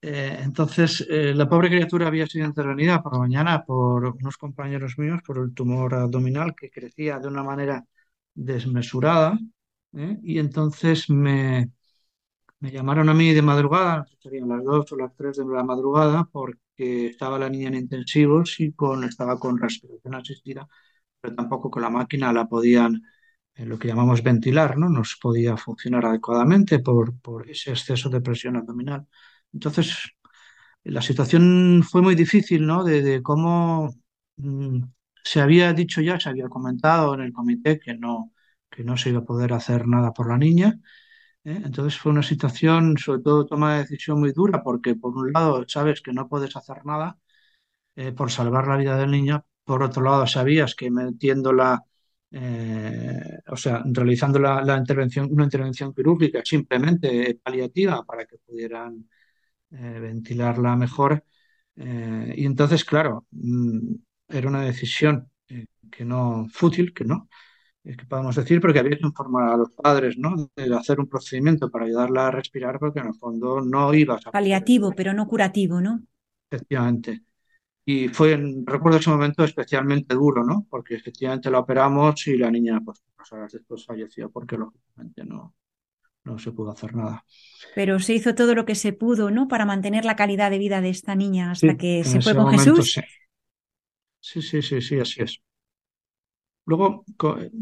¿Eh? 0.01 0.37
Entonces, 0.41 1.05
eh, 1.09 1.33
la 1.35 1.47
pobre 1.49 1.69
criatura 1.69 2.07
había 2.07 2.27
sido 2.27 2.45
intervenida 2.45 3.01
por 3.01 3.13
la 3.13 3.19
mañana 3.19 3.63
por 3.65 4.05
unos 4.05 4.37
compañeros 4.37 4.97
míos 4.97 5.21
por 5.25 5.37
el 5.39 5.53
tumor 5.53 5.93
abdominal 5.95 6.55
que 6.55 6.69
crecía 6.71 7.19
de 7.19 7.27
una 7.27 7.43
manera 7.43 7.85
desmesurada. 8.33 9.37
¿eh? 9.97 10.17
Y 10.23 10.39
entonces 10.39 11.09
me, 11.09 11.71
me 12.59 12.71
llamaron 12.71 13.09
a 13.09 13.13
mí 13.13 13.33
de 13.33 13.41
madrugada, 13.41 14.05
serían 14.19 14.49
las 14.49 14.63
2 14.63 14.91
o 14.93 14.95
las 14.97 15.15
3 15.15 15.37
de 15.37 15.45
la 15.45 15.63
madrugada, 15.63 16.29
porque 16.31 17.07
estaba 17.07 17.39
la 17.39 17.49
niña 17.49 17.69
en 17.69 17.75
intensivos 17.75 18.59
y 18.59 18.73
con, 18.73 19.03
estaba 19.03 19.39
con 19.39 19.57
respiración 19.59 20.15
asistida, 20.15 20.67
pero 21.21 21.35
tampoco 21.35 21.71
con 21.71 21.83
la 21.83 21.89
máquina 21.91 22.33
la 22.33 22.47
podían, 22.47 23.03
lo 23.57 23.79
que 23.79 23.87
llamamos 23.89 24.23
ventilar, 24.23 24.77
¿no? 24.77 24.89
No 24.89 25.03
se 25.05 25.15
podía 25.21 25.57
funcionar 25.57 26.05
adecuadamente 26.05 26.79
por, 26.79 27.19
por 27.21 27.49
ese 27.49 27.71
exceso 27.71 28.09
de 28.09 28.21
presión 28.21 28.57
abdominal. 28.57 29.07
Entonces, 29.53 30.11
la 30.83 31.01
situación 31.01 31.83
fue 31.89 32.01
muy 32.01 32.15
difícil, 32.15 32.65
¿no? 32.65 32.83
De, 32.83 33.21
cómo 33.23 33.89
mm, 34.37 34.83
se 35.23 35.41
había 35.41 35.73
dicho 35.73 36.01
ya, 36.01 36.19
se 36.19 36.29
había 36.29 36.49
comentado 36.49 37.13
en 37.13 37.21
el 37.21 37.33
comité 37.33 37.79
que 37.79 37.95
no, 37.95 38.33
que 38.69 38.83
no 38.83 38.97
se 38.97 39.09
iba 39.09 39.19
a 39.19 39.25
poder 39.25 39.53
hacer 39.53 39.87
nada 39.87 40.11
por 40.13 40.29
la 40.29 40.37
niña. 40.37 40.79
¿eh? 41.43 41.61
Entonces 41.65 41.99
fue 41.99 42.11
una 42.11 42.23
situación, 42.23 42.97
sobre 42.97 43.21
todo 43.21 43.45
toma 43.45 43.75
de 43.75 43.79
decisión 43.81 44.19
muy 44.19 44.31
dura, 44.33 44.63
porque 44.63 44.95
por 44.95 45.15
un 45.17 45.31
lado 45.33 45.65
sabes 45.67 46.01
que 46.01 46.13
no 46.13 46.27
puedes 46.29 46.55
hacer 46.55 46.85
nada 46.85 47.17
eh, 47.95 48.11
por 48.13 48.31
salvar 48.31 48.67
la 48.67 48.77
vida 48.77 48.97
del 48.97 49.11
niño, 49.11 49.45
por 49.63 49.83
otro 49.83 50.03
lado 50.03 50.27
sabías 50.27 50.75
que 50.75 50.91
metiéndola, 50.91 51.83
eh, 52.31 53.39
o 53.47 53.57
sea, 53.57 53.83
realizando 53.85 54.39
la 54.39 54.77
intervención, 54.77 55.27
una 55.31 55.45
intervención 55.45 55.93
quirúrgica 55.93 56.41
simplemente 56.45 57.39
paliativa 57.43 58.03
para 58.05 58.25
que 58.25 58.37
pudieran 58.39 59.07
eh, 59.72 59.99
ventilarla 59.99 60.76
mejor. 60.76 61.24
eh, 61.78 62.34
y 62.38 62.45
entonces, 62.45 62.84
claro, 62.86 63.28
mm, 63.32 63.95
era 64.30 64.47
una 64.49 64.61
decisión 64.63 65.30
eh, 65.49 65.65
que 65.91 66.05
no, 66.05 66.47
fútil, 66.51 66.93
que 66.93 67.05
no, 67.05 67.30
eh, 67.84 67.95
que 67.97 68.05
podemos 68.05 68.36
decir, 68.36 68.61
porque 68.61 68.80
había 68.80 68.97
que 68.97 69.05
informar 69.07 69.49
a 69.53 69.57
los 69.57 69.72
padres, 69.72 70.17
¿no? 70.17 70.51
De 70.55 70.76
hacer 70.76 70.99
un 70.99 71.07
procedimiento 71.07 71.69
para 71.72 71.86
ayudarla 71.86 72.28
a 72.28 72.32
respirar, 72.32 72.80
porque 72.80 72.99
en 72.99 73.07
el 73.07 73.15
fondo 73.15 73.61
no 73.61 73.93
ibas 73.93 74.28
a... 74.28 74.32
Paliativo, 74.32 74.93
pero 74.95 75.13
no 75.13 75.28
curativo, 75.28 75.82
¿no? 75.82 76.03
Efectivamente. 76.49 77.24
Y 77.86 78.09
fue, 78.09 78.38
recuerdo 78.65 78.99
ese 78.99 79.09
momento 79.09 79.43
especialmente 79.43 80.15
duro, 80.15 80.43
¿no? 80.43 80.67
Porque 80.69 80.95
efectivamente 80.95 81.51
la 81.51 81.59
operamos 81.59 82.28
y 82.28 82.38
la 82.38 82.51
niña, 82.51 82.80
pues, 82.86 83.01
pocas 83.01 83.32
horas 83.34 83.51
después 83.53 83.86
falleció, 83.86 84.32
porque 84.32 84.57
lógicamente 84.57 85.26
no, 85.26 85.55
no 86.24 86.39
se 86.39 86.51
pudo 86.51 86.72
hacer 86.72 86.95
nada. 86.95 87.26
Pero 87.74 87.99
se 87.99 88.13
hizo 88.13 88.34
todo 88.36 88.55
lo 88.55 88.65
que 88.65 88.76
se 88.76 88.93
pudo, 88.93 89.30
¿no? 89.32 89.47
Para 89.49 89.65
mantener 89.65 90.05
la 90.05 90.15
calidad 90.15 90.51
de 90.51 90.57
vida 90.57 90.80
de 90.82 90.89
esta 90.89 91.15
niña 91.15 91.51
hasta 91.51 91.76
Sí, 91.76 91.78
que 91.78 92.03
se 92.05 92.19
fue 92.22 92.36
con 92.36 92.47
Jesús. 92.47 92.88
sí. 92.93 93.01
Sí, 94.19 94.41
sí, 94.41 94.61
sí, 94.63 94.82
sí, 94.82 94.99
así 94.99 95.22
es. 95.22 95.41
Luego, 96.65 97.05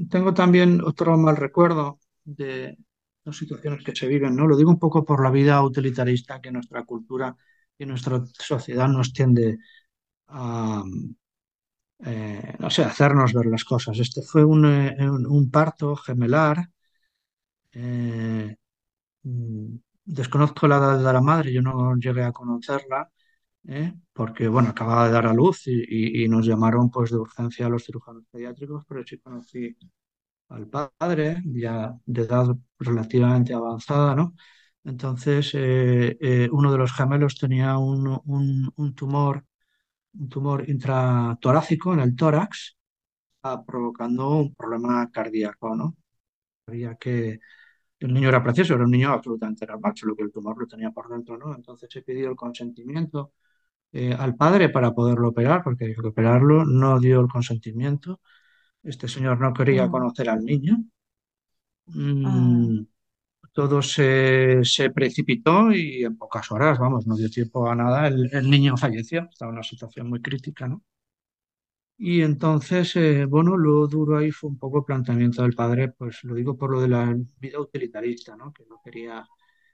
tengo 0.09 0.33
también 0.33 0.81
otro 0.83 1.17
mal 1.17 1.37
recuerdo 1.37 1.99
de 2.23 2.77
las 3.23 3.37
situaciones 3.37 3.83
que 3.83 3.95
se 3.95 4.07
viven, 4.07 4.35
¿no? 4.35 4.47
Lo 4.47 4.57
digo 4.57 4.69
un 4.71 4.79
poco 4.79 5.05
por 5.05 5.23
la 5.23 5.31
vida 5.31 5.61
utilitarista 5.63 6.41
que 6.41 6.51
nuestra 6.51 6.83
cultura 6.83 7.35
y 7.77 7.85
nuestra 7.85 8.21
sociedad 8.37 8.87
nos 8.87 9.13
tiende 9.13 9.57
a, 10.27 10.83
eh, 12.05 12.55
no 12.59 12.69
sé, 12.69 12.83
hacernos 12.83 13.33
ver 13.33 13.45
las 13.47 13.63
cosas. 13.65 13.99
Este 13.99 14.21
fue 14.21 14.43
un, 14.45 14.65
eh, 14.65 14.95
un- 15.09 15.25
un 15.27 15.51
parto 15.51 15.95
gemelar. 15.95 16.69
Eh, 17.79 18.55
mm, 19.23 19.75
desconozco 20.05 20.67
la 20.67 20.77
edad 20.77 20.97
de 20.99 21.13
la 21.13 21.21
madre, 21.21 21.53
yo 21.53 21.61
no 21.61 21.95
llegué 21.97 22.23
a 22.23 22.31
conocerla, 22.33 23.09
¿eh? 23.67 23.93
Porque, 24.13 24.47
bueno, 24.49 24.69
acababa 24.69 25.07
de 25.07 25.13
dar 25.13 25.27
a 25.27 25.33
luz 25.33 25.63
y, 25.67 26.27
nos 26.29 26.45
llamaron 26.47 26.91
pues 26.91 27.11
de 27.11 27.17
urgencia 27.19 27.67
a 27.67 27.69
los 27.69 27.85
cirujanos 27.85 28.23
pediátricos, 28.31 28.85
pero 28.87 29.03
sí 29.05 29.19
conocí 29.19 29.77
al 30.49 30.67
padre, 30.67 31.41
ya 31.45 31.95
de 32.05 32.21
edad 32.23 32.47
relativamente 32.79 33.53
avanzada, 33.53 34.15
¿no? 34.15 34.35
Entonces, 34.83 35.51
eh, 35.53 36.49
uno 36.51 36.71
de 36.71 36.77
los 36.79 36.93
gemelos 36.93 37.37
tenía 37.37 37.77
un, 37.77 38.19
un- 38.25 38.71
un 38.75 38.95
tumor, 38.95 39.45
un 40.13 40.29
tumor 40.29 40.69
intratorácico 40.69 41.93
en 41.93 42.01
el 42.01 42.15
tórax, 42.15 42.77
ah, 43.43 43.63
provocando 43.65 44.29
un 44.37 44.55
problema 44.55 45.09
cardíaco, 45.11 45.75
¿no? 45.75 45.95
Había 46.67 46.95
que 46.95 47.39
el 47.99 48.13
niño 48.13 48.29
era 48.29 48.43
precioso, 48.43 48.73
era 48.75 48.83
un 48.85 48.91
niño 48.91 49.11
absolutamente 49.11 49.65
normal, 49.67 49.93
solo 49.95 50.15
que 50.15 50.23
el 50.23 50.31
tumor 50.31 50.57
lo 50.59 50.67
tenía 50.67 50.91
por 50.91 51.09
dentro, 51.09 51.37
¿no? 51.37 51.55
Entonces 51.55 51.89
se 51.91 52.01
pidió 52.01 52.29
el 52.29 52.35
consentimiento 52.35 53.33
eh, 53.93 54.13
al 54.17 54.35
padre 54.35 54.69
para 54.69 54.93
poderlo 54.93 55.29
operar, 55.29 55.63
porque 55.63 55.85
había 55.85 55.97
que 55.97 56.07
operarlo, 56.07 56.65
no 56.65 56.99
dio 56.99 57.21
el 57.21 57.27
consentimiento. 57.29 58.21
Este 58.83 59.07
señor 59.07 59.39
no 59.41 59.53
quería 59.53 59.89
Oh, 59.89 59.89
conocer 59.89 60.29
al 60.29 60.45
niño. 60.45 60.77
oh. 62.23 62.59
Mm, 62.67 62.83
todo 63.53 63.81
se, 63.81 64.63
se 64.65 64.91
precipitó 64.91 65.71
y 65.73 66.03
en 66.05 66.17
pocas 66.17 66.51
horas, 66.51 66.79
vamos, 66.79 67.07
no 67.07 67.15
dio 67.17 67.29
tiempo 67.29 67.69
a 67.69 67.75
nada. 67.75 68.07
El, 68.07 68.29
el 68.33 68.49
niño 68.49 68.77
falleció, 68.77 69.27
estaba 69.31 69.51
en 69.51 69.57
una 69.57 69.63
situación 69.63 70.09
muy 70.09 70.21
crítica, 70.21 70.67
¿no? 70.67 70.83
Y 71.99 72.21
entonces, 72.21 72.95
eh, 72.95 73.25
bueno, 73.25 73.57
lo 73.57 73.85
duro 73.87 74.17
ahí 74.17 74.31
fue 74.31 74.49
un 74.49 74.57
poco 74.57 74.79
el 74.79 74.85
planteamiento 74.85 75.41
del 75.43 75.53
padre, 75.53 75.89
pues 75.91 76.23
lo 76.23 76.33
digo 76.35 76.57
por 76.57 76.71
lo 76.71 76.81
de 76.81 76.87
la 76.87 77.15
vida 77.39 77.59
utilitarista, 77.59 78.35
¿no? 78.37 78.53
Que 78.53 78.65
no 78.67 78.81
quería, 78.83 79.25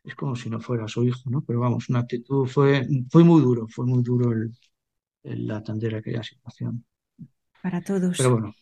es 0.03 0.15
como 0.15 0.35
si 0.35 0.49
no 0.49 0.59
fuera 0.59 0.87
su 0.87 1.03
hijo, 1.05 1.29
¿no? 1.29 1.43
Pero 1.45 1.59
vamos, 1.61 1.87
una 1.89 1.99
actitud 1.99 2.47
fue, 2.47 2.87
fue 3.11 3.23
muy 3.23 3.41
duro, 3.41 3.67
fue 3.69 3.85
muy 3.85 4.01
duro 4.03 4.31
el, 4.33 4.51
el 5.23 5.51
atender 5.51 5.95
aquella 5.95 6.23
situación. 6.23 6.85
Para 7.61 7.81
Pero 8.15 8.29
todos. 8.29 8.31
bueno, 8.31 8.55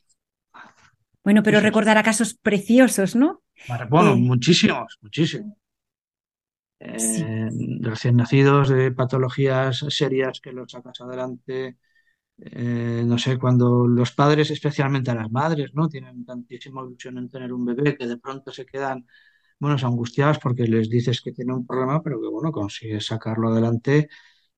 Bueno, 1.23 1.43
pero 1.43 1.59
es. 1.59 1.67
recordará 1.67 2.03
casos 2.03 2.33
preciosos, 2.35 3.15
¿no? 3.15 3.41
Bueno, 3.89 4.15
Eh, 4.15 4.17
muchísimos, 4.17 4.97
muchísimos. 5.01 5.53
sí. 6.95 7.25
Eh, 7.25 7.49
recién 7.81 8.17
nacidos 8.17 8.69
de 8.69 8.91
patologías 8.91 9.79
serias 9.89 10.39
que 10.41 10.51
los 10.51 10.71
sacas 10.71 10.99
adelante. 11.01 11.77
Eh, 12.37 13.03
no 13.05 13.17
sé, 13.17 13.37
cuando 13.37 13.87
los 13.87 14.11
padres, 14.11 14.51
especialmente 14.51 15.11
a 15.11 15.15
las 15.15 15.31
madres, 15.31 15.71
¿no? 15.73 15.87
Tienen 15.87 16.25
tantísima 16.25 16.81
ilusión 16.81 17.17
en 17.17 17.29
tener 17.29 17.53
un 17.53 17.65
bebé 17.65 17.95
que 17.97 18.07
de 18.07 18.17
pronto 18.17 18.51
se 18.51 18.65
quedan, 18.65 19.05
bueno, 19.59 19.77
angustiadas 19.83 20.39
porque 20.39 20.67
les 20.67 20.89
dices 20.89 21.21
que 21.21 21.31
tiene 21.31 21.53
un 21.53 21.65
problema, 21.65 22.01
pero 22.03 22.21
que, 22.21 22.27
bueno, 22.27 22.51
consigues 22.51 23.05
sacarlo 23.05 23.49
adelante 23.49 24.09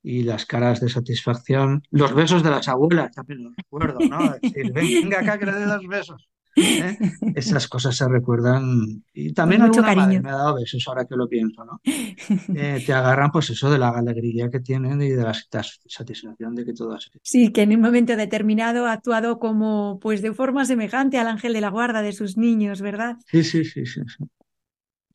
y 0.02 0.24
las 0.24 0.46
caras 0.46 0.82
de 0.82 0.90
satisfacción, 0.90 1.84
los 1.92 2.14
besos 2.14 2.44
de 2.44 2.52
las 2.52 2.68
abuelas, 2.68 3.12
también 3.12 3.44
los 3.44 3.56
recuerdo, 3.56 4.00
¿no? 4.08 4.36
Es 4.36 4.42
decir, 4.54 4.72
venga 4.74 5.20
acá 5.20 5.38
que 5.40 5.46
le 5.48 5.54
dé 5.54 5.66
dos 5.66 5.88
besos. 5.88 6.30
¿Eh? 6.58 6.98
Esas 7.36 7.68
cosas 7.68 7.96
se 7.96 8.08
recuerdan. 8.08 9.04
Y 9.14 9.28
Con 9.28 9.36
también 9.36 9.62
mucho 9.62 9.82
alguna 9.82 10.02
madre 10.06 10.20
me 10.22 10.30
ha 10.30 10.36
dado 10.36 10.56
besos 10.56 10.84
ahora 10.88 11.06
que 11.06 11.16
lo 11.16 11.28
pienso, 11.28 11.66
¿no? 11.66 11.82
Eh, 12.56 12.82
te 12.86 12.94
agarran 12.94 13.32
pues 13.32 13.50
eso 13.50 13.70
de 13.70 13.78
la 13.78 13.90
alegría 13.90 14.50
que 14.50 14.60
tienen 14.60 15.02
y 15.02 15.10
de 15.10 15.24
la 15.24 15.34
satis- 15.34 15.80
satisfacción 15.88 16.56
de 16.56 16.66
que 16.66 16.74
todo 16.74 16.94
ha 16.94 17.00
sido. 17.00 17.20
Sí, 17.24 17.52
que 17.52 17.64
en 17.64 17.76
un 17.76 17.82
momento 17.82 18.16
determinado 18.16 18.86
ha 18.86 18.94
actuado 18.94 19.40
como, 19.40 20.00
pues 20.02 20.22
de 20.22 20.34
forma 20.34 20.66
semejante 20.66 21.18
al 21.18 21.28
ángel 21.28 21.54
de 21.54 21.62
la 21.62 21.70
guarda 21.70 22.02
de 22.02 22.14
sus 22.14 22.38
niños, 22.38 22.82
¿verdad? 22.82 23.18
Sí, 23.28 23.44
sí, 23.44 23.64
sí, 23.66 23.86
sí, 23.86 24.02
sí. 24.08 24.26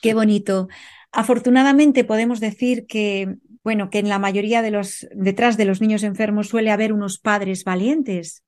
Qué 0.01 0.15
bonito. 0.15 0.69
Afortunadamente 1.13 2.05
podemos 2.05 2.41
decir 2.41 2.87
que, 2.87 3.37
bueno, 3.65 3.91
que 3.91 3.99
en 3.99 4.09
la 4.09 4.19
mayoría 4.19 4.63
de 4.63 4.71
los, 4.71 5.07
detrás 5.15 5.57
de 5.57 5.65
los 5.65 5.81
niños 5.81 6.03
enfermos 6.03 6.49
suele 6.49 6.71
haber 6.71 6.93
unos 6.93 7.19
padres 7.19 7.65
valientes. 7.65 8.43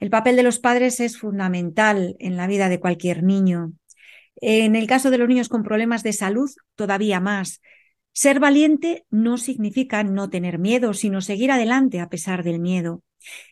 El 0.00 0.10
papel 0.10 0.36
de 0.36 0.42
los 0.42 0.58
padres 0.58 1.00
es 1.00 1.18
fundamental 1.18 2.16
en 2.18 2.36
la 2.36 2.46
vida 2.46 2.68
de 2.68 2.80
cualquier 2.80 3.22
niño. 3.22 3.72
En 4.40 4.76
el 4.76 4.86
caso 4.86 5.10
de 5.10 5.18
los 5.18 5.28
niños 5.28 5.48
con 5.48 5.62
problemas 5.62 6.02
de 6.02 6.12
salud, 6.12 6.50
todavía 6.76 7.20
más. 7.20 7.60
Ser 8.12 8.40
valiente 8.40 9.04
no 9.10 9.38
significa 9.38 10.02
no 10.02 10.30
tener 10.30 10.58
miedo, 10.58 10.94
sino 10.94 11.20
seguir 11.20 11.50
adelante 11.50 12.00
a 12.00 12.08
pesar 12.08 12.42
del 12.42 12.58
miedo. 12.58 13.02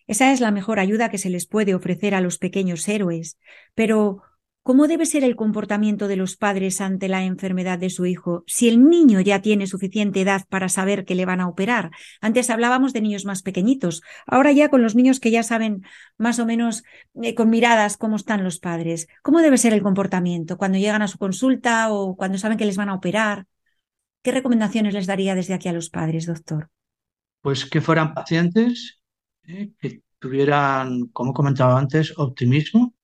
Esa 0.07 0.33
es 0.33 0.41
la 0.41 0.51
mejor 0.51 0.79
ayuda 0.79 1.11
que 1.11 1.19
se 1.19 1.31
les 1.31 1.47
puede 1.47 1.75
ofrecer 1.75 2.15
a 2.15 2.21
los 2.21 2.39
pequeños 2.39 2.89
héroes. 2.89 3.39
Pero, 3.75 4.23
¿cómo 4.67 4.89
debe 4.89 5.07
ser 5.07 5.23
el 5.23 5.37
comportamiento 5.37 6.09
de 6.09 6.17
los 6.17 6.37
padres 6.37 6.81
ante 6.81 7.07
la 7.07 7.23
enfermedad 7.23 7.79
de 7.79 7.89
su 7.89 8.05
hijo 8.05 8.43
si 8.49 8.69
el 8.69 8.83
niño 8.83 9.21
ya 9.21 9.41
tiene 9.41 9.69
suficiente 9.69 10.21
edad 10.21 10.43
para 10.49 10.69
saber 10.69 11.05
que 11.05 11.15
le 11.15 11.25
van 11.25 11.41
a 11.41 11.47
operar? 11.47 11.93
Antes 12.21 12.51
hablábamos 12.51 12.93
de 12.93 13.01
niños 13.01 13.25
más 13.25 13.43
pequeñitos, 13.43 14.03
ahora 14.27 14.51
ya 14.51 14.69
con 14.69 14.83
los 14.83 14.97
niños 14.97 15.21
que 15.21 15.31
ya 15.31 15.45
saben 15.45 15.85
más 16.19 16.41
o 16.41 16.47
menos 16.47 16.83
eh, 17.23 17.37
con 17.37 17.49
miradas 17.49 17.97
cómo 17.97 18.17
están 18.17 18.43
los 18.43 18.59
padres. 18.59 19.07
¿Cómo 19.23 19.41
debe 19.41 19.57
ser 19.57 19.73
el 19.73 19.83
comportamiento 19.83 20.57
cuando 20.57 20.79
llegan 20.79 21.03
a 21.03 21.07
su 21.07 21.17
consulta 21.17 21.93
o 21.93 22.17
cuando 22.17 22.37
saben 22.37 22.59
que 22.59 22.67
les 22.67 22.77
van 22.77 22.89
a 22.89 22.95
operar? 22.95 23.47
¿Qué 24.25 24.33
recomendaciones 24.33 24.95
les 24.95 25.07
daría 25.07 25.37
desde 25.37 25.55
aquí 25.55 25.69
a 25.69 25.73
los 25.73 25.91
padres, 25.91 26.27
doctor? 26.27 26.71
Pues 27.41 27.67
que 27.67 27.81
fueran 27.81 28.15
pacientes, 28.15 28.99
¿eh? 29.45 29.71
que 29.79 30.03
tuvieran, 30.19 31.07
como 31.13 31.33
comentaba 31.33 31.79
antes, 31.79 32.13
optimismo, 32.17 32.96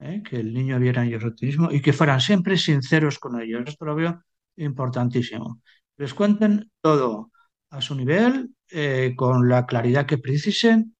¿eh? 0.00 0.22
que 0.28 0.36
el 0.36 0.52
niño 0.54 0.78
viera 0.78 1.02
en 1.02 1.08
ellos 1.08 1.24
optimismo 1.24 1.70
y 1.72 1.80
que 1.82 1.92
fueran 1.92 2.20
siempre 2.20 2.56
sinceros 2.56 3.18
con 3.18 3.40
ellos. 3.40 3.62
Esto 3.66 3.84
lo 3.84 3.94
veo 3.94 4.22
importantísimo. 4.56 5.60
Les 5.96 6.14
cuenten 6.14 6.70
todo 6.80 7.30
a 7.70 7.80
su 7.80 7.94
nivel, 7.94 8.54
eh, 8.70 9.14
con 9.16 9.48
la 9.48 9.66
claridad 9.66 10.06
que 10.06 10.18
precisen, 10.18 10.96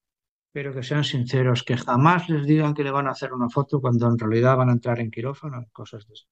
pero 0.51 0.73
que 0.73 0.83
sean 0.83 1.03
sinceros, 1.05 1.63
que 1.63 1.77
jamás 1.77 2.29
les 2.29 2.45
digan 2.47 2.73
que 2.75 2.83
le 2.83 2.91
van 2.91 3.07
a 3.07 3.11
hacer 3.11 3.33
una 3.33 3.49
foto 3.49 3.81
cuando 3.81 4.07
en 4.07 4.19
realidad 4.19 4.57
van 4.57 4.69
a 4.69 4.73
entrar 4.73 4.99
en 4.99 5.11
quirófano, 5.11 5.65
cosas 5.73 6.07
de 6.07 6.13
eso. 6.15 6.27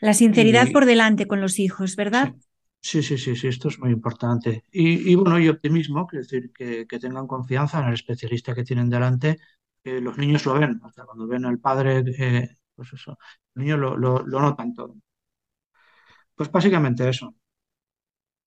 La 0.00 0.14
sinceridad 0.14 0.70
Y 0.70 0.72
por 0.72 0.86
delante 0.86 1.26
con 1.26 1.42
los 1.42 1.58
hijos, 1.58 1.96
¿verdad? 1.96 2.32
sí, 2.80 3.02
sí, 3.02 3.02
sí, 3.02 3.18
sí, 3.18 3.36
sí, 3.36 3.48
esto 3.48 3.68
es 3.68 3.78
muy 3.80 3.90
importante. 3.90 4.64
Y, 4.70 5.10
y 5.12 5.14
bueno, 5.14 5.38
y 5.38 5.48
optimismo, 5.48 6.06
decir, 6.12 6.52
que, 6.52 6.86
que 6.86 6.98
tengan 6.98 7.26
confianza 7.26 7.80
en 7.80 7.88
el 7.88 7.94
especialista 7.94 8.54
que 8.54 8.64
tienen 8.64 8.88
delante, 8.90 9.38
los 10.00 10.18
niños 10.18 10.44
lo 10.46 10.54
ven, 10.54 10.80
o 10.82 10.90
cuando 11.06 11.26
ven 11.26 11.44
al 11.44 11.58
padre, 11.60 12.02
eh, 12.18 12.56
pues 12.74 12.92
eso, 12.92 13.18
los 13.54 13.62
niños 13.64 13.78
lo, 13.78 13.96
lo, 13.96 14.26
lo 14.26 14.40
notan 14.40 14.74
todo. 14.74 14.96
Pues 16.34 16.50
básicamente 16.50 17.08
eso. 17.08 17.34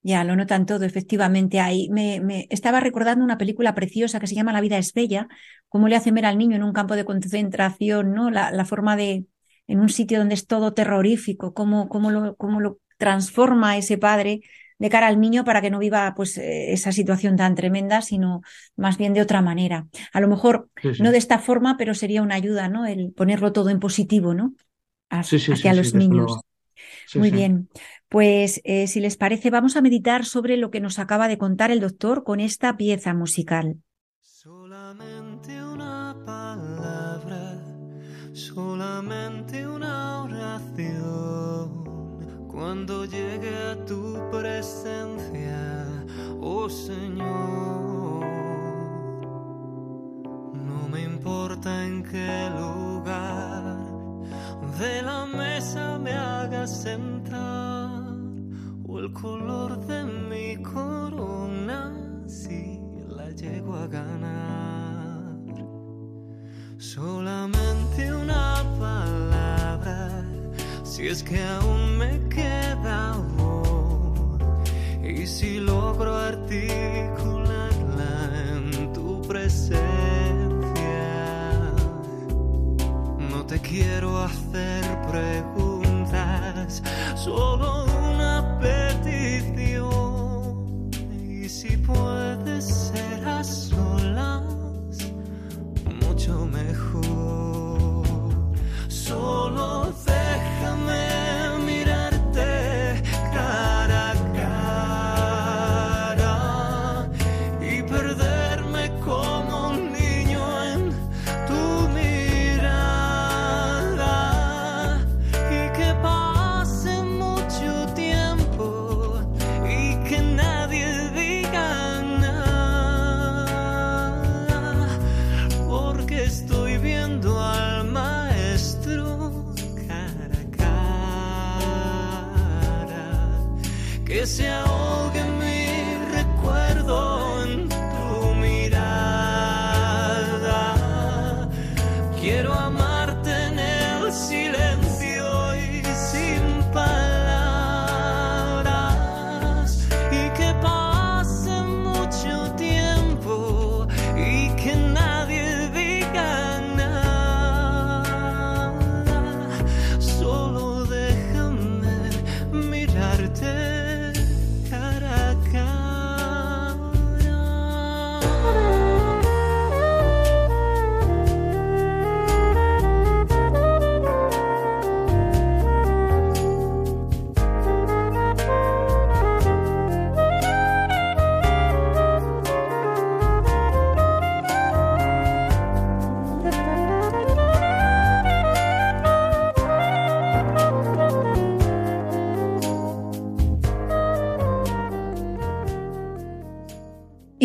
Ya, 0.02 0.24
lo 0.24 0.34
notan 0.34 0.64
todo, 0.64 0.84
efectivamente. 0.86 1.60
Ahí 1.60 1.88
me, 1.90 2.20
me 2.20 2.46
estaba 2.50 2.80
recordando 2.80 3.22
una 3.24 3.36
película 3.36 3.74
preciosa 3.74 4.18
que 4.18 4.26
se 4.26 4.34
llama 4.34 4.52
La 4.52 4.62
vida 4.62 4.78
es 4.78 4.94
bella, 4.94 5.28
cómo 5.68 5.88
le 5.88 5.96
hacen 5.96 6.14
ver 6.14 6.24
al 6.24 6.38
niño 6.38 6.56
en 6.56 6.62
un 6.62 6.72
campo 6.72 6.96
de 6.96 7.04
concentración, 7.04 8.14
¿no? 8.14 8.30
La, 8.30 8.50
la 8.50 8.64
forma 8.64 8.96
de, 8.96 9.26
en 9.66 9.80
un 9.80 9.90
sitio 9.90 10.18
donde 10.18 10.34
es 10.34 10.46
todo 10.46 10.72
terrorífico, 10.72 11.52
cómo, 11.52 11.88
cómo 11.90 12.10
lo, 12.10 12.34
cómo 12.36 12.60
lo 12.60 12.78
transforma 12.96 13.76
ese 13.76 13.98
padre 13.98 14.40
de 14.80 14.90
cara 14.90 15.06
al 15.08 15.20
niño 15.20 15.44
para 15.44 15.62
que 15.62 15.70
no 15.70 15.78
viva 15.80 16.14
pues 16.16 16.38
eh, 16.38 16.72
esa 16.74 16.92
situación 16.92 17.36
tan 17.36 17.54
tremenda, 17.56 18.02
sino 18.02 18.42
más 18.76 18.98
bien 18.98 19.14
de 19.14 19.22
otra 19.22 19.42
manera. 19.42 19.88
A 20.12 20.20
lo 20.20 20.28
mejor 20.28 20.70
Sí, 20.82 20.94
sí, 20.94 21.04
no 21.04 21.12
de 21.12 21.18
esta 21.18 21.38
forma, 21.38 21.76
pero 21.78 21.94
sería 21.94 22.22
una 22.22 22.36
ayuda, 22.36 22.68
¿no? 22.68 22.86
El 22.86 23.12
ponerlo 23.14 23.52
todo 23.52 23.70
en 23.70 23.80
positivo, 23.80 24.34
¿no? 24.34 24.54
sí, 25.22 25.38
sí, 25.38 25.52
Hacia 25.52 25.74
los 25.74 25.94
niños. 25.94 26.40
Muy 27.14 27.30
sí. 27.30 27.36
bien, 27.36 27.68
pues 28.08 28.60
eh, 28.64 28.86
si 28.88 29.00
les 29.00 29.16
parece, 29.16 29.50
vamos 29.50 29.76
a 29.76 29.82
meditar 29.82 30.24
sobre 30.26 30.56
lo 30.56 30.70
que 30.70 30.80
nos 30.80 30.98
acaba 30.98 31.28
de 31.28 31.38
contar 31.38 31.70
el 31.70 31.80
doctor 31.80 32.24
con 32.24 32.40
esta 32.40 32.76
pieza 32.76 33.14
musical. 33.14 33.78
Solamente 34.22 35.62
una 35.62 36.16
palabra, 36.24 37.60
solamente 38.32 39.66
Cuando 42.72 43.04
llegue 43.04 43.52
a 43.72 43.84
tu 43.84 44.16
presencia, 44.30 45.88
oh 46.40 46.68
Señor, 46.70 48.24
no 50.54 50.88
me 50.88 51.02
importa 51.02 51.84
en 51.84 52.04
qué 52.04 52.48
lugar 52.56 53.76
de 54.78 55.02
la 55.02 55.26
mesa 55.26 55.98
me 55.98 56.12
hagas 56.12 56.82
sentar 56.82 58.14
o 58.86 59.00
el 59.00 59.12
color 59.14 59.84
de 59.88 60.04
mi 60.04 60.62
corona 60.62 61.92
si 62.28 62.78
la 63.08 63.30
llego 63.32 63.74
a 63.74 63.88
ganar. 63.88 65.40
Solamente 66.78 68.14
una 68.14 68.62
palabra, 68.78 70.24
si 70.84 71.08
es 71.08 71.24
que 71.24 71.42
aún 71.42 71.79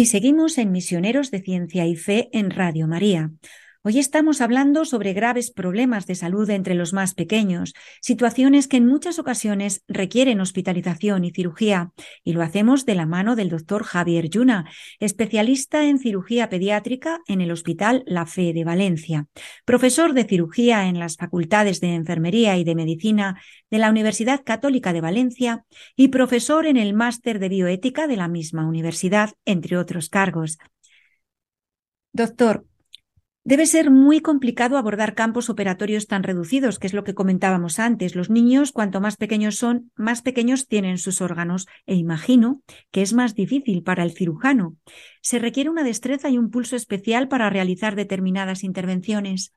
Y 0.06 0.08
seguimos 0.08 0.60
en 0.60 0.72
Misioneros 0.72 1.32
de 1.32 1.42
Ciencia 1.42 1.88
y 1.88 1.96
Fe 1.96 2.30
en 2.32 2.52
Radio 2.52 2.88
María. 2.88 3.32
Hoy 3.88 4.00
estamos 4.00 4.42
hablando 4.42 4.84
sobre 4.84 5.14
graves 5.14 5.52
problemas 5.52 6.08
de 6.08 6.16
salud 6.16 6.50
entre 6.50 6.74
los 6.74 6.92
más 6.92 7.14
pequeños, 7.14 7.76
situaciones 8.02 8.68
que 8.68 8.78
en 8.78 8.88
muchas 8.88 9.20
ocasiones 9.20 9.84
requieren 9.88 10.42
hospitalización 10.42 11.24
y 11.24 11.30
cirugía, 11.30 11.92
y 12.24 12.34
lo 12.34 12.42
hacemos 12.42 12.88
de 12.88 12.96
la 12.96 13.06
mano 13.06 13.36
del 13.36 13.50
doctor 13.50 13.84
Javier 13.84 14.28
Yuna, 14.28 14.68
especialista 15.00 15.86
en 15.86 16.00
cirugía 16.00 16.50
pediátrica 16.50 17.20
en 17.28 17.42
el 17.42 17.52
Hospital 17.52 18.02
La 18.08 18.26
Fe 18.26 18.54
de 18.54 18.64
Valencia, 18.64 19.28
profesor 19.66 20.14
de 20.14 20.24
cirugía 20.24 20.88
en 20.88 20.98
las 20.98 21.18
facultades 21.18 21.80
de 21.80 21.94
Enfermería 21.94 22.58
y 22.58 22.64
de 22.64 22.74
Medicina 22.74 23.40
de 23.70 23.78
la 23.78 23.92
Universidad 23.92 24.42
Católica 24.44 24.94
de 24.94 25.02
Valencia 25.02 25.64
y 25.96 26.08
profesor 26.08 26.66
en 26.66 26.78
el 26.78 26.96
Máster 26.96 27.38
de 27.38 27.50
Bioética 27.50 28.08
de 28.08 28.18
la 28.18 28.30
misma 28.30 28.66
universidad, 28.66 29.36
entre 29.46 29.78
otros 29.78 30.10
cargos. 30.10 30.58
Doctor, 32.14 32.66
Debe 33.48 33.68
ser 33.68 33.92
muy 33.92 34.22
complicado 34.22 34.76
abordar 34.76 35.14
campos 35.14 35.52
operatorios 35.52 36.08
tan 36.08 36.24
reducidos, 36.24 36.80
que 36.80 36.88
es 36.88 36.96
lo 36.96 37.04
que 37.04 37.14
comentábamos 37.14 37.78
antes. 37.78 38.16
Los 38.16 38.32
niños, 38.32 38.72
cuanto 38.72 39.02
más 39.02 39.18
pequeños 39.18 39.56
son, 39.58 39.92
más 39.96 40.24
pequeños 40.24 40.68
tienen 40.68 40.98
sus 40.98 41.22
órganos 41.22 41.68
e 41.86 41.94
imagino 41.94 42.64
que 42.90 43.04
es 43.04 43.14
más 43.14 43.36
difícil 43.36 43.84
para 43.84 44.02
el 44.02 44.14
cirujano. 44.14 44.78
¿Se 45.22 45.38
requiere 45.38 45.70
una 45.70 45.84
destreza 45.84 46.28
y 46.32 46.40
un 46.40 46.50
pulso 46.50 46.76
especial 46.76 47.28
para 47.28 47.52
realizar 47.52 47.96
determinadas 47.96 48.64
intervenciones? 48.64 49.54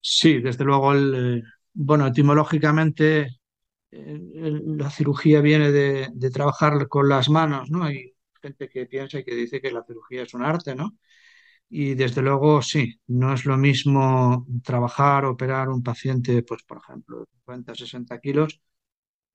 Sí, 0.00 0.40
desde 0.40 0.64
luego, 0.64 0.92
el, 0.92 1.42
bueno, 1.74 2.06
etimológicamente 2.06 3.40
eh, 3.90 4.20
la 4.64 4.90
cirugía 4.90 5.40
viene 5.40 5.72
de, 5.72 6.08
de 6.12 6.30
trabajar 6.30 6.86
con 6.86 7.08
las 7.08 7.28
manos, 7.28 7.68
¿no? 7.68 7.82
Hay 7.82 8.14
gente 8.40 8.68
que 8.68 8.86
piensa 8.86 9.18
y 9.18 9.24
que 9.24 9.34
dice 9.34 9.60
que 9.60 9.72
la 9.72 9.82
cirugía 9.84 10.22
es 10.22 10.34
un 10.34 10.44
arte, 10.44 10.76
¿no? 10.76 10.96
Y 11.70 11.94
desde 11.94 12.22
luego, 12.22 12.62
sí, 12.62 13.00
no 13.08 13.32
es 13.34 13.44
lo 13.46 13.56
mismo 13.56 14.46
trabajar, 14.64 15.24
operar 15.24 15.68
un 15.68 15.82
paciente, 15.82 16.42
pues 16.42 16.62
por 16.64 16.78
ejemplo, 16.78 17.20
de 17.20 17.26
50, 17.32 17.74
60 17.76 18.20
kilos, 18.20 18.60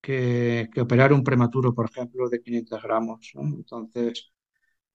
que, 0.01 0.69
que 0.73 0.81
operar 0.81 1.13
un 1.13 1.23
prematuro, 1.23 1.73
por 1.75 1.89
ejemplo, 1.89 2.29
de 2.29 2.41
500 2.41 2.83
gramos. 2.83 3.31
Entonces, 3.35 4.31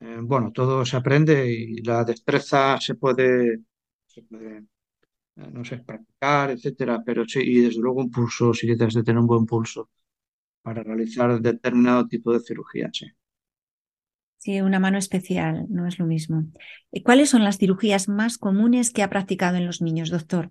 eh, 0.01 0.19
bueno, 0.23 0.53
todo 0.53 0.85
se 0.87 0.97
aprende 0.97 1.51
y 1.53 1.83
la 1.83 2.05
destreza 2.05 2.79
se 2.81 2.95
puede, 2.97 3.61
se 4.07 4.23
puede, 4.23 4.59
eh, 5.37 5.51
no 5.53 5.65
sé, 5.65 5.79
practicar, 5.79 6.51
etcétera, 6.53 7.03
pero 7.07 7.25
sí, 7.27 7.41
y 7.43 7.61
desde 7.63 7.81
luego 7.81 8.01
un 8.01 8.11
pulso, 8.11 8.55
sí 8.55 8.67
que 8.69 8.77
tienes 8.77 8.95
tener 9.05 9.19
un 9.19 9.27
buen 9.29 9.47
pulso 9.47 9.91
para 10.63 10.83
realizar 10.85 11.41
determinado 11.41 12.09
tipo 12.09 12.33
de 12.33 12.41
cirugía, 12.41 12.91
sí. 12.93 13.07
Sí, 14.41 14.63
una 14.63 14.79
mano 14.79 14.97
especial, 14.97 15.67
no 15.69 15.87
es 15.87 15.99
lo 15.99 16.07
mismo. 16.07 16.47
¿Y 16.91 17.03
¿Cuáles 17.03 17.29
son 17.29 17.45
las 17.45 17.59
cirugías 17.59 18.09
más 18.09 18.39
comunes 18.39 18.91
que 18.91 19.03
ha 19.03 19.11
practicado 19.11 19.59
en 19.59 19.67
los 19.67 19.83
niños, 19.83 20.09
doctor? 20.09 20.51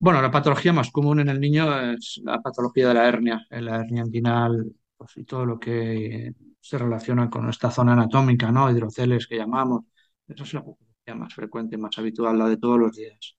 Bueno, 0.00 0.20
la 0.20 0.32
patología 0.32 0.72
más 0.72 0.90
común 0.90 1.20
en 1.20 1.28
el 1.28 1.38
niño 1.38 1.92
es 1.92 2.20
la 2.24 2.40
patología 2.40 2.88
de 2.88 2.94
la 2.94 3.06
hernia, 3.06 3.46
eh, 3.48 3.60
la 3.60 3.76
hernia 3.76 4.02
inguinal, 4.04 4.72
pues, 4.96 5.16
y 5.18 5.24
todo 5.24 5.46
lo 5.46 5.60
que 5.60 6.32
se 6.60 6.78
relaciona 6.78 7.30
con 7.30 7.48
esta 7.48 7.70
zona 7.70 7.92
anatómica, 7.92 8.50
¿no? 8.50 8.68
Hidroceles 8.68 9.28
que 9.28 9.36
llamamos. 9.36 9.84
Esa 10.26 10.42
es 10.42 10.54
la 10.54 10.64
patología 10.64 11.14
más 11.14 11.32
frecuente, 11.32 11.78
más 11.78 11.96
habitual, 11.96 12.38
la 12.38 12.48
de 12.48 12.56
todos 12.56 12.80
los 12.80 12.96
días. 12.96 13.36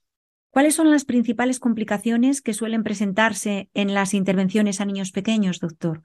¿Cuáles 0.52 0.76
son 0.76 0.90
las 0.90 1.04
principales 1.04 1.60
complicaciones 1.60 2.42
que 2.42 2.54
suelen 2.54 2.84
presentarse 2.84 3.70
en 3.74 3.94
las 3.94 4.14
intervenciones 4.14 4.80
a 4.80 4.86
niños 4.86 5.12
pequeños, 5.12 5.60
doctor? 5.60 6.04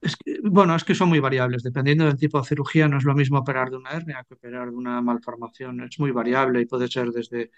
Es 0.00 0.16
que, 0.16 0.38
bueno, 0.42 0.74
es 0.76 0.84
que 0.84 0.94
son 0.94 1.08
muy 1.08 1.20
variables. 1.20 1.62
Dependiendo 1.62 2.04
del 2.04 2.16
tipo 2.16 2.40
de 2.40 2.46
cirugía, 2.46 2.88
no 2.88 2.98
es 2.98 3.04
lo 3.04 3.14
mismo 3.14 3.38
operar 3.38 3.70
de 3.70 3.76
una 3.76 3.90
hernia 3.90 4.24
que 4.28 4.34
operar 4.34 4.70
de 4.70 4.76
una 4.76 5.00
malformación. 5.00 5.82
Es 5.82 5.98
muy 5.98 6.12
variable 6.12 6.60
y 6.60 6.66
puede 6.66 6.88
ser 6.88 7.10
desde 7.10 7.50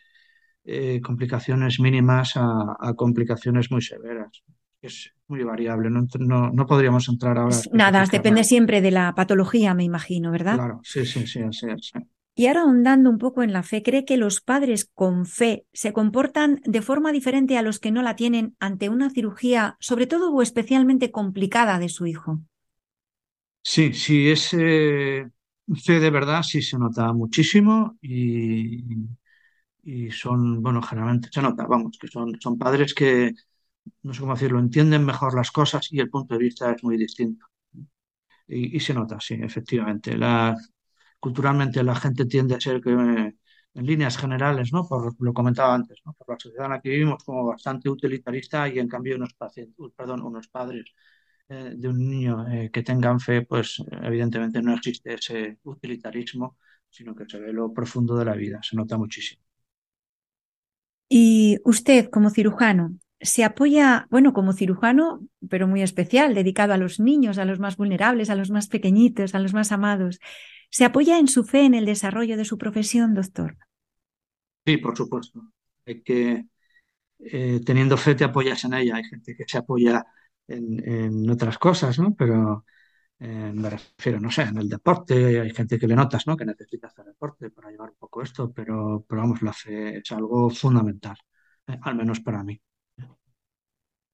eh, 0.65 1.01
complicaciones 1.03 1.81
mínimas 1.81 2.37
a, 2.37 2.77
a 2.79 2.95
complicaciones 2.95 3.71
muy 3.71 3.83
severas. 3.83 4.43
Es 4.81 5.13
muy 5.29 5.43
variable. 5.45 5.91
No, 5.91 6.07
no, 6.19 6.51
no 6.51 6.67
podríamos 6.67 7.09
entrar 7.09 7.37
ahora 7.39 7.57
Nada, 7.73 8.05
depende 8.07 8.45
siempre 8.45 8.81
de 8.81 8.91
la 8.91 9.15
patología, 9.15 9.75
me 9.75 9.85
imagino, 9.85 10.31
¿verdad? 10.31 10.55
Claro, 10.55 10.81
sí, 10.83 11.05
sí, 11.05 11.27
sí, 11.27 11.43
así 11.43 11.67
es. 11.69 11.91
sí. 11.93 11.99
Y 12.41 12.47
ahora 12.47 12.63
ahondando 12.63 13.11
un 13.11 13.19
poco 13.19 13.43
en 13.43 13.53
la 13.53 13.63
fe, 13.63 13.83
¿cree 13.83 14.07
que 14.07 14.17
los 14.17 14.41
padres 14.41 14.91
con 14.95 15.27
fe 15.27 15.67
se 15.75 15.93
comportan 15.93 16.63
de 16.65 16.81
forma 16.81 17.13
diferente 17.13 17.59
a 17.59 17.63
los 17.63 17.79
que 17.81 17.91
no 17.91 18.01
la 18.01 18.17
tienen 18.17 18.57
ante 18.61 18.89
una 18.89 19.11
cirugía, 19.11 19.77
sobre 19.79 20.07
todo 20.07 20.33
o 20.33 20.41
especialmente 20.41 21.11
complicada 21.11 21.79
de 21.79 21.91
su 21.91 22.07
hijo? 22.07 22.41
Sí, 23.63 23.93
sí, 23.93 24.31
es 24.31 24.49
fe 25.85 26.01
de 26.01 26.11
verdad, 26.11 26.43
sí 26.43 26.63
se 26.63 26.79
nota 26.79 27.13
muchísimo 27.13 27.97
y, 28.01 28.85
y 29.83 30.11
son, 30.11 30.63
bueno, 30.63 30.83
generalmente 30.83 31.29
se 31.33 31.43
nota, 31.43 31.67
vamos, 31.67 31.99
que 32.01 32.09
son, 32.09 32.41
son 32.41 32.59
padres 32.59 32.95
que, 32.95 33.33
no 34.03 34.15
sé 34.15 34.21
cómo 34.21 34.35
decirlo, 34.35 34.61
entienden 34.61 35.05
mejor 35.07 35.35
las 35.35 35.51
cosas 35.53 35.89
y 35.93 36.01
el 36.01 36.11
punto 36.11 36.35
de 36.35 36.45
vista 36.45 36.73
es 36.73 36.85
muy 36.85 36.97
distinto. 36.99 37.47
Y, 38.49 38.81
se 38.81 38.95
nota, 38.95 39.19
sí, 39.21 39.35
efectivamente. 39.41 40.17
La, 40.17 40.57
culturalmente 41.21 41.83
la 41.85 41.95
gente 41.97 42.27
tiende 42.27 42.55
a 42.57 42.61
ser 42.61 42.81
que, 42.81 42.91
eh, 42.93 43.35
en 43.75 43.87
líneas 43.87 44.19
generales, 44.19 44.73
¿no? 44.73 44.87
Por 44.89 45.15
lo 45.21 45.33
comentaba 45.35 45.75
antes, 45.75 45.99
¿no? 46.05 46.15
Por 46.15 46.29
la 46.31 46.39
sociedad 46.41 46.67
en 46.67 46.73
la 46.73 46.81
que 46.81 46.91
vivimos 46.91 47.23
como 47.25 47.47
bastante 47.47 47.89
utilitarista 47.91 48.69
y 48.69 48.79
en 48.81 48.89
cambio 48.89 49.17
unos 49.17 49.35
pacientes, 49.35 49.77
perdón, 49.97 50.23
unos 50.23 50.49
padres 50.49 50.87
eh, 51.49 51.75
de 51.77 51.89
un 51.89 51.99
niño 52.09 52.47
eh, 52.49 52.71
que 52.73 52.83
tengan 52.83 53.21
fe, 53.21 53.43
pues 53.43 53.83
evidentemente 54.03 54.63
no 54.63 54.75
existe 54.75 55.15
ese 55.15 55.59
utilitarismo, 55.65 56.57
sino 56.91 57.15
que 57.15 57.27
se 57.29 57.39
ve 57.41 57.53
lo 57.53 57.73
profundo 57.73 58.17
de 58.17 58.25
la 58.25 58.35
vida, 58.35 58.61
se 58.63 58.77
nota 58.77 58.99
muchísimo. 58.99 59.43
Y 61.09 61.59
usted, 61.65 62.09
como 62.11 62.31
cirujano, 62.31 62.95
se 63.21 63.45
apoya, 63.45 64.07
bueno, 64.11 64.33
como 64.33 64.53
cirujano, 64.53 65.21
pero 65.49 65.67
muy 65.69 65.83
especial, 65.83 66.35
dedicado 66.35 66.73
a 66.75 66.77
los 66.79 67.01
niños, 67.01 67.39
a 67.39 67.45
los 67.45 67.59
más 67.59 67.77
vulnerables, 67.77 68.31
a 68.31 68.37
los 68.37 68.51
más 68.51 68.69
pequeñitos, 68.69 69.35
a 69.35 69.41
los 69.41 69.53
más 69.55 69.73
amados. 69.73 70.21
¿Se 70.77 70.85
apoya 70.85 71.19
en 71.21 71.29
su 71.29 71.45
fe 71.45 71.65
en 71.65 71.75
el 71.75 71.87
desarrollo 71.87 72.37
de 72.37 72.45
su 72.45 72.59
profesión, 72.59 73.15
doctor? 73.15 73.57
Sí, 74.67 74.77
por 74.77 74.97
supuesto. 74.97 75.41
Hay 75.87 76.03
que, 76.03 76.47
eh, 77.21 77.61
teniendo 77.67 77.97
fe, 77.97 78.15
te 78.15 78.25
apoyas 78.25 78.65
en 78.65 78.75
ella. 78.75 78.97
Hay 78.97 79.05
gente 79.05 79.37
que 79.37 79.45
se 79.49 79.59
apoya 79.59 80.07
en, 80.49 80.89
en 80.89 81.31
otras 81.31 81.59
cosas, 81.59 81.99
¿no? 81.99 82.15
Pero 82.17 82.67
eh, 83.21 83.53
me 83.55 83.71
refiero, 83.71 84.21
no 84.21 84.31
sé, 84.31 84.45
en 84.45 84.59
el 84.59 84.69
deporte, 84.69 85.41
hay 85.41 85.51
gente 85.55 85.79
que 85.79 85.89
le 85.89 85.97
notas, 85.97 86.27
¿no? 86.27 86.37
Que 86.37 86.47
necesita 86.47 86.89
hacer 86.89 87.07
deporte 87.07 87.51
para 87.51 87.71
llevar 87.71 87.91
un 87.91 87.97
poco 87.99 88.23
esto, 88.23 88.53
pero, 88.53 89.05
pero 89.09 89.23
vamos, 89.23 89.43
la 89.43 89.55
fe 89.55 89.99
es 89.99 90.13
algo 90.13 90.51
fundamental, 90.51 91.17
eh, 91.69 91.79
al 91.83 91.97
menos 91.97 92.21
para 92.21 92.45
mí. 92.45 92.61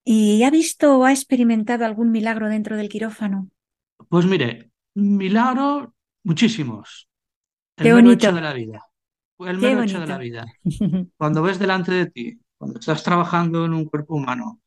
¿Y 0.07 0.43
ha 0.45 0.51
visto 0.61 0.87
o 0.99 1.05
ha 1.05 1.13
experimentado 1.17 1.85
algún 1.85 2.11
milagro 2.11 2.49
dentro 2.49 2.77
del 2.79 2.89
quirófano? 2.89 3.51
Pues 4.09 4.27
mire, 4.27 4.71
milagro 4.95 5.95
Muchísimos. 6.27 7.09
El 7.77 7.85
Qué 7.85 7.93
mero 7.95 7.97
bonito. 7.97 8.27
hecho 8.27 8.35
de 8.37 8.41
la 8.43 8.53
vida. 8.53 8.81
El 9.39 9.59
mero 9.59 9.83
hecho 9.83 10.01
de 10.01 10.07
la 10.07 10.19
vida. 10.19 10.45
Cuando 11.19 11.43
ves 11.43 11.59
delante 11.59 11.93
de 11.93 12.07
ti, 12.11 12.41
cuando 12.59 12.81
estás 12.81 13.03
trabajando 13.05 13.65
en 13.67 13.75
un 13.75 13.85
cuerpo 13.87 14.17
humano, 14.17 14.61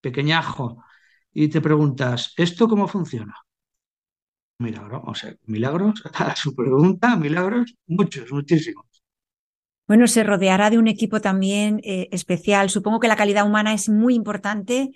pequeñajo, 0.00 0.84
y 1.32 1.48
te 1.48 1.60
preguntas, 1.60 2.32
¿esto 2.36 2.68
cómo 2.68 2.88
funciona? 2.88 3.34
Milagro, 4.64 4.98
o 5.06 5.14
sea, 5.14 5.32
milagros, 5.46 6.02
a 6.14 6.34
su 6.36 6.54
pregunta, 6.56 7.16
milagros, 7.16 7.74
muchos, 7.86 8.32
muchísimos. 8.32 8.86
Bueno, 9.86 10.06
se 10.06 10.24
rodeará 10.24 10.70
de 10.70 10.78
un 10.78 10.88
equipo 10.88 11.20
también 11.20 11.80
eh, 11.84 12.08
especial. 12.10 12.70
Supongo 12.70 13.00
que 13.00 13.08
la 13.08 13.16
calidad 13.16 13.46
humana 13.46 13.74
es 13.74 13.88
muy 13.88 14.14
importante 14.14 14.90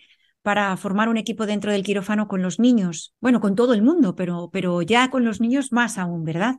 para 0.49 0.65
formar 0.85 1.09
un 1.13 1.19
equipo 1.25 1.43
dentro 1.53 1.71
del 1.73 1.85
quirófano 1.89 2.29
con 2.31 2.41
los 2.47 2.59
niños. 2.67 2.97
Bueno, 3.25 3.41
con 3.45 3.55
todo 3.61 3.73
el 3.75 3.83
mundo, 3.89 4.09
pero, 4.19 4.37
pero 4.55 4.83
ya 4.93 5.11
con 5.13 5.25
los 5.25 5.41
niños 5.45 5.73
más 5.73 5.99
aún, 5.99 6.25
¿verdad? 6.25 6.55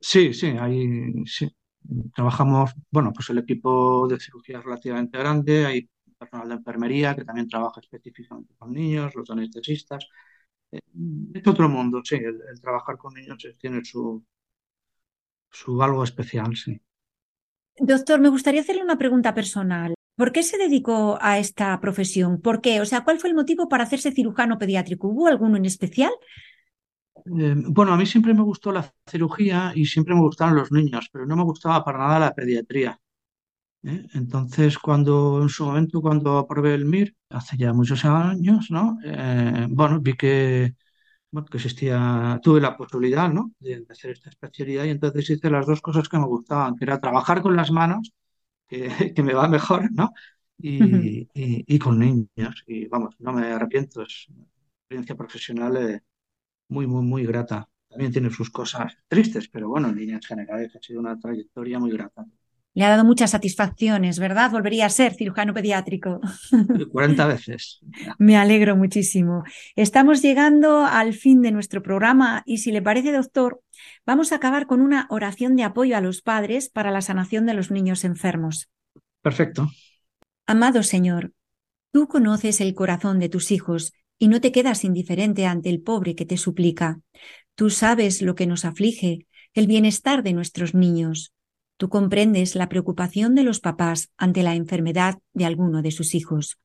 Sí, 0.00 0.34
sí, 0.34 0.48
ahí 0.58 1.12
sí. 1.26 1.48
Trabajamos, 2.14 2.72
bueno, 2.90 3.12
pues 3.12 3.28
el 3.30 3.38
equipo 3.38 4.06
de 4.08 4.18
cirugía 4.20 4.58
es 4.58 4.64
relativamente 4.64 5.18
grande, 5.18 5.66
hay 5.66 5.88
personal 6.18 6.48
de 6.48 6.54
enfermería 6.54 7.14
que 7.16 7.24
también 7.24 7.48
trabaja 7.48 7.80
específicamente 7.80 8.54
con 8.56 8.72
niños, 8.72 9.14
los 9.14 9.28
anestesistas. 9.30 10.06
Eh, 10.72 10.80
Es 11.34 11.46
otro 11.46 11.68
mundo, 11.68 12.02
sí, 12.04 12.16
el, 12.16 12.40
el 12.50 12.60
trabajar 12.60 12.98
con 12.98 13.14
niños 13.14 13.46
tiene 13.60 13.84
su, 13.84 14.24
su 15.52 15.80
algo 15.84 16.02
especial, 16.02 16.56
sí. 16.56 16.80
Doctor, 17.90 18.18
me 18.20 18.30
gustaría 18.30 18.62
hacerle 18.62 18.82
una 18.82 18.96
pregunta 18.96 19.34
personal. 19.34 19.92
¿Por 20.16 20.32
qué 20.32 20.42
se 20.42 20.58
dedicó 20.58 21.18
a 21.20 21.38
esta 21.38 21.80
profesión? 21.80 22.40
¿Por 22.40 22.60
qué? 22.60 22.80
O 22.80 22.86
sea, 22.86 23.02
¿cuál 23.04 23.18
fue 23.18 23.30
el 23.30 23.36
motivo 23.36 23.68
para 23.68 23.84
hacerse 23.84 24.12
cirujano 24.12 24.58
pediátrico? 24.58 25.08
¿Hubo 25.08 25.26
alguno 25.26 25.56
en 25.56 25.64
especial? 25.66 26.12
Eh, 27.24 27.54
bueno, 27.68 27.92
a 27.92 27.96
mí 27.96 28.06
siempre 28.06 28.34
me 28.34 28.42
gustó 28.42 28.72
la 28.72 28.92
cirugía 29.06 29.72
y 29.74 29.86
siempre 29.86 30.14
me 30.14 30.20
gustaron 30.22 30.56
los 30.56 30.72
niños, 30.72 31.08
pero 31.12 31.26
no 31.26 31.36
me 31.36 31.44
gustaba 31.44 31.84
para 31.84 31.98
nada 31.98 32.18
la 32.18 32.34
pediatría. 32.34 32.98
¿eh? 33.84 34.06
Entonces, 34.14 34.78
cuando 34.78 35.42
en 35.42 35.48
su 35.48 35.66
momento, 35.66 36.00
cuando 36.02 36.38
aprobé 36.38 36.74
el 36.74 36.82
MIR, 36.82 37.16
hace 37.30 37.56
ya 37.58 37.72
muchos 37.72 38.04
años, 38.04 38.68
¿no? 38.70 38.98
Eh, 39.04 39.66
bueno, 39.70 40.00
vi 40.00 40.14
que, 40.14 40.74
bueno, 41.30 41.46
que 41.48 41.58
existía, 41.58 42.40
tuve 42.42 42.60
la 42.60 42.76
posibilidad, 42.76 43.30
¿no? 43.30 43.52
De, 43.60 43.80
de 43.80 43.86
hacer 43.90 44.12
esta 44.12 44.30
especialidad 44.30 44.84
y 44.86 44.90
entonces 44.90 45.30
hice 45.30 45.50
las 45.50 45.66
dos 45.66 45.80
cosas 45.82 46.08
que 46.08 46.18
me 46.18 46.26
gustaban, 46.26 46.76
que 46.76 46.84
era 46.84 47.00
trabajar 47.00 47.42
con 47.42 47.56
las 47.56 47.70
manos, 47.72 48.12
que, 48.72 48.88
que 49.14 49.22
me 49.22 49.34
va 49.34 49.48
mejor, 49.48 49.90
¿no? 49.92 50.12
Y, 50.60 51.22
y- 51.34 51.64
y 51.66 51.78
con 51.78 51.98
niños. 51.98 52.64
Y 52.66 52.86
vamos, 52.88 53.14
no 53.20 53.32
me 53.32 53.46
arrepiento, 53.52 54.02
es 54.02 54.28
una 54.30 54.44
experiencia 54.80 55.16
profesional 55.16 55.76
eh, 55.78 56.02
muy, 56.68 56.86
muy, 56.86 57.04
muy 57.04 57.26
grata. 57.26 57.68
También 57.88 58.12
tiene 58.12 58.30
sus 58.30 58.50
cosas 58.50 58.96
tristes, 59.08 59.48
pero 59.48 59.68
bueno, 59.70 59.88
en 59.90 59.96
líneas 59.96 60.26
generales 60.26 60.74
ha 60.76 60.80
sido 60.82 61.00
una 61.00 61.18
trayectoria 61.18 61.78
muy 61.78 61.92
grata. 61.92 62.26
Le 62.74 62.84
ha 62.84 62.88
dado 62.88 63.04
muchas 63.04 63.32
satisfacciones, 63.32 64.18
¿verdad? 64.18 64.50
Volvería 64.50 64.86
a 64.86 64.90
ser 64.90 65.14
cirujano 65.14 65.52
pediátrico. 65.52 66.20
40 66.90 67.26
veces. 67.26 67.80
Me 68.18 68.36
alegro 68.36 68.76
muchísimo. 68.76 69.44
Estamos 69.76 70.22
llegando 70.22 70.86
al 70.86 71.12
fin 71.12 71.42
de 71.42 71.52
nuestro 71.52 71.82
programa 71.82 72.42
y 72.46 72.58
si 72.58 72.72
le 72.72 72.80
parece, 72.80 73.12
doctor, 73.12 73.60
vamos 74.06 74.32
a 74.32 74.36
acabar 74.36 74.66
con 74.66 74.80
una 74.80 75.06
oración 75.10 75.54
de 75.56 75.64
apoyo 75.64 75.96
a 75.96 76.00
los 76.00 76.22
padres 76.22 76.70
para 76.70 76.90
la 76.90 77.02
sanación 77.02 77.44
de 77.44 77.54
los 77.54 77.70
niños 77.70 78.04
enfermos. 78.04 78.70
Perfecto. 79.20 79.68
Amado 80.46 80.82
Señor, 80.82 81.32
tú 81.92 82.08
conoces 82.08 82.60
el 82.60 82.74
corazón 82.74 83.18
de 83.18 83.28
tus 83.28 83.50
hijos 83.50 83.92
y 84.18 84.28
no 84.28 84.40
te 84.40 84.50
quedas 84.50 84.84
indiferente 84.84 85.46
ante 85.46 85.68
el 85.68 85.82
pobre 85.82 86.14
que 86.14 86.24
te 86.24 86.36
suplica. 86.36 87.00
Tú 87.54 87.70
sabes 87.70 88.22
lo 88.22 88.34
que 88.34 88.46
nos 88.46 88.64
aflige, 88.64 89.26
el 89.52 89.66
bienestar 89.66 90.22
de 90.22 90.32
nuestros 90.32 90.74
niños. 90.74 91.32
Tú 91.76 91.88
comprendes 91.88 92.54
la 92.54 92.68
preocupación 92.68 93.34
de 93.34 93.42
los 93.42 93.60
papás 93.60 94.10
ante 94.16 94.42
la 94.42 94.54
enfermedad 94.54 95.18
de 95.32 95.44
alguno 95.44 95.82
de 95.82 95.90
sus 95.90 96.14
hijos. 96.14 96.58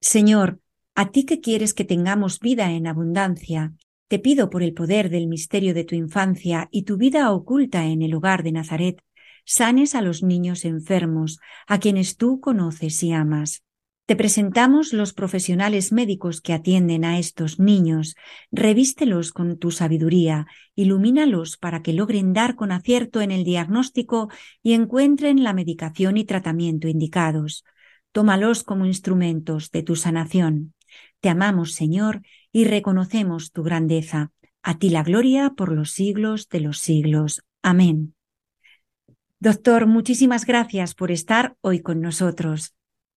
Señor, 0.00 0.60
a 0.94 1.10
ti 1.10 1.24
que 1.24 1.40
quieres 1.40 1.74
que 1.74 1.84
tengamos 1.84 2.40
vida 2.40 2.72
en 2.72 2.86
abundancia, 2.86 3.74
te 4.08 4.18
pido 4.18 4.50
por 4.50 4.62
el 4.62 4.74
poder 4.74 5.08
del 5.08 5.26
misterio 5.26 5.72
de 5.72 5.84
tu 5.84 5.94
infancia 5.94 6.68
y 6.70 6.82
tu 6.82 6.96
vida 6.96 7.30
oculta 7.32 7.86
en 7.86 8.02
el 8.02 8.14
hogar 8.14 8.42
de 8.42 8.52
Nazaret, 8.52 9.02
sanes 9.44 9.94
a 9.94 10.02
los 10.02 10.22
niños 10.22 10.64
enfermos, 10.64 11.38
a 11.66 11.78
quienes 11.78 12.16
tú 12.16 12.40
conoces 12.40 13.02
y 13.02 13.12
amas. 13.12 13.62
Te 14.04 14.16
presentamos 14.16 14.92
los 14.92 15.12
profesionales 15.12 15.92
médicos 15.92 16.40
que 16.40 16.52
atienden 16.52 17.04
a 17.04 17.20
estos 17.20 17.60
niños. 17.60 18.16
Revístelos 18.50 19.32
con 19.32 19.58
tu 19.58 19.70
sabiduría, 19.70 20.46
ilumínalos 20.74 21.56
para 21.56 21.82
que 21.82 21.92
logren 21.92 22.32
dar 22.32 22.56
con 22.56 22.72
acierto 22.72 23.20
en 23.20 23.30
el 23.30 23.44
diagnóstico 23.44 24.28
y 24.60 24.72
encuentren 24.72 25.44
la 25.44 25.52
medicación 25.52 26.16
y 26.16 26.24
tratamiento 26.24 26.88
indicados. 26.88 27.64
Tómalos 28.10 28.64
como 28.64 28.86
instrumentos 28.86 29.70
de 29.70 29.84
tu 29.84 29.94
sanación. 29.94 30.74
Te 31.20 31.28
amamos, 31.28 31.72
Señor, 31.72 32.22
y 32.50 32.64
reconocemos 32.64 33.52
tu 33.52 33.62
grandeza. 33.62 34.32
A 34.64 34.78
ti 34.78 34.90
la 34.90 35.04
gloria 35.04 35.54
por 35.56 35.70
los 35.70 35.92
siglos 35.92 36.48
de 36.48 36.60
los 36.60 36.80
siglos. 36.80 37.44
Amén. 37.62 38.14
Doctor, 39.38 39.86
muchísimas 39.86 40.44
gracias 40.44 40.94
por 40.94 41.12
estar 41.12 41.56
hoy 41.60 41.80
con 41.80 42.00
nosotros. 42.00 42.74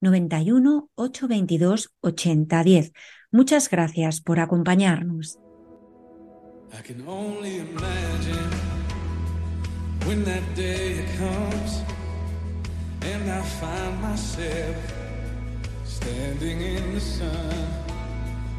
91 0.00 0.88
822 0.94 1.90
8010. 2.00 2.92
Muchas 3.30 3.68
gracias 3.70 4.20
por 4.20 4.40
acompañarnos. 4.40 5.38
I 6.72 6.82
can 6.82 7.06
only 7.06 7.58
imagine 7.58 8.50
when 10.06 10.24
that 10.24 10.42
day 10.54 11.04
comes 11.18 11.82
and 13.02 13.30
I 13.30 13.42
find 13.42 14.00
myself 14.02 14.76
standing 15.84 16.60
in 16.60 16.94
the 16.94 17.00
sun, 17.00 17.26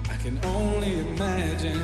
I 0.10 0.18
can 0.24 0.40
only 0.46 1.00
imagine. 1.00 1.82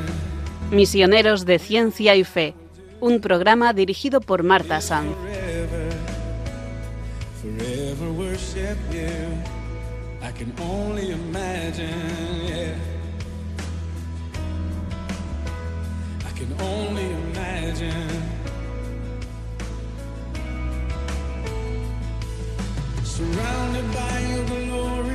Misioneros 0.71 1.45
de 1.45 1.59
Ciencia 1.59 2.15
y 2.15 2.23
Fe, 2.23 2.55
un 2.99 3.19
programa 3.19 3.73
dirigido 3.73 4.21
por 4.21 4.43
Marta 4.43 4.81
Sanz. 4.81 5.13
Forever, 5.15 5.89
forever 7.41 8.11
worship 8.11 8.77
you. 8.91 9.42
I 10.43 10.45
can 10.45 10.59
only 10.59 11.11
imagine, 11.11 12.45
yeah. 12.45 12.75
I 16.25 16.31
can 16.37 16.51
only 16.59 17.09
imagine. 17.11 18.09
Surrounded 23.05 23.93
by 23.93 24.19
your 24.31 24.45
glory, 24.45 25.12